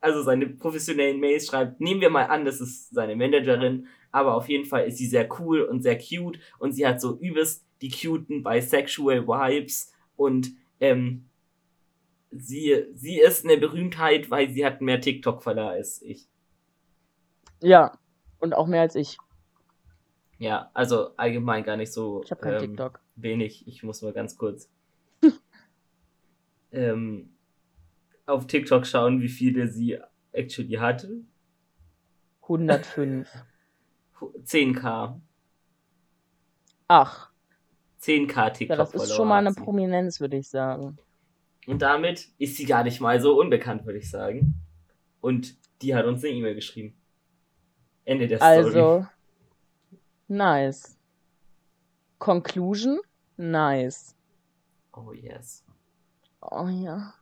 also 0.00 0.22
seine 0.22 0.46
professionellen 0.46 1.20
Mails 1.20 1.46
schreibt, 1.46 1.80
nehmen 1.80 2.00
wir 2.00 2.10
mal 2.10 2.24
an, 2.24 2.44
das 2.44 2.60
ist 2.60 2.90
seine 2.94 3.16
Managerin, 3.16 3.86
aber 4.12 4.34
auf 4.34 4.48
jeden 4.48 4.64
Fall 4.64 4.86
ist 4.86 4.98
sie 4.98 5.06
sehr 5.06 5.28
cool 5.40 5.62
und 5.62 5.82
sehr 5.82 5.98
cute 5.98 6.38
und 6.58 6.72
sie 6.72 6.86
hat 6.86 7.00
so 7.00 7.18
übelst 7.18 7.64
die 7.80 7.90
cuten 7.90 8.42
bisexual 8.42 9.26
Vibes 9.26 9.92
und 10.16 10.50
ähm, 10.80 11.24
sie, 12.30 12.86
sie 12.94 13.18
ist 13.18 13.44
eine 13.44 13.56
Berühmtheit, 13.56 14.30
weil 14.30 14.50
sie 14.50 14.64
hat 14.64 14.80
mehr 14.80 15.00
TikTok-Follower 15.00 15.70
als 15.70 16.02
ich. 16.02 16.26
Ja. 17.60 17.98
Und 18.38 18.54
auch 18.54 18.66
mehr 18.66 18.82
als 18.82 18.94
ich. 18.94 19.18
Ja, 20.40 20.70
also 20.72 21.14
allgemein 21.18 21.62
gar 21.64 21.76
nicht 21.76 21.92
so 21.92 22.22
Ich 22.24 22.30
habe 22.30 22.40
kein 22.40 22.54
ähm, 22.54 22.60
TikTok. 22.60 23.00
wenig. 23.14 23.68
Ich 23.68 23.82
muss 23.82 24.00
mal 24.00 24.14
ganz 24.14 24.38
kurz 24.38 24.70
ähm, 26.72 27.34
auf 28.24 28.46
TikTok 28.46 28.86
schauen, 28.86 29.20
wie 29.20 29.28
viele 29.28 29.68
sie 29.68 29.98
actually 30.32 30.76
hatte. 30.76 31.20
105. 32.40 33.28
10k. 34.18 35.20
Ach, 36.88 37.30
10k 38.00 38.34
ja, 38.34 38.50
TikTok-Follower. 38.50 38.92
das 38.92 38.94
ist 38.94 39.14
schon 39.14 39.28
mal 39.28 39.46
eine. 39.46 39.52
Prominenz, 39.52 40.20
würde 40.20 40.38
ich 40.38 40.48
sagen. 40.48 40.98
Und 41.66 41.82
damit 41.82 42.28
ist 42.38 42.56
sie 42.56 42.64
gar 42.64 42.82
nicht 42.82 43.02
mal 43.02 43.20
so 43.20 43.38
unbekannt, 43.38 43.84
würde 43.84 43.98
ich 43.98 44.08
sagen. 44.08 44.54
Und 45.20 45.54
die 45.82 45.94
hat 45.94 46.06
uns 46.06 46.24
eine 46.24 46.32
E-Mail 46.32 46.54
geschrieben. 46.54 46.96
Ende 48.06 48.26
der 48.26 48.38
Story. 48.38 48.50
Also, 48.50 49.06
nice. 50.30 50.96
Conclusion? 52.18 53.00
Nice. 53.36 54.14
Oh 54.94 55.12
yes. 55.12 55.62
Oh 56.40 56.68
ja. 56.68 57.14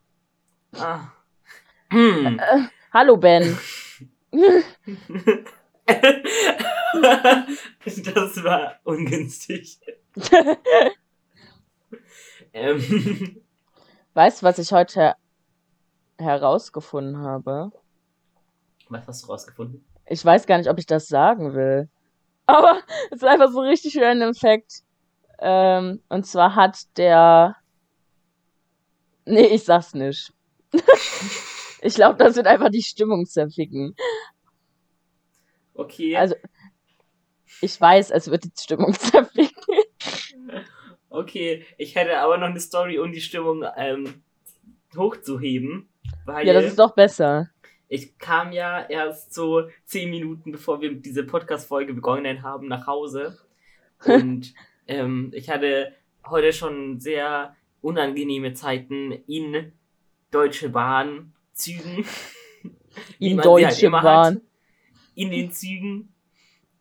Ah. 0.74 1.12
Hm. 1.90 2.38
Äh, 2.38 2.68
hallo 2.92 3.16
Ben. 3.16 3.58
das 8.14 8.44
war 8.44 8.78
ungünstig. 8.84 9.80
ähm, 12.52 13.40
weißt 14.14 14.42
du, 14.42 14.46
was 14.46 14.58
ich 14.58 14.72
heute 14.72 15.14
herausgefunden 16.18 17.18
habe? 17.18 17.72
was 18.88 19.06
hast 19.06 19.22
du 19.22 19.28
rausgefunden? 19.28 19.84
Ich 20.06 20.24
weiß 20.24 20.46
gar 20.46 20.58
nicht, 20.58 20.68
ob 20.68 20.78
ich 20.78 20.86
das 20.86 21.08
sagen 21.08 21.54
will. 21.54 21.88
Aber 22.48 22.80
es 23.10 23.18
ist 23.18 23.24
einfach 23.24 23.50
so 23.52 23.60
richtig 23.60 23.96
random 24.00 24.34
Fact. 24.34 24.82
Ähm, 25.38 26.02
und 26.08 26.26
zwar 26.26 26.56
hat 26.56 26.78
der. 26.96 27.54
Nee, 29.24 29.46
ich 29.46 29.64
sag's 29.64 29.94
nicht. 29.94 30.32
ich 31.82 31.94
glaube, 31.94 32.16
das 32.16 32.36
wird 32.36 32.46
einfach 32.46 32.70
die 32.70 32.82
Stimmung 32.82 33.26
zerficken. 33.26 33.94
Okay. 35.74 36.16
Also, 36.16 36.34
ich 37.60 37.78
weiß, 37.80 38.10
es 38.10 38.30
wird 38.30 38.44
die 38.44 38.52
Stimmung 38.58 38.94
zerficken. 38.98 39.62
okay, 41.10 41.64
ich 41.76 41.94
hätte 41.94 42.18
aber 42.18 42.38
noch 42.38 42.48
eine 42.48 42.60
Story, 42.60 42.98
um 42.98 43.12
die 43.12 43.20
Stimmung 43.20 43.64
ähm, 43.76 44.22
hochzuheben. 44.96 45.90
Weil 46.24 46.46
Ja, 46.46 46.54
das 46.54 46.64
ist 46.64 46.78
doch 46.78 46.94
besser. 46.94 47.50
Ich 47.88 48.18
kam 48.18 48.52
ja 48.52 48.82
erst 48.88 49.32
so 49.32 49.68
zehn 49.84 50.10
Minuten, 50.10 50.52
bevor 50.52 50.80
wir 50.80 50.94
diese 50.94 51.24
Podcast-Folge 51.24 51.94
begonnen 51.94 52.42
haben, 52.42 52.68
nach 52.68 52.86
Hause. 52.86 53.38
Und 54.04 54.54
ähm, 54.86 55.32
ich 55.34 55.48
hatte 55.48 55.94
heute 56.28 56.52
schon 56.52 57.00
sehr 57.00 57.56
unangenehme 57.80 58.52
Zeiten 58.52 59.12
in 59.26 59.72
Deutsche 60.30 60.68
Bahn 60.68 61.32
Zügen. 61.52 62.04
In 63.18 63.36
halt 63.36 63.46
Deutsche 63.46 63.86
immer 63.86 64.02
Bahn. 64.02 64.34
Hat, 64.36 64.42
in 65.14 65.30
den 65.30 65.50
Zügen. 65.52 66.12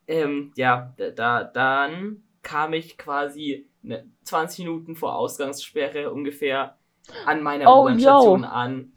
Ähm, 0.07 0.51
ja, 0.55 0.93
da, 0.97 1.09
da, 1.11 1.43
dann 1.43 2.23
kam 2.41 2.73
ich 2.73 2.97
quasi 2.97 3.67
ne, 3.81 4.05
20 4.23 4.65
Minuten 4.65 4.95
vor 4.95 5.15
Ausgangssperre 5.15 6.11
ungefähr 6.11 6.77
an 7.25 7.43
meiner 7.43 7.67
Oh, 7.67 7.83
U-Bahn-Station 7.83 8.43
an. 8.43 8.93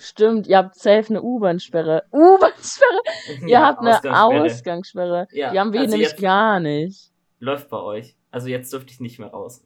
Stimmt, 0.00 0.46
ihr 0.46 0.58
habt 0.58 0.76
safe 0.76 1.08
eine 1.10 1.22
U-Bahn-Sperre. 1.22 2.04
U-Bahn-Sperre? 2.12 3.00
Ihr 3.42 3.48
Ja, 3.48 3.66
habt 3.66 3.80
eine 3.80 3.96
Ausgangssperre. 3.96 4.44
Ausgangssperre. 4.44 5.28
Ja, 5.32 5.50
Die 5.52 5.58
haben 5.58 5.72
wir 5.72 5.80
also 5.80 5.90
nämlich 5.96 6.16
gar 6.16 6.60
nicht. 6.60 7.10
läuft 7.40 7.68
bei 7.68 7.78
euch. 7.80 8.14
Also 8.30 8.46
jetzt 8.48 8.72
dürfte 8.72 8.92
ich 8.92 9.00
nicht 9.00 9.18
mehr 9.18 9.28
raus. 9.30 9.64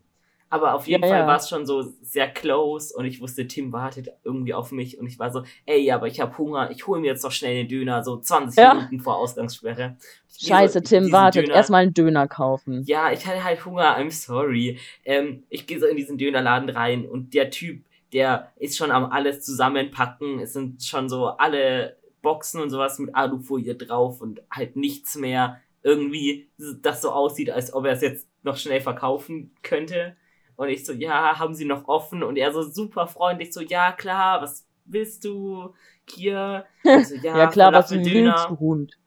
Aber 0.48 0.74
auf 0.74 0.86
jeden 0.86 1.02
Ja, 1.02 1.08
Fall 1.08 1.18
ja. 1.20 1.26
war 1.26 1.36
es 1.36 1.48
schon 1.48 1.64
so 1.66 1.82
sehr 2.02 2.28
close 2.28 2.94
und 2.94 3.04
ich 3.06 3.20
wusste, 3.22 3.46
Tim 3.46 3.72
wartet 3.72 4.08
irgendwie 4.22 4.52
auf 4.52 4.70
mich 4.70 4.98
und 4.98 5.06
ich 5.06 5.18
war 5.18 5.30
so, 5.32 5.42
ey, 5.64 5.90
aber 5.90 6.06
ich 6.08 6.20
habe 6.20 6.36
Hunger, 6.36 6.70
ich 6.70 6.86
hole 6.86 7.00
mir 7.00 7.06
jetzt 7.08 7.24
doch 7.24 7.32
schnell 7.32 7.54
den 7.54 7.68
Döner, 7.68 8.02
so 8.04 8.18
20 8.18 8.58
Ja. 8.58 8.74
Minuten 8.74 9.00
vor 9.00 9.16
Ausgangssperre. 9.16 9.96
Ich 10.28 10.46
Scheiße, 10.48 10.80
so 10.80 10.80
Tim, 10.80 11.10
wartet. 11.12 11.46
Döner- 11.48 11.54
Erstmal 11.54 11.82
einen 11.82 11.94
Döner 11.94 12.28
kaufen. 12.28 12.82
Ja, 12.86 13.10
ich 13.12 13.26
hatte 13.26 13.42
halt 13.42 13.64
Hunger, 13.64 13.96
I'm 13.98 14.10
sorry. 14.10 14.78
Ähm, 15.06 15.42
ich 15.48 15.66
gehe 15.66 15.78
so 15.80 15.86
in 15.86 15.96
diesen 15.96 16.18
Dönerladen 16.18 16.68
rein 16.68 17.06
und 17.06 17.32
der 17.32 17.48
Typ, 17.50 17.82
der 18.12 18.52
ist 18.56 18.76
schon 18.76 18.90
am 18.90 19.06
alles 19.06 19.44
zusammenpacken. 19.44 20.38
Es 20.40 20.52
sind 20.52 20.82
schon 20.82 21.08
so 21.08 21.26
alle 21.26 21.96
Boxen 22.20 22.60
und 22.60 22.70
sowas 22.70 22.98
mit 22.98 23.14
Alufolie 23.14 23.74
drauf 23.74 24.20
und 24.20 24.42
halt 24.50 24.76
nichts 24.76 25.16
mehr 25.16 25.60
irgendwie, 25.82 26.50
das 26.80 27.02
so 27.02 27.10
aussieht, 27.10 27.50
als 27.50 27.72
ob 27.74 27.86
er 27.86 27.92
es 27.92 28.02
jetzt 28.02 28.28
noch 28.42 28.56
schnell 28.56 28.80
verkaufen 28.80 29.54
könnte. 29.62 30.16
Und 30.56 30.68
ich 30.68 30.84
so, 30.84 30.92
ja, 30.92 31.38
haben 31.38 31.54
sie 31.54 31.64
noch 31.64 31.88
offen? 31.88 32.22
Und 32.22 32.36
er 32.36 32.52
so 32.52 32.62
super 32.62 33.06
freundlich, 33.06 33.52
so, 33.52 33.60
ja, 33.60 33.92
klar, 33.92 34.42
was 34.42 34.68
willst 34.84 35.24
du 35.24 35.74
hier? 36.08 36.66
So, 36.84 37.14
ja, 37.16 37.36
Ja, 37.36 37.46
klar, 37.48 37.72
was 37.72 37.90
willst 37.90 38.10
du, 38.10 38.58
Hund? 38.60 38.98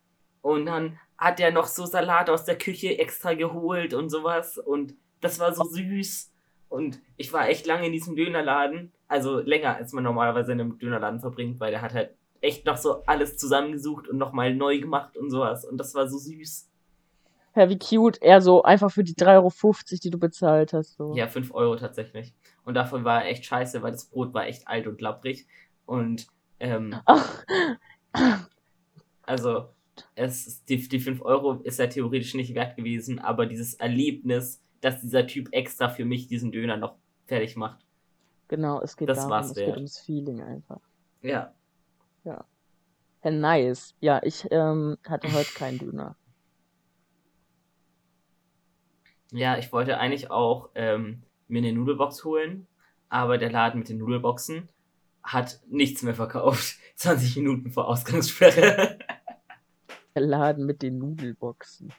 Und 0.42 0.66
dann 0.66 1.00
hat 1.18 1.40
er 1.40 1.52
noch 1.52 1.68
so 1.68 1.86
Salat 1.86 2.30
aus 2.30 2.46
der 2.46 2.58
Küche 2.58 2.98
extra 2.98 3.34
geholt 3.34 3.94
und 3.94 4.10
sowas. 4.10 4.58
Und 4.58 4.96
das 5.22 5.40
war 5.40 5.54
so 5.54 5.64
süß. 5.64 6.32
Und 6.68 7.00
ich 7.16 7.32
war 7.32 7.48
echt 7.48 7.66
lange 7.66 7.88
in 7.88 7.94
diesem 7.94 8.16
Dönerladen. 8.16 8.92
Also 9.08 9.40
länger, 9.40 9.76
als 9.76 9.94
man 9.94 10.04
normalerweise 10.04 10.52
in 10.52 10.62
einem 10.62 10.80
Dönerladen 10.80 11.20
verbringt, 11.20 11.60
weil 11.60 11.72
der 11.72 11.82
hat 11.82 11.94
halt 11.94 12.12
echt 12.42 12.66
noch 12.66 12.78
so 12.78 13.04
alles 13.06 13.38
zusammengesucht 13.38 14.08
und 14.08 14.18
nochmal 14.18 14.54
neu 14.54 14.80
gemacht 14.80 15.18
und 15.18 15.30
sowas. 15.30 15.66
Und 15.66 15.78
das 15.78 15.94
war 15.96 16.08
so 16.08 16.18
süß. 16.18 16.70
Ja, 17.56 17.70
wie 17.70 17.80
cute. 17.80 18.22
Er 18.22 18.42
so 18.42 18.64
einfach 18.64 18.92
für 18.92 19.04
die 19.04 19.16
3,50 19.16 19.24
Euro, 19.38 20.00
die 20.04 20.10
du 20.10 20.20
bezahlt 20.20 20.74
hast. 20.74 20.98
So. 20.98 21.16
Ja, 21.16 21.28
5 21.28 21.54
Euro 21.54 21.78
tatsächlich. 21.78 22.34
Und 22.66 22.74
davon 22.74 23.06
war 23.06 23.24
er 23.24 23.30
echt 23.30 23.46
scheiße, 23.46 23.82
weil 23.82 23.92
das 23.92 24.06
Brot 24.06 24.34
war 24.34 24.46
echt 24.46 24.68
alt 24.68 24.88
und 24.88 25.00
labbrig. 25.00 25.48
Und 25.86 26.28
ähm, 26.60 26.96
Ach, 27.06 27.44
Also, 29.24 29.70
es 30.16 30.64
die, 30.66 30.88
die 30.88 31.00
5 31.00 31.22
Euro 31.22 31.54
ist 31.64 31.80
ja 31.80 31.88
theoretisch 31.88 32.34
nicht 32.34 32.54
wert 32.54 32.76
gewesen, 32.76 33.20
aber 33.20 33.46
dieses 33.46 33.76
Erlebnis, 33.76 34.62
dass 34.82 35.02
dieser 35.02 35.26
Typ 35.26 35.50
extra 35.52 35.90
für 35.90 36.06
mich 36.06 36.28
diesen 36.28 36.52
Döner 36.52 36.78
noch 36.78 36.96
fertig 37.26 37.56
macht. 37.56 37.85
Genau, 38.48 38.82
es 38.82 38.98
geht 38.98 39.10
Das 39.10 39.28
darum, 39.28 39.32
war's 39.32 39.52
es 39.52 39.56
wert. 39.56 39.68
geht 39.68 39.76
ums 39.76 40.00
Feeling 40.00 40.42
einfach. 40.42 40.82
Ja. 41.22 41.54
Ja, 43.24 43.32
nice. 43.32 43.96
Ja, 44.02 44.22
ich 44.24 44.48
ähm, 44.52 44.98
hatte 45.08 45.34
heute 45.34 45.52
keinen 45.54 45.80
Döner. 45.80 46.16
Ja, 49.32 49.58
ich 49.58 49.72
wollte 49.72 49.98
eigentlich 49.98 50.30
auch 50.32 50.70
ähm, 50.76 51.24
mir 51.48 51.60
eine 51.60 51.74
Nudelbox 51.74 52.24
holen, 52.24 52.68
aber 53.10 53.38
der 53.38 53.52
Laden 53.52 53.80
mit 53.80 53.90
den 53.90 53.98
Nudelboxen 53.98 54.70
hat 55.24 55.60
nichts 55.68 56.04
mehr 56.04 56.16
verkauft. 56.16 56.78
20 56.96 57.38
Minuten 57.38 57.72
vor 57.72 57.88
Ausgangssperre. 57.88 59.00
Der 60.16 60.22
Laden 60.22 60.66
mit 60.66 60.82
den 60.82 60.98
Nudelboxen. 61.00 61.92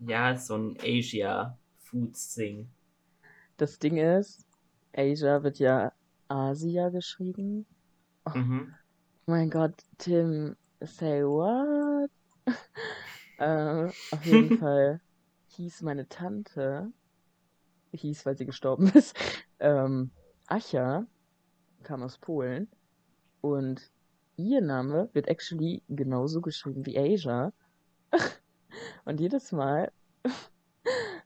ja, 0.00 0.36
so 0.36 0.56
ein 0.56 0.76
Asia 0.82 1.56
Foods 1.78 2.34
Ding. 2.34 2.70
Das 3.58 3.78
Ding 3.78 3.98
ist, 3.98 4.46
Asia 4.92 5.42
wird 5.42 5.58
ja 5.58 5.92
Asia 6.28 6.88
geschrieben. 6.90 7.66
Mhm. 8.34 8.74
Oh 9.26 9.30
mein 9.30 9.50
Gott, 9.50 9.74
Tim, 9.98 10.56
say 10.80 11.22
what? 11.22 12.10
äh, 13.38 13.92
auf 14.10 14.24
jeden 14.24 14.58
Fall 14.58 15.00
hieß 15.48 15.82
meine 15.82 16.08
Tante, 16.08 16.92
hieß, 17.92 18.26
weil 18.26 18.36
sie 18.36 18.46
gestorben 18.46 18.88
ist, 18.94 19.16
ähm, 19.58 20.10
Acha, 20.46 21.06
kam 21.82 22.02
aus 22.02 22.18
Polen 22.18 22.68
und 23.40 23.90
ihr 24.36 24.60
Name 24.60 25.10
wird 25.12 25.28
actually 25.28 25.82
genauso 25.88 26.40
geschrieben 26.40 26.86
wie 26.86 26.98
Asia. 26.98 27.52
und 29.04 29.20
jedes 29.20 29.52
Mal, 29.52 29.92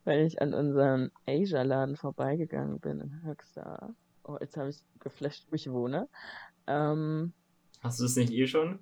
wenn 0.04 0.26
ich 0.26 0.40
an 0.40 0.54
unseren 0.54 1.10
Asia-Laden 1.26 1.96
vorbeigegangen 1.96 2.80
bin 2.80 3.00
in 3.00 3.22
Höxter, 3.24 3.94
oh, 4.24 4.36
jetzt 4.40 4.56
habe 4.56 4.70
ich 4.70 4.82
geflasht, 5.00 5.46
wo 5.50 5.54
ich 5.54 5.70
wohne, 5.70 6.08
ähm, 6.66 7.32
Hast 7.82 8.00
du 8.00 8.04
es 8.06 8.16
nicht 8.16 8.32
eh 8.32 8.46
schon? 8.46 8.78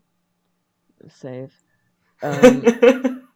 Safe. 1.08 1.50
Ähm, 2.20 2.62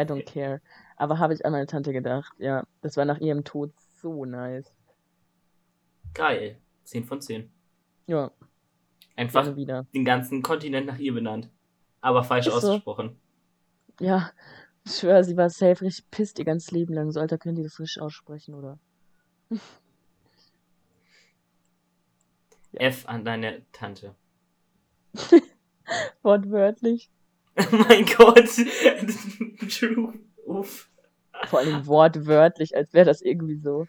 I 0.00 0.04
don't 0.04 0.24
care. 0.30 0.60
Aber 0.96 1.18
habe 1.18 1.32
ich 1.32 1.44
an 1.46 1.52
meine 1.52 1.66
Tante 1.66 1.92
gedacht. 1.92 2.32
Ja, 2.38 2.64
das 2.82 2.96
war 2.98 3.06
nach 3.06 3.18
ihrem 3.18 3.44
Tod 3.44 3.72
so 4.02 4.24
nice. 4.26 4.70
Geil. 6.12 6.58
10 6.84 7.04
von 7.04 7.20
10. 7.20 7.50
Ja, 8.06 8.30
Einfach 9.16 9.44
gerne 9.44 9.56
wieder. 9.56 9.86
den 9.94 10.04
ganzen 10.04 10.42
Kontinent 10.42 10.86
nach 10.86 10.98
ihr 10.98 11.14
benannt. 11.14 11.50
Aber 12.00 12.22
falsch 12.22 12.46
Ist 12.46 12.60
so. 12.60 12.68
ausgesprochen. 12.68 13.18
Ja, 14.00 14.30
ich 14.88 14.96
schwöre, 14.96 15.24
sie 15.24 15.36
war 15.36 15.50
safe 15.50 15.84
richtig 15.84 16.10
pisst 16.10 16.38
ihr 16.38 16.44
ganzes 16.44 16.70
Leben 16.70 16.94
lang. 16.94 17.10
So, 17.12 17.20
Alter, 17.20 17.38
können 17.38 17.56
die 17.56 17.62
das 17.62 17.78
richtig 17.78 18.02
aussprechen, 18.02 18.54
oder? 18.54 18.78
F 22.72 23.06
an 23.08 23.24
deine 23.24 23.62
Tante. 23.72 24.14
Wortwörtlich. 26.22 27.10
Oh 27.60 27.76
mein 27.88 28.06
Gott. 28.06 28.48
True. 29.68 30.14
Uff. 30.46 30.88
Vor 31.46 31.58
allem 31.58 31.84
wortwörtlich, 31.88 32.76
als 32.76 32.92
wäre 32.92 33.06
das 33.06 33.20
irgendwie 33.20 33.56
so. 33.56 33.88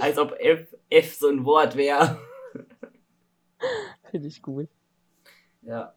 Als 0.00 0.18
ob 0.18 0.36
F, 0.38 0.72
F 0.88 1.14
so 1.16 1.30
ein 1.30 1.44
Wort 1.44 1.74
wäre. 1.74 2.20
Finde 4.12 4.28
ich 4.28 4.40
gut. 4.40 4.68
Ja. 5.62 5.94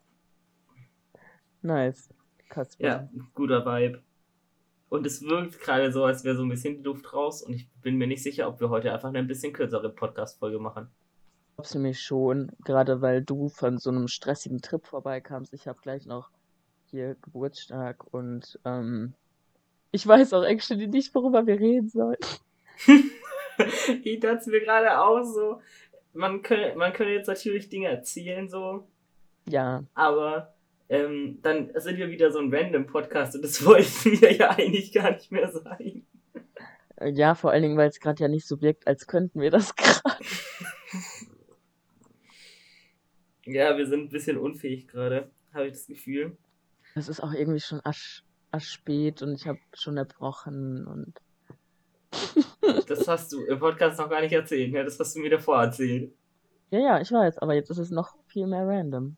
Nice. 1.62 2.08
Kasper. 2.48 2.84
Ja, 2.84 3.08
guter 3.34 3.64
Vibe. 3.64 4.02
Und 4.88 5.06
es 5.06 5.22
wirkt 5.22 5.60
gerade 5.60 5.92
so, 5.92 6.04
als 6.04 6.24
wäre 6.24 6.36
so 6.36 6.42
ein 6.42 6.48
bisschen 6.48 6.76
die 6.76 6.82
Luft 6.82 7.12
raus. 7.12 7.42
Und 7.42 7.54
ich 7.54 7.68
bin 7.82 7.96
mir 7.96 8.06
nicht 8.06 8.22
sicher, 8.22 8.48
ob 8.48 8.60
wir 8.60 8.70
heute 8.70 8.92
einfach 8.92 9.08
eine 9.08 9.18
ein 9.18 9.26
bisschen 9.26 9.52
kürzere 9.52 9.90
Podcast-Folge 9.90 10.58
machen. 10.58 10.88
Glaubst 11.56 11.74
du 11.74 11.78
mir 11.78 11.94
schon, 11.94 12.52
gerade 12.64 13.00
weil 13.00 13.22
du 13.22 13.48
von 13.48 13.78
so 13.78 13.90
einem 13.90 14.08
stressigen 14.08 14.60
Trip 14.60 14.84
vorbeikamst. 14.86 15.52
Ich 15.52 15.66
habe 15.66 15.80
gleich 15.82 16.06
noch 16.06 16.30
hier 16.86 17.16
Geburtstag 17.22 18.04
und 18.12 18.58
ähm, 18.64 19.14
ich 19.90 20.06
weiß 20.06 20.32
auch 20.32 20.44
actually 20.44 20.86
nicht, 20.86 21.14
worüber 21.14 21.46
wir 21.46 21.58
reden 21.58 21.88
sollen. 21.88 22.16
ich 24.04 24.20
dachte 24.20 24.50
mir 24.50 24.60
gerade 24.60 25.00
auch 25.00 25.22
so, 25.22 25.60
man 26.12 26.42
könnte, 26.42 26.76
man 26.76 26.92
könnte 26.92 27.12
jetzt 27.12 27.26
natürlich 27.26 27.68
Dinge 27.68 27.88
erzählen, 27.88 28.48
so, 28.48 28.86
Ja, 29.48 29.82
aber 29.94 30.53
ähm, 30.88 31.38
dann 31.42 31.70
sind 31.76 31.96
wir 31.96 32.10
wieder 32.10 32.30
so 32.30 32.38
ein 32.38 32.52
random 32.54 32.86
Podcast 32.86 33.34
und 33.36 33.42
das 33.42 33.64
wollten 33.66 34.20
wir 34.20 34.32
ja 34.32 34.50
eigentlich 34.50 34.92
gar 34.92 35.12
nicht 35.12 35.32
mehr 35.32 35.50
sein. 35.50 36.06
äh, 36.96 37.10
ja, 37.10 37.34
vor 37.34 37.50
allen 37.50 37.62
Dingen, 37.62 37.76
weil 37.76 37.88
es 37.88 38.00
gerade 38.00 38.22
ja 38.22 38.28
nicht 38.28 38.46
so 38.46 38.60
wirkt, 38.60 38.86
als 38.86 39.06
könnten 39.06 39.40
wir 39.40 39.50
das 39.50 39.74
gerade. 39.76 40.24
Ja, 43.46 43.76
wir 43.76 43.86
sind 43.86 44.04
ein 44.04 44.08
bisschen 44.08 44.38
unfähig 44.38 44.88
gerade, 44.88 45.30
habe 45.52 45.66
ich 45.66 45.72
das 45.72 45.86
Gefühl. 45.86 46.36
Es 46.94 47.08
ist 47.08 47.20
auch 47.20 47.32
irgendwie 47.32 47.60
schon 47.60 47.80
asch, 47.84 48.24
asch 48.52 48.70
spät 48.70 49.20
und 49.22 49.34
ich 49.34 49.46
habe 49.46 49.58
schon 49.74 49.96
erbrochen 49.96 50.86
und 50.86 51.14
Das 52.88 53.08
hast 53.08 53.32
du 53.32 53.44
im 53.44 53.58
Podcast 53.58 53.98
noch 53.98 54.08
gar 54.08 54.20
nicht 54.20 54.32
erzählt, 54.32 54.72
ne? 54.72 54.84
Das 54.84 54.98
hast 55.00 55.16
du 55.16 55.20
mir 55.20 55.30
davor 55.30 55.60
erzählt. 55.62 56.12
ja, 56.70 56.78
ja, 56.78 57.00
ich 57.00 57.10
weiß, 57.10 57.38
aber 57.38 57.54
jetzt 57.54 57.70
ist 57.70 57.78
es 57.78 57.90
noch 57.90 58.16
viel 58.28 58.46
mehr 58.46 58.66
random. 58.66 59.16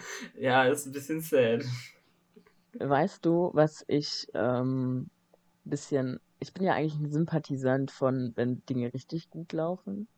ja, 0.38 0.64
ist 0.64 0.86
ein 0.86 0.92
bisschen 0.92 1.20
sad. 1.20 1.64
Weißt 2.74 3.24
du, 3.24 3.50
was 3.54 3.84
ich 3.88 4.28
ähm, 4.34 5.10
bisschen, 5.64 6.20
ich 6.40 6.52
bin 6.52 6.64
ja 6.64 6.74
eigentlich 6.74 6.98
ein 6.98 7.10
Sympathisant 7.10 7.90
von, 7.90 8.32
wenn 8.36 8.64
Dinge 8.66 8.92
richtig 8.92 9.30
gut 9.30 9.52
laufen. 9.52 10.08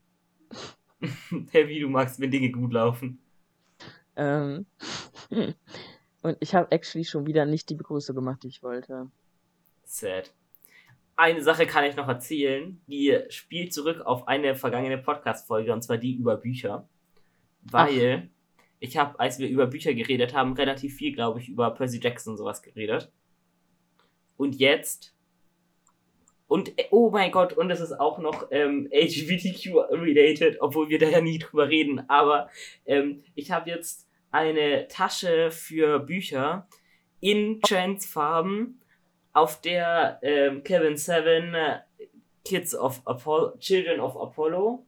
hey, 1.51 1.69
wie 1.69 1.81
du 1.81 1.89
magst, 1.89 2.21
wenn 2.21 2.31
Dinge 2.31 2.51
gut 2.51 2.73
laufen. 2.73 3.21
Ähm, 4.17 4.67
und 6.23 6.37
ich 6.41 6.55
habe 6.55 6.71
actually 6.73 7.05
schon 7.05 7.27
wieder 7.27 7.47
nicht 7.47 7.71
die 7.71 7.75
Begrüßung 7.75 8.15
gemacht, 8.15 8.43
die 8.43 8.49
ich 8.49 8.63
wollte. 8.63 9.11
Sad. 9.85 10.33
Eine 11.17 11.43
Sache 11.43 11.67
kann 11.67 11.85
ich 11.85 11.97
noch 11.97 12.09
erzählen, 12.09 12.81
die 12.87 13.19
spielt 13.29 13.75
zurück 13.75 14.01
auf 14.01 14.27
eine 14.27 14.55
vergangene 14.55 14.99
Podcast-Folge, 14.99 15.73
und 15.73 15.83
zwar 15.83 15.99
die 15.99 16.15
über 16.15 16.37
Bücher. 16.37 16.89
Weil 17.63 18.25
Ach. 18.25 18.40
Ich 18.81 18.97
habe, 18.97 19.19
als 19.21 19.39
wir 19.39 19.49
über 19.49 19.67
Bücher 19.67 19.95
geredet 19.95 20.35
haben, 20.35 20.55
relativ 20.55 20.97
viel, 20.97 21.13
glaube 21.13 21.41
ich, 21.41 21.49
über 21.49 21.71
Percy 21.71 22.01
Jackson 22.03 22.33
und 22.33 22.39
sowas 22.39 22.63
geredet. 22.63 23.13
Und 24.37 24.57
jetzt 24.57 25.15
und 26.51 26.73
oh 26.91 27.11
mein 27.11 27.31
Gott, 27.31 27.53
und 27.53 27.71
es 27.71 27.79
ist 27.79 28.01
auch 28.01 28.19
noch 28.19 28.49
ähm, 28.51 28.89
LGBTQ-related, 28.93 30.61
obwohl 30.61 30.89
wir 30.89 30.99
da 30.99 31.09
ja 31.09 31.21
nie 31.21 31.39
drüber 31.39 31.69
reden. 31.69 32.03
Aber 32.11 32.51
ähm, 32.87 33.23
ich 33.37 33.53
habe 33.53 33.71
jetzt 33.71 34.09
eine 34.33 34.89
Tasche 34.89 35.53
für 35.53 36.01
Bücher 36.01 36.67
in 37.21 37.61
Transfarben, 37.61 38.81
auf 39.33 39.61
der 39.61 40.19
ähm, 40.23 40.65
Kevin 40.65 40.97
Seven 40.97 41.55
äh, 41.55 41.79
Kids 42.45 42.75
of 42.75 43.01
Apollo, 43.05 43.57
Children 43.59 44.01
of 44.01 44.17
Apollo 44.17 44.85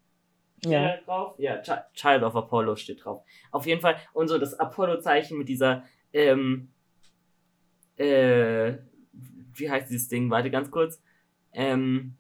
ja. 0.65 0.97
drauf. 0.99 1.35
Ja, 1.39 1.63
Ch 1.63 1.71
Child 1.95 2.23
of 2.23 2.37
Apollo 2.37 2.77
steht 2.77 3.05
drauf. 3.05 3.25
Auf 3.51 3.67
jeden 3.67 3.81
Fall. 3.81 3.97
Und 4.13 4.29
so 4.29 4.39
das 4.39 4.55
Apollo-Zeichen 4.55 5.39
mit 5.39 5.49
dieser, 5.49 5.85
ähm, 6.13 6.71
äh, 7.97 8.75
wie 9.55 9.71
heißt 9.71 9.91
dieses 9.91 10.09
Ding? 10.09 10.31
Warte 10.31 10.51
ganz 10.51 10.71
kurz. 10.71 11.03
Ähm, 11.53 12.17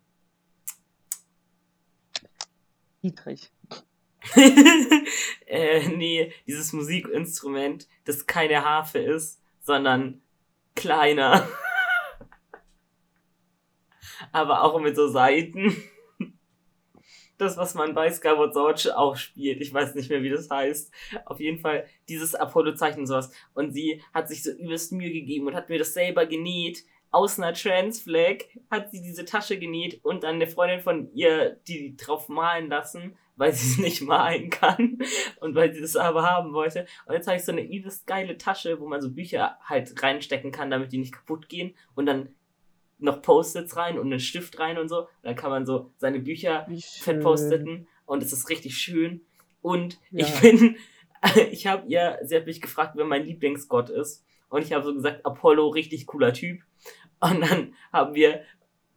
Dietrich. 3.02 3.50
äh, 5.46 5.88
nee, 5.88 6.32
dieses 6.46 6.72
Musikinstrument, 6.72 7.88
das 8.04 8.26
keine 8.26 8.64
Harfe 8.64 8.98
ist, 8.98 9.42
sondern 9.60 10.22
kleiner. 10.76 11.48
Aber 14.32 14.62
auch 14.62 14.80
mit 14.80 14.94
so 14.94 15.08
Seiten. 15.08 15.76
Das, 17.42 17.56
was 17.56 17.74
man 17.74 17.94
bei 17.94 18.10
Skyward 18.10 18.54
Sword 18.54 18.94
auch 18.94 19.16
spielt. 19.16 19.60
Ich 19.60 19.74
weiß 19.74 19.94
nicht 19.94 20.10
mehr, 20.10 20.22
wie 20.22 20.30
das 20.30 20.48
heißt. 20.48 20.92
Auf 21.24 21.40
jeden 21.40 21.58
Fall 21.58 21.86
dieses 22.08 22.34
Apollo-Zeichen 22.34 23.00
und 23.00 23.06
sowas. 23.06 23.32
Und 23.54 23.72
sie 23.72 24.02
hat 24.14 24.28
sich 24.28 24.42
so 24.42 24.50
übelst 24.52 24.92
Mühe 24.92 25.12
gegeben 25.12 25.48
und 25.48 25.54
hat 25.54 25.68
mir 25.68 25.78
das 25.78 25.94
selber 25.94 26.26
genäht 26.26 26.84
aus 27.12 27.38
einer 27.38 27.52
Trans-Flag 27.52 28.44
hat 28.70 28.90
sie 28.90 29.02
diese 29.02 29.24
Tasche 29.24 29.58
genäht 29.58 30.02
und 30.02 30.24
dann 30.24 30.36
eine 30.36 30.46
Freundin 30.46 30.80
von 30.80 31.12
ihr 31.12 31.60
die 31.68 31.94
drauf 31.96 32.28
malen 32.28 32.68
lassen, 32.68 33.16
weil 33.36 33.52
sie 33.52 33.72
es 33.72 33.78
nicht 33.78 34.00
malen 34.02 34.48
kann 34.48 34.98
und 35.40 35.54
weil 35.54 35.72
sie 35.74 35.82
das 35.82 35.94
aber 35.94 36.22
haben 36.22 36.54
wollte. 36.54 36.86
Und 37.06 37.14
jetzt 37.14 37.26
habe 37.26 37.36
ich 37.36 37.44
so 37.44 37.52
eine 37.52 37.70
übelst 37.70 38.06
geile 38.06 38.38
Tasche, 38.38 38.80
wo 38.80 38.88
man 38.88 39.02
so 39.02 39.12
Bücher 39.12 39.58
halt 39.62 40.02
reinstecken 40.02 40.52
kann, 40.52 40.70
damit 40.70 40.92
die 40.92 40.98
nicht 40.98 41.12
kaputt 41.12 41.48
gehen 41.48 41.74
und 41.94 42.06
dann 42.06 42.34
noch 43.02 43.22
Post-its 43.22 43.76
rein 43.76 43.98
und 43.98 44.06
einen 44.06 44.20
Stift 44.20 44.58
rein 44.58 44.78
und 44.78 44.88
so. 44.88 45.00
Und 45.00 45.08
dann 45.22 45.36
kann 45.36 45.50
man 45.50 45.66
so 45.66 45.90
seine 45.98 46.20
Bücher 46.20 46.66
verposteten 47.00 47.86
und 48.06 48.22
es 48.22 48.32
ist 48.32 48.48
richtig 48.48 48.76
schön. 48.76 49.22
Und 49.60 49.98
ja. 50.10 50.26
ich 50.26 50.34
bin, 50.40 50.76
ich 51.50 51.66
habe 51.66 51.86
ihr, 51.88 52.18
sie 52.22 52.36
hat 52.36 52.46
mich 52.46 52.60
gefragt, 52.60 52.92
wer 52.96 53.04
mein 53.04 53.24
Lieblingsgott 53.24 53.90
ist. 53.90 54.24
Und 54.48 54.62
ich 54.62 54.72
habe 54.72 54.84
so 54.84 54.94
gesagt, 54.94 55.24
Apollo, 55.24 55.68
richtig 55.68 56.06
cooler 56.06 56.32
Typ. 56.32 56.60
Und 57.20 57.40
dann 57.40 57.74
haben 57.92 58.14
wir 58.14 58.42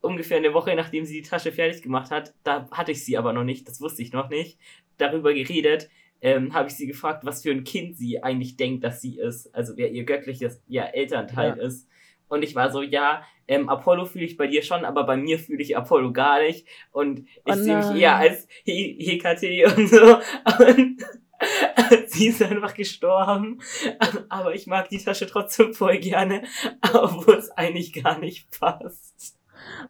ungefähr 0.01 0.37
eine 0.37 0.53
Woche, 0.53 0.75
nachdem 0.75 1.05
sie 1.05 1.21
die 1.21 1.27
Tasche 1.27 1.51
fertig 1.51 1.81
gemacht 1.81 2.11
hat, 2.11 2.33
da 2.43 2.69
hatte 2.71 2.91
ich 2.91 3.03
sie 3.03 3.17
aber 3.17 3.33
noch 3.33 3.43
nicht, 3.43 3.67
das 3.67 3.81
wusste 3.81 4.01
ich 4.01 4.13
noch 4.13 4.29
nicht, 4.29 4.59
darüber 4.97 5.33
geredet, 5.33 5.89
ähm, 6.21 6.53
habe 6.53 6.69
ich 6.69 6.75
sie 6.75 6.87
gefragt, 6.87 7.25
was 7.25 7.43
für 7.43 7.51
ein 7.51 7.63
Kind 7.63 7.97
sie 7.97 8.23
eigentlich 8.23 8.57
denkt, 8.57 8.83
dass 8.83 9.01
sie 9.01 9.17
ist, 9.19 9.53
also 9.53 9.77
wer 9.77 9.91
ihr 9.91 10.05
göttliches 10.05 10.61
ja, 10.67 10.85
Elternteil 10.85 11.57
ja. 11.57 11.63
ist. 11.63 11.87
Und 12.27 12.43
ich 12.43 12.55
war 12.55 12.71
so, 12.71 12.81
ja, 12.81 13.23
ähm, 13.47 13.69
Apollo 13.69 14.05
fühle 14.05 14.25
ich 14.25 14.37
bei 14.37 14.47
dir 14.47 14.63
schon, 14.63 14.85
aber 14.85 15.03
bei 15.03 15.17
mir 15.17 15.37
fühle 15.37 15.61
ich 15.61 15.77
Apollo 15.77 16.13
gar 16.13 16.41
nicht. 16.41 16.67
Und 16.91 17.19
ich 17.19 17.27
oh 17.45 17.53
sehe 17.53 17.77
mich 17.77 18.01
eher 18.01 18.15
als 18.15 18.47
HKT 18.65 19.77
und 19.77 19.87
so. 19.87 20.15
Und 20.65 21.03
sie 22.07 22.27
ist 22.27 22.41
einfach 22.41 22.73
gestorben. 22.73 23.59
Aber 24.29 24.55
ich 24.55 24.67
mag 24.67 24.89
die 24.89 25.03
Tasche 25.03 25.27
trotzdem 25.27 25.73
voll 25.73 25.99
gerne, 25.99 26.43
obwohl 26.93 27.35
es 27.35 27.51
eigentlich 27.51 27.93
gar 27.93 28.19
nicht 28.19 28.59
passt. 28.59 29.37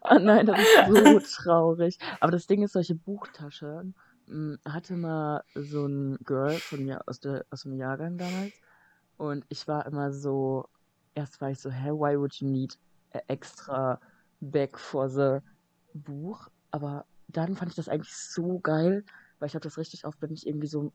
Oh 0.01 0.19
nein, 0.19 0.45
das 0.45 0.59
ist 0.59 0.87
so 0.87 1.19
traurig. 1.43 1.97
Aber 2.19 2.31
das 2.31 2.47
Ding 2.47 2.63
ist, 2.63 2.73
solche 2.73 2.95
Buchtaschen 2.95 3.95
hm, 4.27 4.59
hatte 4.65 4.93
mal 4.93 5.43
so 5.53 5.85
ein 5.85 6.17
Girl 6.23 6.53
von 6.53 6.83
mir 6.83 7.01
aus, 7.07 7.19
der, 7.19 7.45
aus 7.49 7.63
dem 7.63 7.73
Jahrgang 7.73 8.17
damals. 8.17 8.53
Und 9.17 9.45
ich 9.49 9.67
war 9.67 9.85
immer 9.85 10.11
so, 10.11 10.67
erst 11.15 11.41
war 11.41 11.49
ich 11.49 11.59
so, 11.59 11.69
hä, 11.69 11.89
why 11.89 12.17
would 12.17 12.35
you 12.35 12.47
need 12.47 12.77
extra 13.27 13.99
bag 14.41 14.77
for 14.77 15.09
the 15.09 15.39
Buch? 15.93 16.49
Aber 16.71 17.05
dann 17.27 17.55
fand 17.55 17.71
ich 17.71 17.75
das 17.75 17.89
eigentlich 17.89 18.13
so 18.13 18.59
geil, 18.59 19.03
weil 19.39 19.47
ich 19.47 19.55
habe 19.55 19.63
das 19.63 19.77
richtig 19.77 20.05
oft, 20.05 20.21
wenn 20.21 20.31
ich 20.31 20.45
irgendwie 20.45 20.67
so 20.67 20.93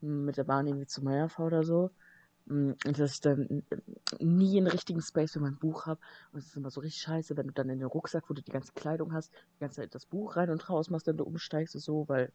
mit 0.00 0.36
der 0.36 0.44
Bahn 0.44 0.66
irgendwie 0.66 0.86
zu 0.86 1.02
Meierv 1.02 1.38
oder 1.38 1.64
so. 1.64 1.90
Mm, 2.46 2.72
und 2.86 2.98
dass 2.98 3.14
ich 3.14 3.20
dann 3.20 3.62
nie 4.20 4.58
einen 4.58 4.68
richtigen 4.68 5.02
Space 5.02 5.32
für 5.32 5.40
mein 5.40 5.58
Buch 5.58 5.86
habe. 5.86 6.00
Und 6.32 6.40
es 6.40 6.46
ist 6.46 6.56
immer 6.56 6.70
so 6.70 6.80
richtig 6.80 7.02
scheiße, 7.02 7.36
wenn 7.36 7.48
du 7.48 7.52
dann 7.52 7.68
in 7.68 7.78
den 7.78 7.88
Rucksack, 7.88 8.24
wo 8.28 8.34
du 8.34 8.42
die 8.42 8.52
ganze 8.52 8.72
Kleidung 8.72 9.12
hast, 9.12 9.32
die 9.56 9.60
ganze 9.60 9.82
Zeit 9.82 9.94
das 9.94 10.06
Buch 10.06 10.36
rein 10.36 10.50
und 10.50 10.68
raus 10.68 10.90
machst, 10.90 11.08
dann 11.08 11.16
du 11.16 11.24
umsteigst 11.24 11.74
und 11.74 11.80
so, 11.82 12.08
weil, 12.08 12.32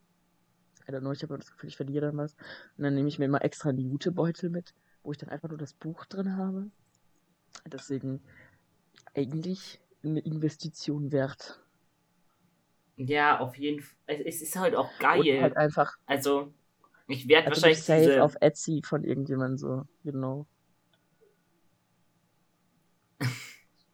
I 0.87 0.91
don't 0.91 1.11
ich 1.13 1.23
habe 1.23 1.37
das 1.37 1.51
Gefühl, 1.51 1.69
ich 1.69 1.77
verliere 1.77 2.07
dann 2.07 2.17
was. 2.17 2.35
Und 2.77 2.83
dann 2.83 2.93
nehme 2.93 3.07
ich 3.07 3.17
mir 3.17 3.25
immer 3.25 3.43
extra 3.43 3.69
einen 3.69 3.79
Jutebeutel 3.79 4.49
mit, 4.49 4.73
wo 5.03 5.11
ich 5.11 5.17
dann 5.17 5.29
einfach 5.29 5.49
nur 5.49 5.57
das 5.57 5.73
Buch 5.73 6.05
drin 6.05 6.37
habe. 6.37 6.69
Deswegen 7.65 8.21
eigentlich 9.15 9.79
eine 10.03 10.19
Investition 10.19 11.11
wert. 11.11 11.59
Ja, 12.97 13.39
auf 13.39 13.57
jeden 13.57 13.81
Fall. 13.81 13.95
Es 14.07 14.41
ist 14.41 14.55
halt 14.55 14.75
auch 14.75 14.89
geil. 14.99 15.19
Und 15.19 15.41
halt 15.41 15.57
einfach. 15.57 15.97
Also, 16.05 16.53
ich 17.07 17.27
werde 17.27 17.47
also 17.47 17.61
wahrscheinlich 17.61 17.83
safe 17.83 18.01
diese... 18.01 18.23
auf 18.23 18.35
Etsy 18.39 18.81
von 18.83 19.03
irgendjemandem 19.03 19.57
so, 19.57 19.83
genau. 20.03 20.45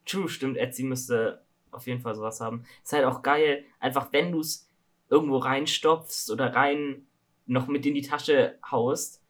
True, 0.06 0.28
stimmt. 0.28 0.58
Etsy 0.58 0.84
müsste 0.84 1.44
auf 1.72 1.88
jeden 1.88 2.02
Fall 2.02 2.16
sowas 2.16 2.42
haben. 2.42 2.66
Ist 2.84 2.94
halt 2.94 3.06
auch 3.06 3.22
geil, 3.22 3.64
einfach 3.80 4.12
wenn 4.12 4.32
du 4.32 4.42
es 4.42 4.68
irgendwo 5.10 5.38
reinstopfst 5.38 6.30
oder 6.32 6.54
rein 6.54 7.08
noch 7.46 7.68
mit 7.68 7.86
in 7.86 7.96
die 7.96 8.02
Tasche 8.02 8.58
haust, 8.70 9.22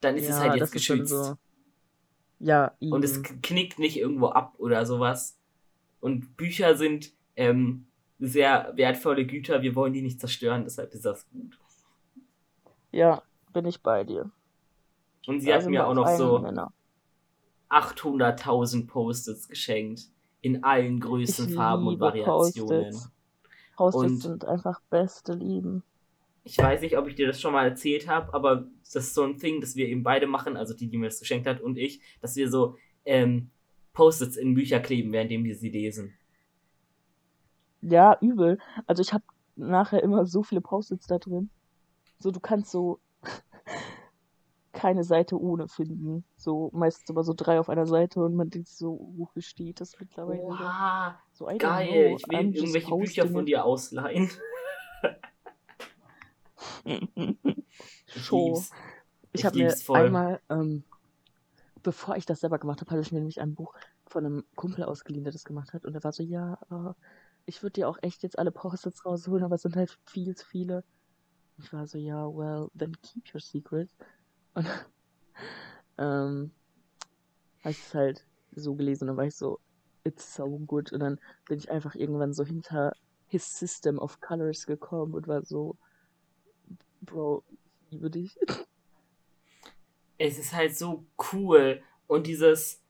dann 0.00 0.16
ist 0.16 0.28
ja, 0.28 0.30
es 0.30 0.40
halt 0.40 0.56
jetzt 0.56 0.72
geschützt. 0.72 1.10
So. 1.10 1.36
Ja, 2.44 2.72
eben. 2.78 2.92
Und 2.92 3.02
es 3.02 3.22
knickt 3.22 3.78
nicht 3.78 3.96
irgendwo 3.96 4.26
ab 4.26 4.52
oder 4.58 4.84
sowas. 4.84 5.38
Und 6.00 6.36
Bücher 6.36 6.76
sind 6.76 7.10
ähm, 7.36 7.86
sehr 8.18 8.70
wertvolle 8.76 9.26
Güter, 9.26 9.62
wir 9.62 9.74
wollen 9.74 9.94
die 9.94 10.02
nicht 10.02 10.20
zerstören, 10.20 10.64
deshalb 10.64 10.92
ist 10.92 11.06
das 11.06 11.26
gut. 11.30 11.58
Ja, 12.92 13.22
bin 13.54 13.64
ich 13.64 13.82
bei 13.82 14.04
dir. 14.04 14.30
Und 15.26 15.40
sie 15.40 15.54
hat 15.54 15.64
mir 15.64 15.86
auch 15.86 15.94
noch 15.94 16.06
so 16.18 16.44
800.000 17.70 18.88
Post-its 18.88 19.48
geschenkt. 19.48 20.02
In 20.42 20.64
allen 20.64 21.00
Größen, 21.00 21.48
ich 21.48 21.54
Farben 21.54 21.86
und 21.86 21.98
Variationen. 21.98 22.94
Post-its 23.74 24.22
sind 24.22 24.44
einfach 24.44 24.82
beste 24.90 25.32
Lieben. 25.32 25.82
Ich 26.46 26.58
weiß 26.58 26.82
nicht, 26.82 26.98
ob 26.98 27.08
ich 27.08 27.14
dir 27.14 27.26
das 27.26 27.40
schon 27.40 27.54
mal 27.54 27.66
erzählt 27.66 28.06
habe, 28.06 28.32
aber 28.34 28.66
das 28.82 28.94
ist 28.94 29.14
so 29.14 29.22
ein 29.22 29.38
Ding, 29.38 29.62
das 29.62 29.76
wir 29.76 29.88
eben 29.88 30.02
beide 30.02 30.26
machen, 30.26 30.58
also 30.58 30.74
die, 30.74 30.88
die 30.88 30.98
mir 30.98 31.06
das 31.06 31.18
geschenkt 31.18 31.46
hat 31.46 31.62
und 31.62 31.78
ich, 31.78 32.02
dass 32.20 32.36
wir 32.36 32.50
so 32.50 32.76
ähm, 33.06 33.50
Post-its 33.94 34.36
in 34.36 34.54
Bücher 34.54 34.80
kleben, 34.80 35.10
währenddem 35.12 35.44
wir 35.44 35.56
sie 35.56 35.70
lesen. 35.70 36.14
Ja, 37.80 38.18
übel. 38.20 38.58
Also 38.86 39.00
ich 39.00 39.14
habe 39.14 39.24
nachher 39.56 40.02
immer 40.02 40.26
so 40.26 40.42
viele 40.42 40.60
Post-its 40.60 41.06
da 41.06 41.18
drin. 41.18 41.48
So, 42.18 42.30
du 42.30 42.40
kannst 42.40 42.70
so 42.70 43.00
keine 44.72 45.04
Seite 45.04 45.40
ohne 45.40 45.68
finden. 45.68 46.24
So 46.36 46.70
meistens 46.74 47.08
immer 47.08 47.24
so 47.24 47.32
drei 47.34 47.58
auf 47.58 47.70
einer 47.70 47.86
Seite 47.86 48.20
und 48.20 48.34
man 48.34 48.50
denkt 48.50 48.68
so, 48.68 49.12
wofür 49.16 49.42
steht 49.42 49.80
das 49.80 49.98
mittlerweile? 49.98 50.42
Wow, 50.42 51.14
so, 51.32 51.46
geil, 51.58 51.88
know, 51.88 52.16
ich 52.16 52.28
will 52.28 52.54
irgendwelche 52.54 52.96
Bücher 52.96 53.28
von 53.28 53.46
dir 53.46 53.64
ausleihen. 53.64 54.30
Show. 58.06 58.62
Ich, 59.32 59.40
ich 59.40 59.44
habe 59.44 59.58
mir 59.58 59.70
voll. 59.70 59.98
einmal, 59.98 60.40
ähm, 60.48 60.84
bevor 61.82 62.16
ich 62.16 62.26
das 62.26 62.40
selber 62.40 62.58
gemacht 62.58 62.80
habe, 62.80 62.90
habe 62.90 63.00
ich 63.00 63.12
mir 63.12 63.18
nämlich 63.18 63.40
ein 63.40 63.54
Buch 63.54 63.74
von 64.06 64.24
einem 64.24 64.44
Kumpel 64.54 64.84
ausgeliehen, 64.84 65.24
der 65.24 65.32
das 65.32 65.44
gemacht 65.44 65.72
hat. 65.72 65.84
Und 65.84 65.94
er 65.94 66.04
war 66.04 66.12
so, 66.12 66.22
ja, 66.22 66.58
äh, 66.70 66.92
ich 67.46 67.62
würde 67.62 67.74
dir 67.74 67.88
auch 67.88 67.98
echt 68.02 68.22
jetzt 68.22 68.38
alle 68.38 68.50
Post-its 68.50 69.04
rausholen, 69.04 69.44
aber 69.44 69.56
es 69.56 69.62
sind 69.62 69.76
halt 69.76 69.98
viel 70.04 70.34
zu 70.34 70.46
viele. 70.46 70.84
Ich 71.58 71.72
war 71.72 71.86
so, 71.86 71.98
ja, 71.98 72.26
well, 72.26 72.68
then 72.76 72.96
keep 73.02 73.32
your 73.34 73.40
secret. 73.40 73.90
Und 74.54 74.66
ähm, 75.98 76.50
habe 77.60 77.70
ich 77.70 77.78
es 77.78 77.94
halt 77.94 78.24
so 78.54 78.74
gelesen 78.74 79.04
und 79.04 79.08
dann 79.08 79.16
war 79.16 79.24
ich 79.24 79.36
so, 79.36 79.58
it's 80.04 80.34
so 80.34 80.46
good. 80.60 80.92
Und 80.92 81.00
dann 81.00 81.20
bin 81.46 81.58
ich 81.58 81.70
einfach 81.70 81.94
irgendwann 81.94 82.32
so 82.32 82.44
hinter 82.44 82.92
his 83.26 83.58
system 83.58 83.98
of 83.98 84.20
colors 84.20 84.66
gekommen 84.66 85.14
und 85.14 85.28
war 85.28 85.44
so, 85.44 85.76
Bro, 87.04 87.44
ich 87.86 87.90
liebe 87.92 88.10
dich. 88.10 88.38
Es 90.18 90.38
ist 90.38 90.52
halt 90.52 90.76
so 90.76 91.04
cool. 91.32 91.82
Und 92.06 92.26
dieses 92.26 92.80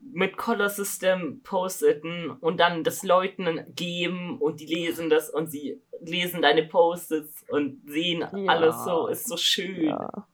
mit 0.00 0.36
Color 0.36 0.70
System 0.70 1.40
posteten 1.42 2.30
und 2.30 2.58
dann 2.58 2.84
das 2.84 3.02
Leuten 3.02 3.66
geben 3.74 4.38
und 4.38 4.60
die 4.60 4.66
lesen 4.66 5.10
das 5.10 5.28
und 5.28 5.50
sie 5.50 5.80
lesen 6.00 6.40
deine 6.40 6.62
Posts 6.62 7.44
und 7.50 7.82
sehen 7.88 8.20
Ja. 8.20 8.28
alles 8.52 8.82
so, 8.84 9.08
ist 9.08 9.28
so 9.28 9.36
schön. 9.36 9.84
Ja. 9.84 10.26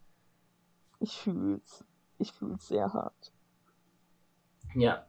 Ich 1.01 1.17
fühl's. 1.19 1.85
Ich 2.19 2.33
fühl's 2.33 2.69
sehr 2.69 2.93
hart. 2.93 3.33
Ja. 4.75 5.07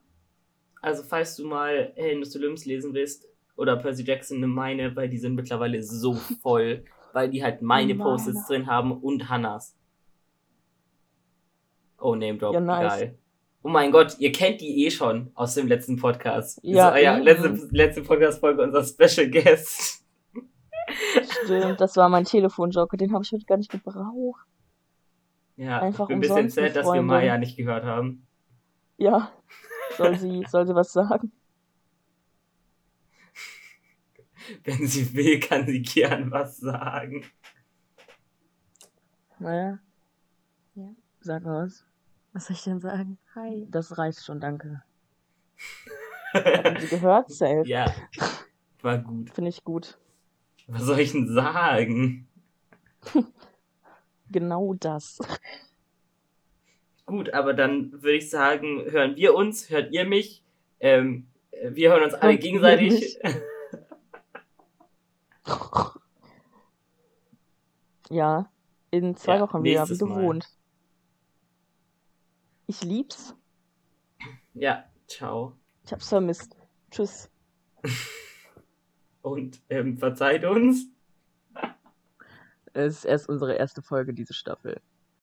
Also, 0.82 1.04
falls 1.04 1.36
du 1.36 1.46
mal 1.46 1.92
Helden 1.96 2.22
des 2.22 2.36
Olymps 2.36 2.66
lesen 2.66 2.94
willst 2.94 3.28
oder 3.56 3.78
Percy 3.78 4.04
Jackson, 4.04 4.40
nimm 4.40 4.52
meine, 4.52 4.96
weil 4.96 5.10
die 5.10 5.18
sind 5.18 5.36
mittlerweile 5.36 5.84
so 5.84 6.14
voll, 6.42 6.84
weil 7.18 7.32
die 7.32 7.44
halt 7.44 7.64
meine 7.64 7.96
Meine. 7.96 8.12
Post-its 8.12 8.46
drin 8.46 8.68
haben 8.68 8.92
und 8.92 9.28
Hannas. 9.28 9.76
Oh, 12.00 12.14
Name 12.14 12.38
Drop, 12.38 12.54
Ja, 12.54 12.60
nice. 12.60 13.02
egal. 13.02 13.18
Oh 13.64 13.70
mein 13.70 13.92
Gott, 13.92 14.18
ihr 14.20 14.32
kennt 14.32 14.62
die 14.62 14.86
eh 14.86 14.92
schon 14.92 15.32
aus 15.34 15.56
dem 15.56 15.68
letzten 15.68 15.98
Podcast. 15.98 16.60
Ja, 16.62 16.92
so, 16.92 16.98
ja 16.98 17.16
eben. 17.16 17.24
letzte, 17.24 17.68
letzte 17.72 18.02
Podcast-Folge, 18.04 18.62
unser 18.62 18.84
Special 18.84 19.32
Guest. 19.32 20.06
Stimmt, 21.44 21.82
das 21.82 21.98
war 21.98 22.08
mein 22.08 22.26
Telefonjoker, 22.26 22.98
den 22.98 23.12
habe 23.14 23.24
ich 23.24 23.32
heute 23.32 23.46
gar 23.46 23.58
nicht 23.58 23.72
gebraucht. 23.72 24.46
Ja, 25.56 25.80
Einfach 25.82 26.04
ich 26.04 26.10
bin 26.10 26.18
ein 26.18 26.22
bisschen 26.22 26.50
sad, 26.50 26.76
dass 26.76 26.86
wir. 26.86 27.02
Maya 27.02 27.40
nicht 27.40 27.58
gehört 27.58 27.84
haben. 27.84 28.28
Ja. 28.98 29.32
Soll 29.98 30.20
sie, 30.20 30.46
soll 30.48 30.68
sie 30.68 30.76
was 30.76 30.94
sagen? 30.94 31.32
Wenn 34.64 34.88
sie 34.88 35.14
will, 35.14 35.40
kann 35.40 35.66
sie 35.68 35.82
gern 35.82 36.32
was 36.32 36.58
sagen. 36.58 37.26
Naja. 39.40 39.80
Ja. 40.76 40.90
Sag 41.22 41.44
was. 41.46 41.86
Was 42.34 42.48
soll 42.48 42.56
ich 42.56 42.64
denn 42.64 42.80
sagen? 42.80 43.18
Hi. 43.36 43.68
Das 43.70 43.98
reicht 43.98 44.24
schon, 44.24 44.40
danke. 44.40 44.84
Haben 46.34 46.80
Sie 46.80 46.88
gehört, 46.88 47.32
Safe? 47.32 47.64
ja, 47.66 47.92
war 48.82 49.00
gut. 49.00 49.30
Finde 49.32 49.50
ich 49.50 49.64
gut. 49.64 49.98
Was 50.68 50.84
soll 50.84 51.00
ich 51.00 51.12
denn 51.12 51.34
sagen? 51.34 52.28
Genau 54.30 54.74
das. 54.74 55.20
Gut, 57.06 57.34
aber 57.34 57.54
dann 57.54 57.94
würde 57.94 58.18
ich 58.18 58.30
sagen, 58.30 58.84
hören 58.90 59.16
wir 59.16 59.36
uns, 59.36 59.70
hört 59.70 59.94
ihr 59.94 60.04
mich. 60.04 60.44
Ähm, 60.82 61.28
äh, 61.52 61.72
wir 61.74 61.92
hören 61.92 62.04
uns 62.04 62.14
alle 62.14 62.34
Hört 62.34 62.42
gegenseitig. 62.42 63.18
Ja. 68.10 68.50
In 68.90 69.16
zwei 69.18 69.36
Ja, 69.36 69.42
Wochen 69.42 69.64
wieder, 69.64 69.86
wie 69.90 69.92
nächstes 69.92 70.00
Mal. 70.02 70.16
gewohnt. 70.16 70.48
Ich 72.68 72.82
lieb's. 72.84 73.36
ja, 74.54 74.86
ciao. 75.08 75.58
Ich 75.84 75.92
hab's 75.92 76.08
vermisst. 76.10 76.56
Tschüss. 76.92 77.30
Und 79.22 79.62
ähm, 79.70 79.98
verzeiht 79.98 80.46
uns. 80.46 80.88
Es 82.74 83.00
ist 83.00 83.06
erst 83.06 83.28
unsere 83.28 83.56
erste 83.56 83.82
Folge, 83.82 84.14
diese 84.14 84.34
Staffel. 84.34 84.82